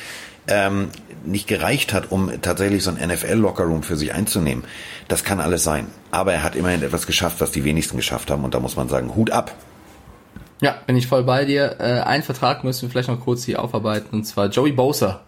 ähm, 0.48 0.90
nicht 1.24 1.48
gereicht 1.48 1.94
hat, 1.94 2.12
um 2.12 2.32
tatsächlich 2.42 2.84
so 2.84 2.92
ein 2.92 3.08
NFL-Lockerroom 3.08 3.84
für 3.84 3.98
sich 3.98 4.14
einzunehmen. 4.14 4.64
Das 5.08 5.24
kann 5.24 5.40
alles 5.40 5.64
sein. 5.64 5.88
Aber 6.10 6.34
er 6.34 6.44
hat 6.44 6.56
immerhin 6.56 6.82
etwas 6.82 7.06
geschafft, 7.06 7.42
was 7.42 7.52
die 7.52 7.64
wenigsten 7.64 7.98
geschafft 7.98 8.32
haben. 8.32 8.44
Und 8.44 8.56
da 8.56 8.60
muss 8.60 8.76
man 8.76 8.90
sagen, 8.90 9.14
Hut 9.16 9.30
ab. 9.30 9.54
Ja, 10.62 10.76
bin 10.88 10.96
ich 10.96 11.08
voll 11.08 11.24
bei 11.24 11.46
dir. 11.46 11.76
Äh, 11.80 12.02
einen 12.02 12.24
Vertrag 12.24 12.64
müssen 12.64 12.84
wir 12.84 12.90
vielleicht 12.90 13.10
noch 13.10 13.20
kurz 13.20 13.44
hier 13.44 13.62
aufarbeiten, 13.62 14.16
und 14.16 14.24
zwar 14.24 14.48
Joey 14.48 14.72
Bosa. 14.72 15.22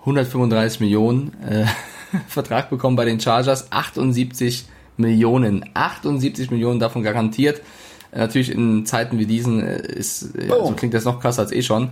135 0.00 0.80
Millionen 0.80 1.36
äh, 1.42 1.66
Vertrag 2.28 2.70
bekommen 2.70 2.96
bei 2.96 3.04
den 3.04 3.20
Chargers, 3.20 3.70
78 3.70 4.64
Millionen. 4.64 4.79
78 5.74 6.50
Millionen 6.50 6.80
davon 6.80 7.02
garantiert. 7.02 7.60
Äh, 8.12 8.18
natürlich 8.18 8.50
in 8.50 8.86
Zeiten 8.86 9.18
wie 9.18 9.26
diesen 9.26 9.60
äh, 9.60 9.80
ist, 9.80 10.34
äh, 10.36 10.48
so 10.48 10.72
klingt 10.76 10.94
das 10.94 11.04
noch 11.04 11.20
krasser 11.20 11.42
als 11.42 11.52
eh 11.52 11.62
schon. 11.62 11.90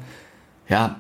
Ja, 0.69 0.99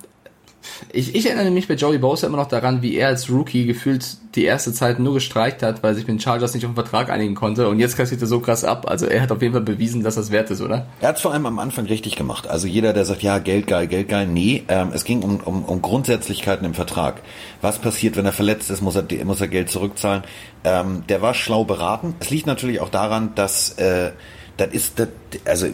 ich, 0.93 1.15
ich 1.15 1.27
erinnere 1.27 1.51
mich 1.51 1.69
bei 1.69 1.75
Joey 1.75 1.99
Bosa 1.99 2.27
immer 2.27 2.37
noch 2.37 2.49
daran, 2.49 2.83
wie 2.83 2.97
er 2.97 3.09
als 3.09 3.31
Rookie 3.31 3.67
gefühlt 3.67 4.05
die 4.35 4.45
erste 4.45 4.73
Zeit 4.73 4.99
nur 4.99 5.15
gestreikt 5.15 5.63
hat, 5.63 5.83
weil 5.83 5.95
sich 5.95 6.07
mit 6.07 6.17
den 6.17 6.21
Chargers 6.21 6.55
nicht 6.55 6.65
auf 6.65 6.73
den 6.73 6.75
Vertrag 6.75 7.11
einigen 7.11 7.35
konnte. 7.35 7.69
Und 7.69 7.79
jetzt 7.79 7.97
kassiert 7.97 8.21
er 8.21 8.27
so 8.27 8.41
krass 8.41 8.65
ab. 8.65 8.87
Also 8.89 9.07
er 9.07 9.23
hat 9.23 9.33
auf 9.33 9.41
jeden 9.43 9.55
Fall 9.55 9.63
bewiesen, 9.63 10.03
dass 10.03 10.15
das 10.15 10.31
wert 10.31 10.51
ist, 10.51 10.61
oder? 10.61 10.87
Er 11.01 11.09
hat 11.09 11.17
es 11.17 11.23
vor 11.23 11.33
allem 11.33 11.47
am 11.47 11.59
Anfang 11.59 11.87
richtig 11.87 12.17
gemacht. 12.17 12.47
Also 12.47 12.67
jeder, 12.67 12.93
der 12.93 13.05
sagt, 13.05 13.23
ja, 13.23 13.39
Geld 13.39 13.67
geil, 13.67 13.87
Geld 13.87 14.09
geil, 14.09 14.27
nee, 14.27 14.65
ähm, 14.69 14.91
es 14.93 15.05
ging 15.05 15.23
um, 15.23 15.41
um, 15.41 15.65
um 15.65 15.83
Grundsätzlichkeiten 15.83 16.65
im 16.65 16.75
Vertrag. 16.75 17.23
Was 17.61 17.79
passiert, 17.79 18.17
wenn 18.17 18.27
er 18.27 18.33
verletzt 18.33 18.71
ist, 18.71 18.83
muss 18.83 18.97
er, 18.97 19.05
muss 19.25 19.41
er 19.41 19.49
Geld 19.49 19.71
zurückzahlen. 19.71 20.23
Ähm, 20.65 21.05
der 21.09 21.23
war 21.23 21.35
schlau 21.35 21.65
beraten. 21.65 22.15
Es 22.21 22.31
liegt 22.31 22.47
natürlich 22.47 22.81
auch 22.81 22.91
daran, 22.91 23.35
dass 23.35 23.73
äh, 23.79 24.13
das 24.59 24.69
ist, 24.73 24.99
das, 24.99 25.09
also 25.45 25.67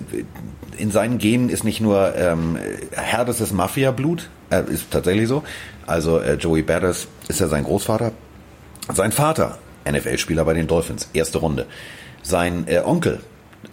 in 0.76 0.90
seinen 0.90 1.18
Genen 1.18 1.48
ist 1.48 1.64
nicht 1.64 1.80
nur 1.80 2.14
ähm, 2.14 2.58
härtestes 2.92 3.52
Mafia-Blut, 3.52 4.28
äh, 4.50 4.62
ist 4.70 4.90
tatsächlich 4.90 5.26
so. 5.26 5.42
Also 5.86 6.18
äh, 6.18 6.34
Joey 6.34 6.62
Badass 6.62 7.08
ist 7.28 7.40
ja 7.40 7.48
sein 7.48 7.64
Großvater. 7.64 8.12
Sein 8.92 9.12
Vater 9.12 9.58
NFL-Spieler 9.90 10.44
bei 10.44 10.54
den 10.54 10.66
Dolphins, 10.66 11.08
erste 11.12 11.38
Runde. 11.38 11.66
Sein 12.22 12.64
äh, 12.68 12.80
Onkel, 12.84 13.20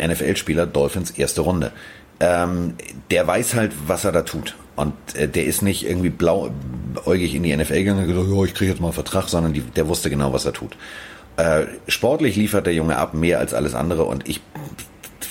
NFL-Spieler, 0.02 0.66
Dolphins, 0.66 1.12
erste 1.12 1.42
Runde. 1.42 1.72
Ähm, 2.20 2.76
der 3.10 3.28
weiß 3.28 3.56
halt, 3.56 3.74
was 3.88 4.06
er 4.06 4.12
da 4.12 4.22
tut. 4.22 4.56
Und 4.76 4.94
äh, 5.16 5.28
der 5.28 5.46
ist 5.46 5.62
nicht 5.62 5.86
irgendwie 5.86 6.10
blauäugig 6.10 7.36
in 7.36 7.44
die 7.44 7.56
NFL 7.56 7.74
gegangen 7.76 8.02
und 8.02 8.08
gesagt, 8.08 8.28
oh, 8.32 8.46
ich 8.46 8.54
kriege 8.54 8.72
jetzt 8.72 8.80
mal 8.80 8.88
einen 8.88 8.94
Vertrag, 8.94 9.28
sondern 9.28 9.54
die, 9.54 9.62
der 9.62 9.88
wusste 9.88 10.10
genau, 10.10 10.32
was 10.32 10.46
er 10.46 10.54
tut. 10.54 10.78
Äh, 11.38 11.66
sportlich 11.88 12.36
liefert 12.36 12.66
der 12.66 12.74
Junge 12.74 12.98
ab, 12.98 13.14
mehr 13.14 13.40
als 13.40 13.54
alles 13.54 13.74
andere. 13.74 14.04
Und 14.04 14.28
ich 14.30 14.42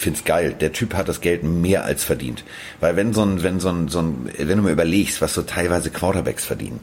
find's 0.00 0.24
geil. 0.24 0.56
Der 0.58 0.72
Typ 0.72 0.94
hat 0.94 1.08
das 1.08 1.20
Geld 1.20 1.42
mehr 1.42 1.84
als 1.84 2.04
verdient. 2.04 2.42
Weil 2.80 2.96
wenn 2.96 3.12
so 3.12 3.22
ein, 3.22 3.42
wenn 3.42 3.60
so 3.60 3.68
ein, 3.68 3.88
so 3.88 4.00
ein, 4.00 4.30
wenn 4.38 4.56
du 4.56 4.62
mal 4.62 4.72
überlegst, 4.72 5.20
was 5.20 5.34
so 5.34 5.42
teilweise 5.42 5.90
Quarterbacks 5.90 6.46
verdienen, 6.46 6.80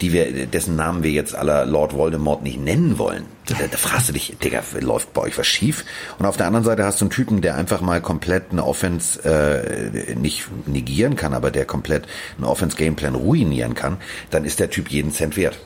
die 0.00 0.12
wir, 0.12 0.46
dessen 0.46 0.76
Namen 0.76 1.02
wir 1.02 1.10
jetzt 1.10 1.34
aller 1.34 1.66
Lord 1.66 1.94
Voldemort 1.94 2.44
nicht 2.44 2.60
nennen 2.60 2.96
wollen, 2.96 3.24
da, 3.46 3.56
da 3.68 3.76
fragst 3.76 4.08
du 4.08 4.12
dich, 4.12 4.36
Digga, 4.42 4.62
läuft 4.78 5.12
bei 5.12 5.22
euch 5.22 5.36
was 5.36 5.48
schief? 5.48 5.84
Und 6.20 6.26
auf 6.26 6.36
der 6.36 6.46
anderen 6.46 6.64
Seite 6.64 6.84
hast 6.84 7.00
du 7.00 7.06
einen 7.06 7.10
Typen, 7.10 7.40
der 7.40 7.56
einfach 7.56 7.80
mal 7.80 8.00
komplett 8.00 8.52
eine 8.52 8.64
Offense 8.64 9.20
äh, 9.24 10.14
nicht 10.14 10.46
negieren 10.66 11.16
kann, 11.16 11.34
aber 11.34 11.50
der 11.50 11.64
komplett 11.64 12.06
einen 12.36 12.46
Offense-Gameplan 12.46 13.16
ruinieren 13.16 13.74
kann, 13.74 13.96
dann 14.30 14.44
ist 14.44 14.60
der 14.60 14.70
Typ 14.70 14.90
jeden 14.90 15.10
Cent 15.10 15.36
wert. 15.36 15.58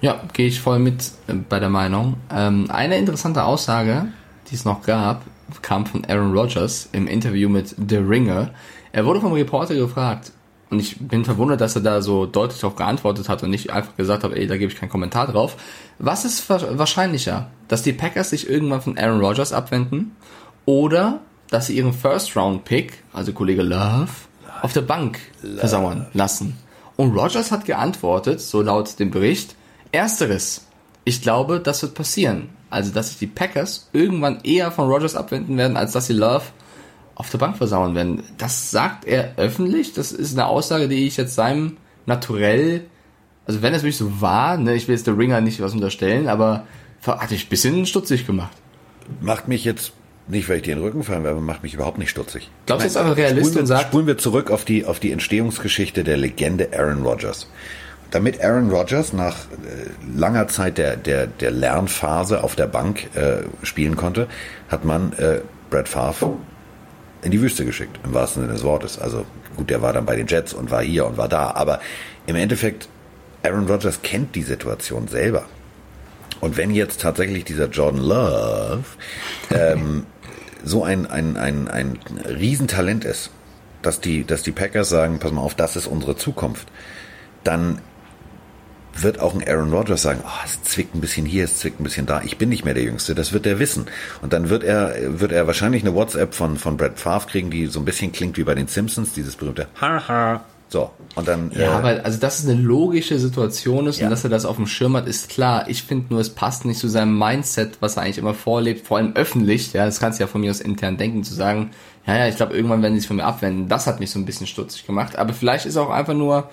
Ja, 0.00 0.22
gehe 0.32 0.46
ich 0.46 0.60
voll 0.60 0.78
mit 0.78 1.10
äh, 1.26 1.34
bei 1.34 1.58
der 1.58 1.70
Meinung. 1.70 2.18
Ähm, 2.30 2.70
eine 2.70 2.98
interessante 2.98 3.42
Aussage, 3.42 4.06
die 4.50 4.54
es 4.54 4.64
noch 4.64 4.82
gab, 4.82 5.22
kam 5.62 5.86
von 5.86 6.04
Aaron 6.04 6.36
Rodgers 6.36 6.88
im 6.92 7.06
Interview 7.06 7.48
mit 7.48 7.74
The 7.88 7.96
Ringer. 7.96 8.50
Er 8.92 9.04
wurde 9.04 9.20
vom 9.20 9.32
Reporter 9.32 9.74
gefragt, 9.74 10.32
und 10.68 10.80
ich 10.80 10.98
bin 10.98 11.24
verwundert, 11.24 11.60
dass 11.60 11.76
er 11.76 11.82
da 11.82 12.02
so 12.02 12.26
deutlich 12.26 12.60
darauf 12.60 12.74
geantwortet 12.74 13.28
hat 13.28 13.42
und 13.44 13.50
nicht 13.50 13.70
einfach 13.70 13.96
gesagt 13.96 14.24
hat, 14.24 14.32
ey, 14.32 14.48
da 14.48 14.56
gebe 14.56 14.72
ich 14.72 14.78
keinen 14.78 14.88
Kommentar 14.88 15.28
drauf. 15.28 15.56
Was 16.00 16.24
ist 16.24 16.50
wahrscheinlicher, 16.50 17.48
dass 17.68 17.82
die 17.82 17.92
Packers 17.92 18.30
sich 18.30 18.50
irgendwann 18.50 18.82
von 18.82 18.98
Aaron 18.98 19.20
Rodgers 19.20 19.52
abwenden 19.52 20.16
oder 20.64 21.20
dass 21.50 21.68
sie 21.68 21.76
ihren 21.76 21.92
First-Round-Pick, 21.92 23.04
also 23.12 23.32
Kollege 23.32 23.62
Love, 23.62 24.08
auf 24.62 24.72
der 24.72 24.80
Bank 24.80 25.20
Love. 25.42 25.58
versauern 25.58 26.06
lassen? 26.14 26.58
Und 26.96 27.16
Rodgers 27.16 27.52
hat 27.52 27.64
geantwortet, 27.64 28.40
so 28.40 28.60
laut 28.60 28.98
dem 28.98 29.12
Bericht, 29.12 29.54
ersteres. 29.92 30.66
Ich 31.04 31.22
glaube, 31.22 31.60
das 31.60 31.82
wird 31.82 31.94
passieren. 31.94 32.48
Also, 32.70 32.92
dass 32.92 33.10
sich 33.10 33.18
die 33.18 33.26
Packers 33.26 33.88
irgendwann 33.92 34.40
eher 34.42 34.70
von 34.72 34.88
Rodgers 34.88 35.14
abwenden 35.14 35.56
werden, 35.56 35.76
als 35.76 35.92
dass 35.92 36.06
sie 36.06 36.12
Love 36.12 36.44
auf 37.14 37.30
der 37.30 37.38
Bank 37.38 37.56
versauen 37.56 37.94
werden. 37.94 38.22
Das 38.38 38.70
sagt 38.70 39.04
er 39.06 39.34
öffentlich. 39.36 39.94
Das 39.94 40.12
ist 40.12 40.34
eine 40.34 40.46
Aussage, 40.46 40.88
die 40.88 41.06
ich 41.06 41.16
jetzt 41.16 41.34
seinem 41.34 41.78
Naturell, 42.04 42.84
also 43.46 43.62
wenn 43.62 43.74
es 43.74 43.82
wirklich 43.82 43.96
so 43.96 44.20
war, 44.20 44.56
ne, 44.58 44.74
ich 44.74 44.86
will 44.86 44.94
jetzt 44.94 45.06
der 45.06 45.18
Ringer 45.18 45.40
nicht 45.40 45.60
was 45.60 45.72
unterstellen, 45.72 46.28
aber 46.28 46.66
hat 47.04 47.32
ich 47.32 47.46
ein 47.46 47.48
bisschen 47.48 47.86
stutzig 47.86 48.26
gemacht. 48.26 48.56
Macht 49.20 49.48
mich 49.48 49.64
jetzt 49.64 49.92
nicht, 50.28 50.48
weil 50.48 50.56
ich 50.56 50.62
dir 50.64 50.72
in 50.72 50.78
den 50.80 50.84
Rücken 50.84 51.04
fallen 51.04 51.24
aber 51.26 51.40
macht 51.40 51.62
mich 51.62 51.74
überhaupt 51.74 51.98
nicht 51.98 52.10
stutzig. 52.10 52.50
Glaubst 52.66 52.84
du 52.84 52.88
jetzt 52.88 52.96
einfach 52.96 53.16
Realist 53.16 53.56
und 53.56 53.66
sagt... 53.66 53.88
Spulen 53.88 54.06
wir 54.06 54.18
zurück 54.18 54.50
auf 54.50 54.64
die, 54.64 54.84
auf 54.84 54.98
die 54.98 55.12
Entstehungsgeschichte 55.12 56.04
der 56.04 56.16
Legende 56.16 56.70
Aaron 56.76 57.02
Rodgers 57.02 57.48
damit 58.10 58.42
Aaron 58.42 58.70
Rodgers 58.70 59.12
nach 59.12 59.34
äh, 59.34 60.16
langer 60.16 60.48
Zeit 60.48 60.78
der, 60.78 60.96
der, 60.96 61.26
der 61.26 61.50
Lernphase 61.50 62.42
auf 62.42 62.56
der 62.56 62.66
Bank 62.66 63.14
äh, 63.16 63.42
spielen 63.62 63.96
konnte, 63.96 64.28
hat 64.68 64.84
man 64.84 65.12
äh, 65.14 65.40
Brad 65.70 65.88
Favre 65.88 66.36
in 67.22 67.30
die 67.30 67.40
Wüste 67.40 67.64
geschickt, 67.64 67.98
im 68.04 68.14
wahrsten 68.14 68.42
Sinne 68.42 68.54
des 68.54 68.62
Wortes. 68.62 68.98
Also 68.98 69.26
gut, 69.56 69.70
der 69.70 69.82
war 69.82 69.92
dann 69.92 70.06
bei 70.06 70.16
den 70.16 70.26
Jets 70.26 70.52
und 70.52 70.70
war 70.70 70.82
hier 70.82 71.06
und 71.06 71.16
war 71.16 71.28
da, 71.28 71.50
aber 71.50 71.80
im 72.26 72.36
Endeffekt, 72.36 72.88
Aaron 73.42 73.66
Rodgers 73.66 74.02
kennt 74.02 74.34
die 74.34 74.42
Situation 74.42 75.08
selber. 75.08 75.46
Und 76.40 76.56
wenn 76.56 76.70
jetzt 76.70 77.00
tatsächlich 77.00 77.44
dieser 77.44 77.68
Jordan 77.68 78.00
Love 78.00 78.84
ähm, 79.50 80.06
so 80.64 80.84
ein, 80.84 81.06
ein, 81.06 81.36
ein, 81.36 81.68
ein 81.68 81.98
Riesentalent 82.26 83.04
ist, 83.04 83.30
dass 83.82 84.00
die, 84.00 84.24
dass 84.24 84.42
die 84.42 84.52
Packers 84.52 84.88
sagen, 84.88 85.18
pass 85.18 85.32
mal 85.32 85.40
auf, 85.40 85.54
das 85.54 85.76
ist 85.76 85.86
unsere 85.86 86.16
Zukunft, 86.16 86.68
dann 87.44 87.78
wird 89.02 89.20
auch 89.20 89.34
ein 89.34 89.46
Aaron 89.46 89.72
Rodgers 89.72 90.02
sagen, 90.02 90.20
oh, 90.24 90.44
es 90.44 90.62
zwickt 90.62 90.94
ein 90.94 91.00
bisschen 91.00 91.26
hier, 91.26 91.44
es 91.44 91.58
zwickt 91.58 91.80
ein 91.80 91.84
bisschen 91.84 92.06
da. 92.06 92.22
Ich 92.22 92.38
bin 92.38 92.48
nicht 92.48 92.64
mehr 92.64 92.74
der 92.74 92.82
Jüngste, 92.82 93.14
das 93.14 93.32
wird 93.32 93.46
er 93.46 93.58
wissen. 93.58 93.86
Und 94.22 94.32
dann 94.32 94.48
wird 94.48 94.64
er, 94.64 94.94
wird 95.20 95.32
er 95.32 95.46
wahrscheinlich 95.46 95.82
eine 95.82 95.94
WhatsApp 95.94 96.34
von, 96.34 96.56
von 96.56 96.76
Brad 96.76 96.98
Favre 96.98 97.26
kriegen, 97.28 97.50
die 97.50 97.66
so 97.66 97.80
ein 97.80 97.84
bisschen 97.84 98.12
klingt 98.12 98.36
wie 98.36 98.44
bei 98.44 98.54
den 98.54 98.66
Simpsons, 98.66 99.12
dieses 99.12 99.36
berühmte 99.36 99.68
Haha. 99.80 100.44
So, 100.68 100.90
und 101.14 101.28
dann. 101.28 101.52
Ja, 101.54 101.60
äh, 101.60 101.66
aber 101.66 102.04
also, 102.04 102.18
dass 102.18 102.40
es 102.40 102.48
eine 102.48 102.60
logische 102.60 103.18
Situation 103.20 103.86
ist 103.86 104.00
ja. 104.00 104.06
und 104.06 104.10
dass 104.10 104.24
er 104.24 104.30
das 104.30 104.44
auf 104.44 104.56
dem 104.56 104.66
Schirm 104.66 104.96
hat, 104.96 105.06
ist 105.06 105.28
klar. 105.28 105.68
Ich 105.68 105.84
finde 105.84 106.06
nur, 106.10 106.20
es 106.20 106.30
passt 106.30 106.64
nicht 106.64 106.80
zu 106.80 106.88
seinem 106.88 107.16
Mindset, 107.16 107.78
was 107.80 107.96
er 107.96 108.02
eigentlich 108.02 108.18
immer 108.18 108.34
vorlebt, 108.34 108.86
vor 108.86 108.96
allem 108.96 109.12
öffentlich. 109.14 109.72
Ja, 109.72 109.84
das 109.84 110.00
kannst 110.00 110.18
du 110.18 110.24
ja 110.24 110.28
von 110.28 110.40
mir 110.40 110.50
aus 110.50 110.60
intern 110.60 110.96
denken, 110.96 111.22
zu 111.22 111.34
sagen, 111.34 111.70
ja, 112.06 112.16
ja, 112.16 112.28
ich 112.28 112.36
glaube, 112.36 112.54
irgendwann 112.54 112.82
werden 112.82 112.94
die 112.94 113.00
sich 113.00 113.08
von 113.08 113.16
mir 113.16 113.24
abwenden. 113.24 113.68
Das 113.68 113.86
hat 113.86 114.00
mich 114.00 114.10
so 114.10 114.18
ein 114.18 114.26
bisschen 114.26 114.48
stutzig 114.48 114.86
gemacht. 114.86 115.16
Aber 115.16 115.32
vielleicht 115.32 115.66
ist 115.66 115.76
auch 115.76 115.90
einfach 115.90 116.14
nur, 116.14 116.50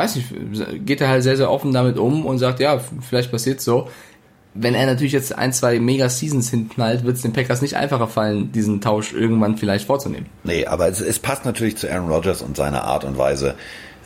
weiß 0.00 0.16
nicht, 0.16 0.86
geht 0.86 1.00
er 1.00 1.08
halt 1.08 1.22
sehr, 1.22 1.36
sehr 1.36 1.50
offen 1.50 1.72
damit 1.72 1.98
um 1.98 2.24
und 2.24 2.38
sagt, 2.38 2.60
ja, 2.60 2.80
vielleicht 3.00 3.30
passiert 3.30 3.60
so. 3.60 3.88
Wenn 4.52 4.74
er 4.74 4.86
natürlich 4.86 5.12
jetzt 5.12 5.36
ein, 5.36 5.52
zwei 5.52 5.78
Mega-Seasons 5.78 6.50
hinknallt, 6.50 7.04
wird 7.04 7.16
es 7.16 7.22
den 7.22 7.32
Packers 7.32 7.62
nicht 7.62 7.76
einfacher 7.76 8.08
fallen, 8.08 8.50
diesen 8.50 8.80
Tausch 8.80 9.12
irgendwann 9.12 9.56
vielleicht 9.56 9.86
vorzunehmen. 9.86 10.26
Nee, 10.42 10.66
aber 10.66 10.88
es, 10.88 11.00
es 11.00 11.20
passt 11.20 11.44
natürlich 11.44 11.76
zu 11.76 11.88
Aaron 11.88 12.10
Rodgers 12.10 12.42
und 12.42 12.56
seiner 12.56 12.82
Art 12.84 13.04
und 13.04 13.16
Weise, 13.16 13.54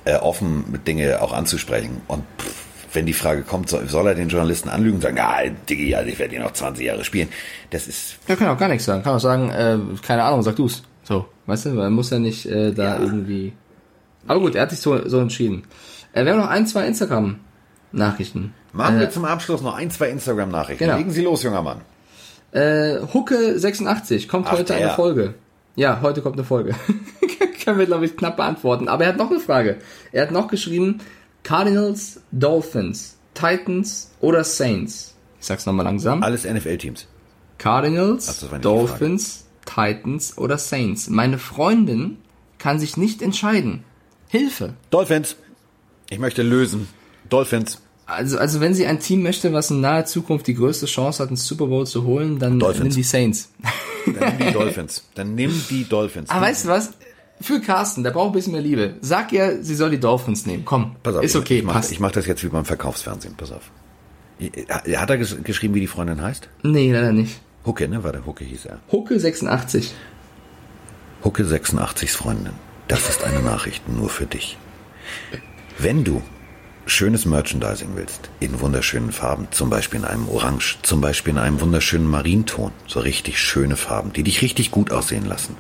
äh, 0.05 0.16
offen 0.16 0.64
mit 0.70 0.86
Dinge 0.86 1.22
auch 1.22 1.32
anzusprechen. 1.32 2.03
Und 2.09 2.24
pff, 2.38 2.64
wenn 2.92 3.07
die 3.07 3.14
Frage 3.14 3.42
kommt, 3.42 3.68
soll, 3.70 4.07
er 4.07 4.14
den 4.14 4.28
Journalisten 4.28 4.68
anlügen 4.68 4.97
und 4.97 5.03
sagen, 5.03 5.16
ja, 5.16 5.38
Diggi, 5.68 5.95
also 5.95 6.11
ich 6.11 6.18
werde 6.18 6.34
hier 6.34 6.45
noch 6.45 6.53
20 6.53 6.84
Jahre 6.84 7.05
spielen. 7.05 7.28
Das 7.70 7.86
ist. 7.86 8.18
Ja, 8.28 8.36
kann 8.36 8.49
auch 8.49 8.59
gar 8.59 8.68
nichts 8.68 8.84
sagen. 8.84 9.03
Kann 9.03 9.14
auch 9.14 9.20
sagen, 9.20 9.51
äh, 9.51 9.78
keine 10.07 10.24
Ahnung, 10.24 10.42
sag 10.42 10.57
du's. 10.57 10.82
So, 11.05 11.26
weißt 11.47 11.66
du, 11.66 11.70
man 11.70 11.92
muss 11.92 12.11
ja 12.11 12.18
nicht 12.18 12.47
äh, 12.47 12.72
da 12.72 12.97
ja. 12.97 12.99
irgendwie 12.99 13.53
aber 14.27 14.41
gut, 14.41 14.55
er 14.55 14.62
hat 14.62 14.70
sich 14.70 14.81
so, 14.81 15.09
so 15.09 15.18
entschieden. 15.18 15.64
Äh, 16.12 16.25
wir 16.25 16.33
haben 16.33 16.41
noch 16.41 16.49
ein, 16.49 16.66
zwei 16.66 16.87
Instagram-Nachrichten. 16.87 18.55
Machen 18.72 18.97
äh, 18.97 19.01
wir 19.01 19.11
zum 19.11 19.25
Abschluss 19.25 19.62
noch 19.62 19.75
ein, 19.75 19.91
zwei 19.91 20.11
Instagram-Nachrichten. 20.11 20.85
Genau. 20.85 20.97
Legen 20.97 21.11
Sie 21.11 21.22
los, 21.22 21.43
junger 21.43 21.62
Mann. 21.62 21.81
Äh, 22.53 22.99
Hucke86 23.12 24.29
kommt 24.29 24.47
Ach, 24.49 24.53
heute 24.53 24.64
der. 24.64 24.77
eine 24.77 24.91
Folge. 24.91 25.35
Ja, 25.77 26.01
heute 26.03 26.22
kommt 26.22 26.37
eine 26.37 26.45
Folge. 26.45 26.75
Können 27.64 27.79
wir, 27.79 27.87
glaube 27.87 28.05
ich, 28.05 28.16
knapp 28.16 28.37
beantworten. 28.37 28.89
Aber 28.89 29.05
er 29.05 29.11
hat 29.11 29.16
noch 29.16 29.31
eine 29.31 29.41
Frage. 29.41 29.79
Er 30.12 30.22
hat 30.22 30.31
noch 30.31 30.49
geschrieben, 30.49 30.99
Cardinals, 31.43 32.20
Dolphins, 32.31 33.16
Titans 33.35 34.12
oder 34.20 34.45
Saints. 34.45 35.14
Ich 35.41 35.47
sag's 35.47 35.66
nochmal 35.66 35.85
langsam. 35.85 36.22
Alles 36.22 36.45
NFL-Teams. 36.45 37.07
Cardinals, 37.59 38.49
Ach, 38.53 38.59
Dolphins, 38.61 39.47
Titans 39.64 40.39
oder 40.39 40.59
Saints. 40.59 41.09
Meine 41.09 41.39
Freundin 41.39 42.18
kann 42.59 42.79
sich 42.79 42.97
nicht 42.97 43.22
entscheiden. 43.22 43.85
Hilfe. 44.35 44.74
Dolphins. 44.91 45.37
Ich 46.11 46.18
möchte 46.18 46.43
lösen. 46.43 46.89
Dolphins. 47.28 47.80
Also, 48.07 48.37
also 48.37 48.61
wenn 48.61 48.74
sie 48.74 48.85
ein 48.85 48.99
Team 48.99 49.22
möchte, 49.22 49.53
was 49.53 49.70
in 49.70 49.80
naher 49.80 50.07
Zukunft 50.07 50.49
die 50.49 50.55
größte 50.55 50.87
Chance 50.87 51.22
hat, 51.22 51.28
einen 51.28 51.37
Super 51.37 51.68
Bowl 51.68 51.87
zu 51.87 52.03
holen, 52.03 52.41
dann 52.41 52.59
Dolphins. 52.59 52.82
nimm 52.82 52.95
die 52.95 53.03
Saints. 53.05 53.53
Dann 54.07 54.37
nimm 54.37 54.47
die 54.49 54.53
Dolphins. 54.53 55.05
Dann 55.14 55.35
nimm 55.37 55.64
die 55.70 55.85
Dolphins. 55.89 56.30
Aber 56.30 56.47
weißt 56.47 56.64
du 56.64 56.68
was? 56.68 56.95
Für 57.41 57.61
Carsten, 57.61 58.03
der 58.03 58.11
braucht 58.11 58.30
ein 58.30 58.32
bisschen 58.32 58.53
mehr 58.53 58.61
Liebe. 58.61 58.97
Sag 59.01 59.32
ihr, 59.32 59.62
sie 59.62 59.76
soll 59.76 59.91
die 59.91 60.01
Dolphins 60.01 60.47
nehmen. 60.47 60.64
Komm, 60.64 60.97
pass 61.05 61.14
auf, 61.14 61.22
ist 61.22 61.37
okay. 61.37 61.55
Ich, 61.55 61.61
ich 61.61 61.64
mache 61.64 61.95
mach 62.01 62.11
das 62.11 62.26
jetzt 62.26 62.43
wie 62.43 62.49
beim 62.49 62.64
Verkaufsfernsehen. 62.64 63.35
Pass 63.37 63.53
auf. 63.53 63.70
Hat 64.68 65.11
er 65.11 65.16
geschrieben, 65.16 65.74
wie 65.74 65.80
die 65.80 65.87
Freundin 65.87 66.20
heißt? 66.20 66.49
Nee, 66.64 66.93
leider 66.93 67.12
nicht. 67.12 67.41
Hucke, 67.64 67.89
ne? 67.89 68.03
War 68.03 68.11
der 68.11 68.26
Hucke 68.26 68.45
hieß 68.45 68.66
er. 68.66 68.80
Hucke 68.91 69.18
86. 69.18 69.95
Hucke 71.22 71.45
86 71.45 72.11
Freundin. 72.11 72.53
Das 72.89 73.09
ist 73.09 73.24
eine 73.24 73.41
Nachricht 73.41 73.89
nur 73.89 74.11
für 74.11 74.26
dich. 74.26 74.59
Wenn 75.78 76.05
du 76.05 76.22
schönes 76.87 77.24
Merchandising 77.24 77.91
willst, 77.95 78.28
in 78.41 78.61
wunderschönen 78.61 79.11
Farben, 79.11 79.49
zum 79.51 79.70
Beispiel 79.70 80.01
in 80.01 80.07
einem 80.07 80.28
Orange, 80.28 80.76
zum 80.82 81.01
Beispiel 81.01 81.32
in 81.32 81.39
einem 81.39 81.61
wunderschönen 81.61 82.09
Marinton, 82.09 82.72
so 82.87 83.01
richtig 83.01 83.39
schöne 83.39 83.76
Farben, 83.76 84.12
die 84.12 84.22
dich 84.22 84.43
richtig 84.43 84.70
gut 84.70 84.93
aussehen 84.93 85.24
lassen, 85.24 85.57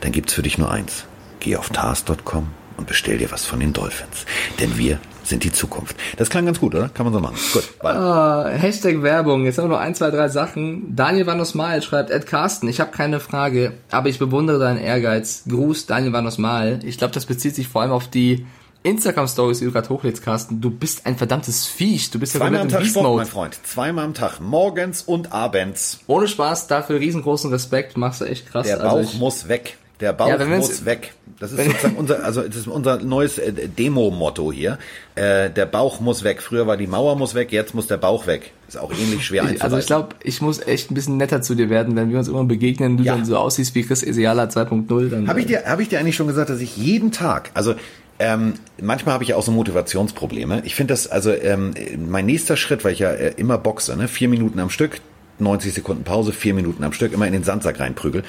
dann 0.00 0.12
gibt's 0.12 0.34
für 0.34 0.42
dich 0.42 0.56
nur 0.56 0.70
eins. 0.70 1.04
Geh 1.40 1.56
auf 1.56 1.70
tars.com 1.70 2.48
und 2.76 2.86
bestell 2.86 3.18
dir 3.18 3.30
was 3.32 3.44
von 3.44 3.60
den 3.60 3.72
Dolphins. 3.72 4.24
Denn 4.60 4.78
wir 4.78 5.00
sind 5.28 5.44
die 5.44 5.52
Zukunft. 5.52 5.96
Das 6.16 6.30
klang 6.30 6.46
ganz 6.46 6.60
gut, 6.60 6.74
oder? 6.74 6.88
Kann 6.88 7.04
man 7.04 7.12
so 7.12 7.20
machen. 7.20 7.36
Gut, 7.52 7.64
weiter. 7.82 8.46
Uh, 8.46 8.48
Hashtag 8.48 9.02
Werbung. 9.02 9.44
Jetzt 9.44 9.58
haben 9.58 9.64
wir 9.64 9.76
noch 9.76 9.82
ein, 9.82 9.94
zwei, 9.94 10.10
drei 10.10 10.28
Sachen. 10.28 10.96
Daniel 10.96 11.26
Vanos 11.26 11.54
Mal 11.54 11.82
schreibt, 11.82 12.10
Ed 12.10 12.26
Carsten, 12.26 12.68
ich 12.68 12.80
habe 12.80 12.90
keine 12.90 13.20
Frage, 13.20 13.74
aber 13.90 14.08
ich 14.08 14.18
bewundere 14.18 14.58
deinen 14.58 14.78
Ehrgeiz. 14.78 15.44
Gruß, 15.48 15.86
Daniel 15.86 16.12
Vanos 16.12 16.38
Mal. 16.38 16.80
Ich 16.84 16.98
glaube, 16.98 17.14
das 17.14 17.26
bezieht 17.26 17.54
sich 17.54 17.68
vor 17.68 17.82
allem 17.82 17.92
auf 17.92 18.08
die 18.08 18.46
Instagram-Stories, 18.84 19.58
die 19.58 19.64
du 19.64 19.72
gerade 19.72 19.88
hochlädst, 19.88 20.22
Carsten. 20.22 20.60
Du 20.60 20.70
bist 20.70 21.04
ein 21.04 21.16
verdammtes 21.16 21.66
Viech. 21.66 22.10
Du 22.10 22.18
bist 22.18 22.34
ja 22.34 22.40
Zweimal 22.40 22.60
am 22.60 22.68
Tag 22.68 22.84
Sport, 22.86 23.16
mein 23.16 23.26
Freund. 23.26 23.58
Zweimal 23.64 24.04
am 24.04 24.14
Tag. 24.14 24.40
Morgens 24.40 25.02
und 25.02 25.32
abends. 25.32 26.00
Ohne 26.06 26.28
Spaß, 26.28 26.68
dafür 26.68 27.00
riesengroßen 27.00 27.50
Respekt. 27.50 27.96
Machst 27.96 28.20
du 28.20 28.24
echt 28.24 28.50
krass. 28.50 28.66
Der 28.66 28.76
also 28.76 28.88
Bauch 28.88 28.96
also 28.98 29.10
ich, 29.10 29.18
muss 29.18 29.48
weg. 29.48 29.76
Der 30.00 30.12
Bauch 30.12 30.28
Ja, 30.28 30.44
muss 30.46 30.84
weg. 30.84 31.12
Das 31.40 31.52
ist 31.52 31.64
sozusagen 31.64 31.96
unser, 31.96 32.24
also 32.24 32.42
das 32.42 32.56
ist 32.56 32.66
unser 32.68 32.98
neues 33.02 33.38
äh, 33.38 33.52
Demo-Motto 33.68 34.52
hier. 34.52 34.78
Äh, 35.16 35.50
der 35.50 35.66
Bauch 35.66 36.00
muss 36.00 36.22
weg. 36.24 36.40
Früher 36.40 36.66
war 36.66 36.76
die 36.76 36.86
Mauer 36.86 37.16
muss 37.16 37.34
weg, 37.34 37.50
jetzt 37.52 37.74
muss 37.74 37.88
der 37.88 37.96
Bauch 37.96 38.26
weg. 38.26 38.52
Ist 38.68 38.78
auch 38.78 38.92
ähnlich 38.92 39.24
schwer 39.24 39.42
einzuweisen. 39.42 39.62
also 39.62 39.78
ich 39.78 39.86
glaube, 39.86 40.08
ich 40.22 40.40
muss 40.40 40.60
echt 40.60 40.90
ein 40.90 40.94
bisschen 40.94 41.16
netter 41.16 41.42
zu 41.42 41.54
dir 41.54 41.68
werden, 41.70 41.96
wenn 41.96 42.10
wir 42.10 42.18
uns 42.18 42.28
immer 42.28 42.44
begegnen, 42.44 42.96
du 42.96 43.04
Ja. 43.04 43.14
dann 43.16 43.24
so 43.24 43.36
aussiehst 43.36 43.74
wie 43.74 43.82
Chris 43.82 44.02
Esiala 44.02 44.44
2.0, 44.44 45.08
dann 45.08 45.28
Habe 45.28 45.40
ich 45.40 45.46
dir, 45.46 45.64
habe 45.64 45.82
ich 45.82 45.88
dir 45.88 45.98
eigentlich 45.98 46.16
schon 46.16 46.26
gesagt, 46.28 46.50
dass 46.50 46.60
ich 46.60 46.76
jeden 46.76 47.10
Tag, 47.10 47.50
also 47.54 47.74
ähm, 48.20 48.54
manchmal 48.80 49.14
habe 49.14 49.22
ich 49.24 49.30
ja 49.30 49.36
auch 49.36 49.44
so 49.44 49.52
Motivationsprobleme. 49.52 50.62
Ich 50.64 50.74
finde 50.74 50.92
das, 50.92 51.06
also 51.06 51.32
ähm, 51.32 51.72
mein 52.08 52.26
nächster 52.26 52.56
Schritt, 52.56 52.84
weil 52.84 52.92
ich 52.92 52.98
ja 52.98 53.10
äh, 53.12 53.32
immer 53.36 53.58
boxe, 53.58 53.96
ne, 53.96 54.08
vier 54.08 54.28
Minuten 54.28 54.58
am 54.58 54.70
Stück, 54.70 55.00
90 55.38 55.72
Sekunden 55.72 56.02
Pause, 56.04 56.32
vier 56.32 56.52
Minuten 56.54 56.82
am 56.82 56.92
Stück, 56.92 57.12
immer 57.12 57.26
in 57.26 57.32
den 57.32 57.44
Sandsack 57.44 57.78
reinprügel. 57.78 58.24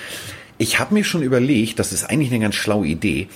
Ich 0.60 0.78
habe 0.80 0.93
mir 0.93 1.03
schon 1.03 1.24
überlegt, 1.24 1.80
das 1.80 1.91
ist 1.93 2.03
eigentlich 2.10 2.30
eine 2.32 2.41
ganz 2.41 2.53
schlaue 2.55 2.86
Idee. 2.86 3.28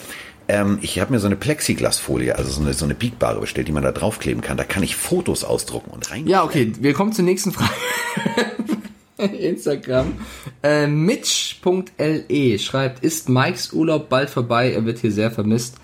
Ähm, 0.49 0.77
ich 0.81 0.99
habe 0.99 1.13
mir 1.13 1.19
so 1.19 1.25
eine 1.27 1.37
Plexiglasfolie, 1.37 2.35
also 2.37 2.51
so 2.51 2.61
eine, 2.61 2.73
so 2.73 2.83
eine 2.85 2.95
biegbare 2.95 3.39
bestellt, 3.39 3.67
die 3.69 3.71
man 3.71 3.81
da 3.83 3.91
draufkleben 3.93 4.41
kann. 4.43 4.57
Da 4.57 4.65
kann 4.65 4.83
ich 4.83 4.95
Fotos 4.97 5.43
ausdrucken 5.45 5.89
und 5.91 6.11
rein. 6.11 6.27
Ja, 6.27 6.43
okay, 6.43 6.73
wir 6.79 6.93
kommen 6.93 7.13
zur 7.13 7.23
nächsten 7.25 7.53
Frage. 7.53 7.71
Instagram. 9.17 10.13
Äh, 10.61 10.87
Mitch.le 10.87 12.59
schreibt, 12.59 13.03
ist 13.03 13.29
Mikes 13.29 13.71
Urlaub 13.71 14.09
bald 14.09 14.29
vorbei? 14.29 14.73
Er 14.73 14.85
wird 14.85 14.99
hier 14.99 15.11
sehr 15.11 15.31
vermisst. 15.31 15.75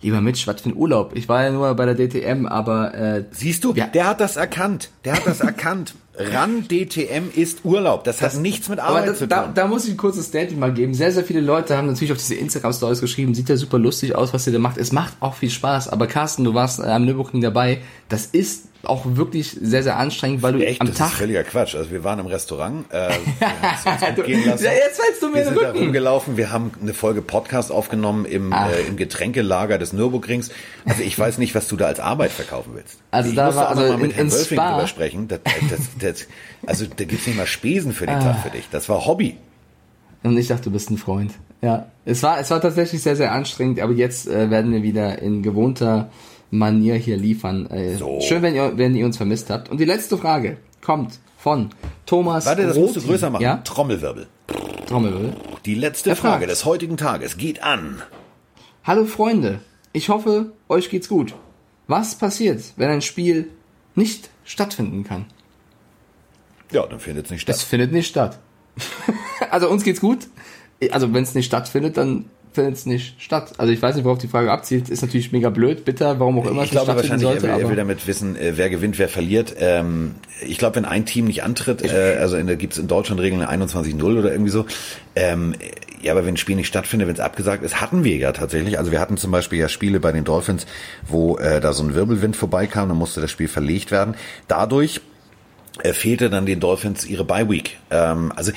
Lieber 0.00 0.20
Mitch, 0.20 0.46
was 0.46 0.60
für 0.60 0.68
ein 0.68 0.76
Urlaub? 0.76 1.12
Ich 1.16 1.28
war 1.28 1.42
ja 1.42 1.50
nur 1.50 1.74
bei 1.74 1.86
der 1.86 1.94
DTM, 1.96 2.46
aber 2.46 2.94
äh, 2.94 3.24
Siehst 3.32 3.64
du, 3.64 3.72
Ja. 3.74 3.86
der 3.86 4.06
hat 4.06 4.20
das 4.20 4.36
erkannt. 4.36 4.90
Der 5.04 5.14
hat 5.14 5.26
das 5.26 5.40
erkannt. 5.40 5.94
RAN 6.16 6.68
DTM 6.68 7.30
ist 7.34 7.64
Urlaub. 7.64 8.04
Das 8.04 8.22
hat 8.22 8.36
nichts 8.36 8.68
mit 8.68 8.78
Arbeit 8.78 9.08
das, 9.08 9.18
zu 9.18 9.24
tun. 9.24 9.30
da, 9.30 9.50
da 9.52 9.66
muss 9.66 9.84
ich 9.84 9.92
ein 9.92 9.96
kurzes 9.96 10.26
Statement 10.26 10.60
mal 10.60 10.72
geben. 10.72 10.94
Sehr, 10.94 11.10
sehr 11.10 11.24
viele 11.24 11.40
Leute 11.40 11.76
haben 11.76 11.88
natürlich 11.88 12.12
auf 12.12 12.18
diese 12.18 12.36
Instagram-Stories 12.36 13.00
geschrieben, 13.00 13.34
sieht 13.34 13.48
ja 13.48 13.56
super 13.56 13.78
lustig 13.78 14.14
aus, 14.14 14.32
was 14.32 14.46
ihr 14.46 14.52
da 14.52 14.60
macht. 14.60 14.78
Es 14.78 14.92
macht 14.92 15.14
auch 15.20 15.34
viel 15.34 15.50
Spaß. 15.50 15.88
Aber 15.88 16.06
Carsten, 16.06 16.44
du 16.44 16.54
warst 16.54 16.80
am 16.80 17.04
Nürburgring 17.04 17.40
dabei. 17.40 17.80
Das 18.08 18.26
ist 18.26 18.68
auch 18.86 19.04
wirklich 19.06 19.56
sehr, 19.60 19.82
sehr 19.82 19.96
anstrengend, 19.98 20.42
weil 20.42 20.52
du 20.54 20.64
Echt, 20.66 20.80
am 20.80 20.86
das 20.88 20.96
Tag 20.98 21.08
ist 21.12 21.18
völliger 21.18 21.44
Quatsch. 21.44 21.74
Also 21.74 21.90
wir 21.90 22.04
waren 22.04 22.18
im 22.18 22.26
Restaurant, 22.26 22.84
äh, 22.92 23.08
wir 24.16 24.24
gehen 24.24 24.46
lassen. 24.46 24.64
Ja, 24.64 24.72
jetzt 24.72 25.00
fällst 25.00 25.22
du 25.22 25.28
mir 25.28 25.34
wir 25.36 25.44
sind 25.44 25.60
da 25.60 25.70
rumgelaufen, 25.72 26.36
wir 26.36 26.50
haben 26.52 26.72
eine 26.80 26.94
Folge 26.94 27.22
Podcast 27.22 27.72
aufgenommen 27.72 28.24
im, 28.24 28.52
Ach. 28.52 28.70
äh, 28.70 28.82
im 28.88 28.96
Getränkelager 28.96 29.78
des 29.78 29.92
Nürburgrings. 29.92 30.50
Also 30.84 31.02
ich 31.02 31.18
weiß 31.18 31.38
nicht, 31.38 31.54
was 31.54 31.68
du 31.68 31.76
da 31.76 31.86
als 31.86 32.00
Arbeit 32.00 32.30
verkaufen 32.30 32.72
willst. 32.74 32.98
Also 33.10 33.30
ich 33.30 33.36
da 33.36 33.54
war- 33.54 33.68
also 33.68 33.82
mal 33.82 33.96
mit 33.98 34.10
in- 34.10 34.16
Herrn 34.16 34.26
in 34.28 34.32
Wölfing 34.32 34.58
drüber 34.58 34.86
sprechen. 34.86 35.28
Das, 35.28 35.40
das, 35.70 35.80
das, 35.98 36.26
also 36.66 36.86
da 36.86 37.04
gibt's 37.04 37.26
nicht 37.26 37.36
mal 37.36 37.46
Spesen 37.46 37.92
für 37.92 38.06
den 38.06 38.16
Ah. 38.16 38.20
Tag 38.32 38.42
für 38.42 38.50
dich. 38.50 38.68
Das 38.70 38.88
war 38.88 39.06
Hobby. 39.06 39.36
Und 40.22 40.36
ich 40.38 40.48
dachte, 40.48 40.64
du 40.64 40.70
bist 40.70 40.90
ein 40.90 40.96
Freund. 40.98 41.32
Ja, 41.60 41.86
es 42.04 42.22
war, 42.22 42.38
es 42.40 42.50
war 42.50 42.60
tatsächlich 42.60 43.02
sehr, 43.02 43.16
sehr 43.16 43.32
anstrengend, 43.32 43.80
aber 43.80 43.92
jetzt 43.92 44.26
äh, 44.28 44.50
werden 44.50 44.72
wir 44.72 44.82
wieder 44.82 45.20
in 45.20 45.42
gewohnter 45.42 46.10
Manier 46.58 46.94
hier 46.96 47.16
liefern. 47.16 47.66
Äh, 47.70 47.96
So. 47.96 48.20
Schön, 48.20 48.42
wenn 48.42 48.54
ihr, 48.54 48.76
wenn 48.76 48.94
ihr 48.94 49.04
uns 49.06 49.16
vermisst 49.16 49.50
habt. 49.50 49.68
Und 49.70 49.78
die 49.78 49.84
letzte 49.84 50.16
Frage 50.18 50.56
kommt 50.80 51.18
von 51.38 51.70
Thomas 52.06 52.46
Warte, 52.46 52.66
das 52.66 52.76
musst 52.76 52.96
du 52.96 53.00
Rothi. 53.00 53.10
größer 53.12 53.30
machen. 53.30 53.42
Ja, 53.42 53.56
Trommelwirbel. 53.58 54.26
Trommelwirbel. 54.86 55.34
Die 55.66 55.74
letzte 55.74 56.10
Er 56.10 56.16
fragt. 56.16 56.34
Frage 56.34 56.46
des 56.46 56.64
heutigen 56.64 56.96
Tages 56.96 57.36
geht 57.36 57.62
an. 57.62 58.02
Hallo 58.84 59.04
Freunde, 59.06 59.60
ich 59.92 60.08
hoffe, 60.10 60.52
euch 60.68 60.90
geht's 60.90 61.08
gut. 61.08 61.34
Was 61.86 62.14
passiert, 62.16 62.62
wenn 62.76 62.90
ein 62.90 63.02
Spiel 63.02 63.48
nicht 63.94 64.30
stattfinden 64.44 65.04
kann? 65.04 65.26
Ja, 66.72 66.86
dann 66.86 67.00
findet 67.00 67.26
es 67.26 67.30
nicht 67.30 67.48
Es 67.48 67.56
statt. 67.60 67.68
findet 67.68 67.92
nicht 67.92 68.08
statt. 68.08 68.38
also 69.50 69.68
uns 69.70 69.84
geht's 69.84 70.00
gut. 70.00 70.26
Also 70.90 71.12
wenn 71.14 71.22
es 71.22 71.34
nicht 71.34 71.46
stattfindet, 71.46 71.96
dann 71.96 72.26
findet 72.54 72.74
es 72.74 72.86
nicht 72.86 73.20
statt. 73.20 73.52
Also 73.58 73.72
ich 73.72 73.82
weiß 73.82 73.96
nicht, 73.96 74.04
worauf 74.04 74.18
die 74.18 74.28
Frage 74.28 74.50
abzielt. 74.50 74.88
Ist 74.88 75.02
natürlich 75.02 75.32
mega 75.32 75.50
blöd, 75.50 75.84
bitter, 75.84 76.20
warum 76.20 76.38
auch 76.38 76.46
immer 76.46 76.62
Ich 76.62 76.70
glaube 76.70 76.94
wahrscheinlich, 76.94 77.22
sollte. 77.22 77.48
er, 77.48 77.56
will, 77.56 77.62
er 77.64 77.68
will 77.70 77.76
damit 77.76 78.06
wissen, 78.06 78.36
äh, 78.36 78.52
wer 78.56 78.70
gewinnt, 78.70 78.98
wer 78.98 79.08
verliert. 79.08 79.54
Ähm, 79.58 80.14
ich 80.46 80.58
glaube, 80.58 80.76
wenn 80.76 80.84
ein 80.84 81.04
Team 81.04 81.26
nicht 81.26 81.42
antritt, 81.42 81.82
äh, 81.82 82.16
also 82.20 82.36
in, 82.36 82.46
da 82.46 82.54
gibt 82.54 82.74
es 82.74 82.78
in 82.78 82.86
Deutschland 82.86 83.20
Regeln 83.20 83.42
eine 83.42 83.64
21-0 83.64 84.02
oder 84.18 84.30
irgendwie 84.30 84.50
so. 84.50 84.66
Ähm, 85.16 85.54
ja, 86.00 86.12
aber 86.12 86.26
wenn 86.26 86.34
ein 86.34 86.36
Spiel 86.36 86.56
nicht 86.56 86.68
stattfindet, 86.68 87.08
wenn 87.08 87.14
es 87.14 87.20
abgesagt 87.20 87.64
ist, 87.64 87.80
hatten 87.80 88.04
wir 88.04 88.16
ja 88.16 88.32
tatsächlich. 88.32 88.78
Also 88.78 88.92
wir 88.92 89.00
hatten 89.00 89.16
zum 89.16 89.30
Beispiel 89.30 89.58
ja 89.58 89.68
Spiele 89.68 90.00
bei 90.00 90.12
den 90.12 90.24
Dolphins, 90.24 90.66
wo 91.08 91.38
äh, 91.38 91.60
da 91.60 91.72
so 91.72 91.82
ein 91.82 91.94
Wirbelwind 91.94 92.36
vorbeikam, 92.36 92.88
dann 92.88 92.98
musste 92.98 93.20
das 93.20 93.30
Spiel 93.30 93.48
verlegt 93.48 93.90
werden. 93.90 94.14
Dadurch 94.46 95.00
äh, 95.82 95.92
fehlte 95.92 96.30
dann 96.30 96.46
den 96.46 96.60
Dolphins 96.60 97.04
ihre 97.06 97.24
Bye 97.24 97.48
Week. 97.48 97.78
Ähm, 97.90 98.32
also 98.36 98.52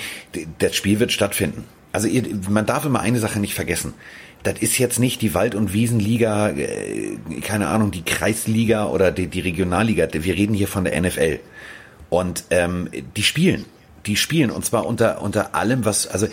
das 0.60 0.76
Spiel 0.76 1.00
wird 1.00 1.12
stattfinden. 1.12 1.64
Also 1.98 2.10
ihr, 2.10 2.26
man 2.48 2.68
darf 2.68 2.86
immer 2.86 3.00
eine 3.00 3.20
Sache 3.20 3.40
nicht 3.40 3.56
vergessen. 3.56 3.96
Das 4.44 4.60
ist 4.60 4.78
jetzt 4.78 5.00
nicht 5.00 5.20
die 5.24 5.34
Wald- 5.34 5.56
und 5.56 5.74
Wiesenliga, 5.74 6.50
äh, 6.50 7.18
keine 7.42 7.70
Ahnung, 7.70 7.90
die 7.90 8.04
Kreisliga 8.04 8.86
oder 8.86 9.12
die, 9.12 9.26
die 9.26 9.40
Regionalliga. 9.40 10.08
Wir 10.12 10.36
reden 10.36 10.54
hier 10.54 10.68
von 10.68 10.84
der 10.84 11.02
NFL. 11.02 11.40
Und 12.12 12.44
ähm, 12.52 12.88
die 13.16 13.24
spielen. 13.24 13.66
Die 14.06 14.16
spielen. 14.16 14.52
Und 14.52 14.64
zwar 14.64 14.86
unter, 14.86 15.24
unter 15.24 15.56
allem, 15.56 15.86
was, 15.86 16.06
also 16.06 16.28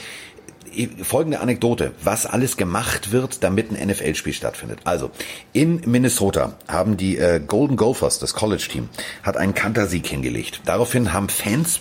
folgende 1.03 1.41
Anekdote, 1.41 1.93
was 2.03 2.27
alles 2.27 2.59
gemacht 2.59 3.11
wird, 3.11 3.43
damit 3.43 3.71
ein 3.71 3.89
NFL-Spiel 3.89 4.35
stattfindet. 4.35 4.81
Also, 4.85 5.13
in 5.55 5.81
Minnesota 5.87 6.59
haben 6.69 6.99
die 6.99 7.17
äh, 7.17 7.41
Golden 7.41 7.77
Gophers, 7.77 8.19
das 8.19 8.35
College-Team, 8.35 8.91
hat 9.23 9.39
einen 9.39 9.55
Kantersieg 9.55 10.07
hingelegt. 10.07 10.61
Daraufhin 10.67 11.15
haben 11.15 11.31
Fans 11.31 11.81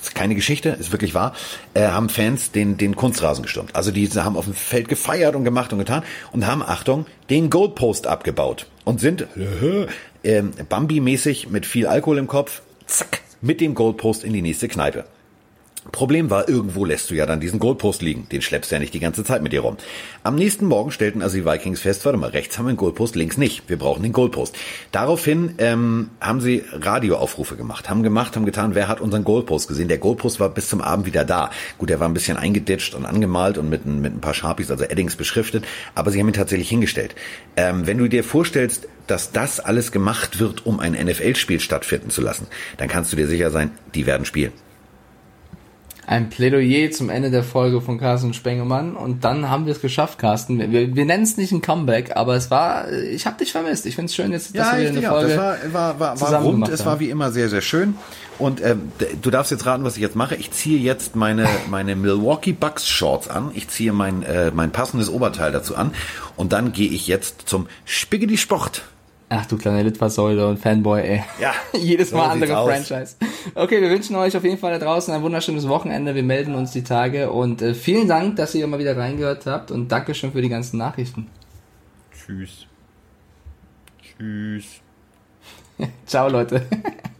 ist 0.00 0.14
keine 0.14 0.34
Geschichte, 0.34 0.70
ist 0.70 0.92
wirklich 0.92 1.14
wahr, 1.14 1.34
äh, 1.74 1.88
haben 1.88 2.08
Fans 2.08 2.52
den, 2.52 2.76
den 2.76 2.96
Kunstrasen 2.96 3.42
gestürmt. 3.42 3.74
Also 3.74 3.90
die 3.90 4.08
haben 4.08 4.36
auf 4.36 4.44
dem 4.44 4.54
Feld 4.54 4.88
gefeiert 4.88 5.34
und 5.34 5.44
gemacht 5.44 5.72
und 5.72 5.78
getan 5.78 6.02
und 6.32 6.46
haben, 6.46 6.62
Achtung, 6.62 7.06
den 7.30 7.50
Goalpost 7.50 8.06
abgebaut 8.06 8.66
und 8.84 9.00
sind 9.00 9.26
äh, 10.22 10.42
Bambi-mäßig 10.42 11.48
mit 11.48 11.66
viel 11.66 11.86
Alkohol 11.86 12.18
im 12.18 12.26
Kopf, 12.26 12.62
zack, 12.86 13.20
mit 13.40 13.60
dem 13.60 13.74
Goalpost 13.74 14.24
in 14.24 14.32
die 14.32 14.42
nächste 14.42 14.68
Kneipe. 14.68 15.04
Problem 15.92 16.30
war, 16.30 16.48
irgendwo 16.48 16.84
lässt 16.84 17.10
du 17.10 17.14
ja 17.14 17.24
dann 17.26 17.40
diesen 17.40 17.58
Goalpost 17.58 18.02
liegen. 18.02 18.28
Den 18.30 18.42
schleppst 18.42 18.70
du 18.70 18.74
ja 18.76 18.78
nicht 18.80 18.92
die 18.94 19.00
ganze 19.00 19.24
Zeit 19.24 19.42
mit 19.42 19.52
dir 19.52 19.60
rum. 19.60 19.76
Am 20.22 20.34
nächsten 20.36 20.66
Morgen 20.66 20.90
stellten 20.90 21.22
also 21.22 21.36
die 21.36 21.44
Vikings 21.46 21.80
fest, 21.80 22.04
warte 22.04 22.18
mal, 22.18 22.30
rechts 22.30 22.58
haben 22.58 22.66
wir 22.66 22.70
einen 22.70 22.76
Goalpost, 22.76 23.16
links 23.16 23.36
nicht. 23.38 23.68
Wir 23.68 23.78
brauchen 23.78 24.02
den 24.02 24.12
Goalpost. 24.12 24.54
Daraufhin 24.92 25.54
ähm, 25.58 26.10
haben 26.20 26.40
sie 26.40 26.62
Radioaufrufe 26.72 27.56
gemacht, 27.56 27.88
haben 27.88 28.02
gemacht, 28.02 28.36
haben 28.36 28.44
getan, 28.44 28.74
wer 28.74 28.88
hat 28.88 29.00
unseren 29.00 29.24
Goalpost 29.24 29.68
gesehen. 29.68 29.88
Der 29.88 29.98
Goalpost 29.98 30.40
war 30.40 30.50
bis 30.50 30.68
zum 30.68 30.80
Abend 30.80 31.06
wieder 31.06 31.24
da. 31.24 31.50
Gut, 31.78 31.90
der 31.90 32.00
war 32.00 32.08
ein 32.08 32.14
bisschen 32.14 32.36
eingeditscht 32.36 32.94
und 32.94 33.06
angemalt 33.06 33.58
und 33.58 33.68
mit, 33.70 33.86
ein- 33.86 34.00
mit 34.00 34.14
ein 34.14 34.20
paar 34.20 34.34
Sharpies, 34.34 34.70
also 34.70 34.84
Eddings 34.84 35.16
beschriftet, 35.16 35.64
aber 35.94 36.10
sie 36.10 36.20
haben 36.20 36.28
ihn 36.28 36.34
tatsächlich 36.34 36.68
hingestellt. 36.68 37.14
Ähm, 37.56 37.86
wenn 37.86 37.98
du 37.98 38.08
dir 38.08 38.24
vorstellst, 38.24 38.88
dass 39.06 39.32
das 39.32 39.58
alles 39.58 39.90
gemacht 39.90 40.38
wird, 40.38 40.66
um 40.66 40.80
ein 40.80 40.92
NFL-Spiel 40.92 41.60
stattfinden 41.60 42.10
zu 42.10 42.20
lassen, 42.20 42.46
dann 42.76 42.88
kannst 42.88 43.10
du 43.12 43.16
dir 43.16 43.26
sicher 43.26 43.50
sein, 43.50 43.70
die 43.94 44.04
werden 44.04 44.26
spielen. 44.26 44.52
Ein 46.08 46.30
Plädoyer 46.30 46.90
zum 46.90 47.10
Ende 47.10 47.30
der 47.30 47.44
Folge 47.44 47.82
von 47.82 47.98
Carsten 47.98 48.32
Spengemann 48.32 48.96
und 48.96 49.24
dann 49.24 49.50
haben 49.50 49.66
wir 49.66 49.72
es 49.72 49.82
geschafft, 49.82 50.18
Carsten. 50.18 50.58
Wir, 50.58 50.96
wir 50.96 51.04
nennen 51.04 51.22
es 51.22 51.36
nicht 51.36 51.52
ein 51.52 51.60
Comeback, 51.60 52.16
aber 52.16 52.34
es 52.34 52.50
war, 52.50 52.90
ich 52.90 53.26
habe 53.26 53.36
dich 53.36 53.52
vermisst. 53.52 53.84
Ich 53.84 53.94
finde 53.94 54.06
es 54.06 54.14
schön, 54.14 54.32
jetzt, 54.32 54.56
dass 54.56 54.72
Ja, 54.72 54.78
wir 54.78 54.88
eine 54.88 54.92
denke 54.92 55.12
auch. 55.12 55.18
Folge 55.18 55.34
Das 55.34 55.74
war, 55.74 55.98
war, 56.00 56.00
war, 56.00 56.20
war 56.20 56.40
rund, 56.40 56.68
es 56.70 56.86
war 56.86 56.98
wie 56.98 57.10
immer 57.10 57.30
sehr, 57.30 57.50
sehr 57.50 57.60
schön. 57.60 57.94
Und 58.38 58.64
ähm, 58.64 58.90
du 59.20 59.30
darfst 59.30 59.50
jetzt 59.50 59.66
raten, 59.66 59.84
was 59.84 59.96
ich 59.96 60.02
jetzt 60.02 60.16
mache. 60.16 60.34
Ich 60.36 60.50
ziehe 60.50 60.78
jetzt 60.78 61.14
meine, 61.14 61.46
meine 61.70 61.94
Milwaukee 61.94 62.52
Bucks 62.52 62.88
Shorts 62.88 63.28
an. 63.28 63.50
Ich 63.52 63.68
ziehe 63.68 63.92
mein, 63.92 64.22
äh, 64.22 64.50
mein 64.50 64.70
passendes 64.70 65.10
Oberteil 65.10 65.52
dazu 65.52 65.76
an. 65.76 65.92
Und 66.36 66.54
dann 66.54 66.72
gehe 66.72 66.88
ich 66.88 67.06
jetzt 67.06 67.42
zum 67.46 67.66
Spiggedy 67.84 68.38
Sport. 68.38 68.82
Ach 69.30 69.44
du 69.44 69.58
kleine 69.58 69.82
Litfaßsäule 69.82 70.46
und 70.48 70.58
Fanboy, 70.58 71.02
ey. 71.02 71.24
Ja, 71.40 71.52
Jedes 71.78 72.10
so 72.10 72.16
Mal 72.16 72.30
andere 72.30 72.56
aus. 72.56 72.70
Franchise. 72.70 73.16
Okay, 73.54 73.80
wir 73.82 73.90
wünschen 73.90 74.16
euch 74.16 74.36
auf 74.36 74.44
jeden 74.44 74.56
Fall 74.58 74.78
da 74.78 74.84
draußen 74.84 75.12
ein 75.12 75.22
wunderschönes 75.22 75.68
Wochenende. 75.68 76.14
Wir 76.14 76.22
melden 76.22 76.54
uns 76.54 76.70
die 76.70 76.82
Tage 76.82 77.30
und 77.30 77.60
äh, 77.60 77.74
vielen 77.74 78.08
Dank, 78.08 78.36
dass 78.36 78.54
ihr 78.54 78.66
mal 78.66 78.78
wieder 78.78 78.96
reingehört 78.96 79.44
habt 79.44 79.70
und 79.70 79.92
Dankeschön 79.92 80.32
für 80.32 80.40
die 80.40 80.48
ganzen 80.48 80.78
Nachrichten. 80.78 81.26
Tschüss. 82.12 82.66
Tschüss. 84.02 84.80
Ciao, 86.06 86.28
Leute. 86.28 86.66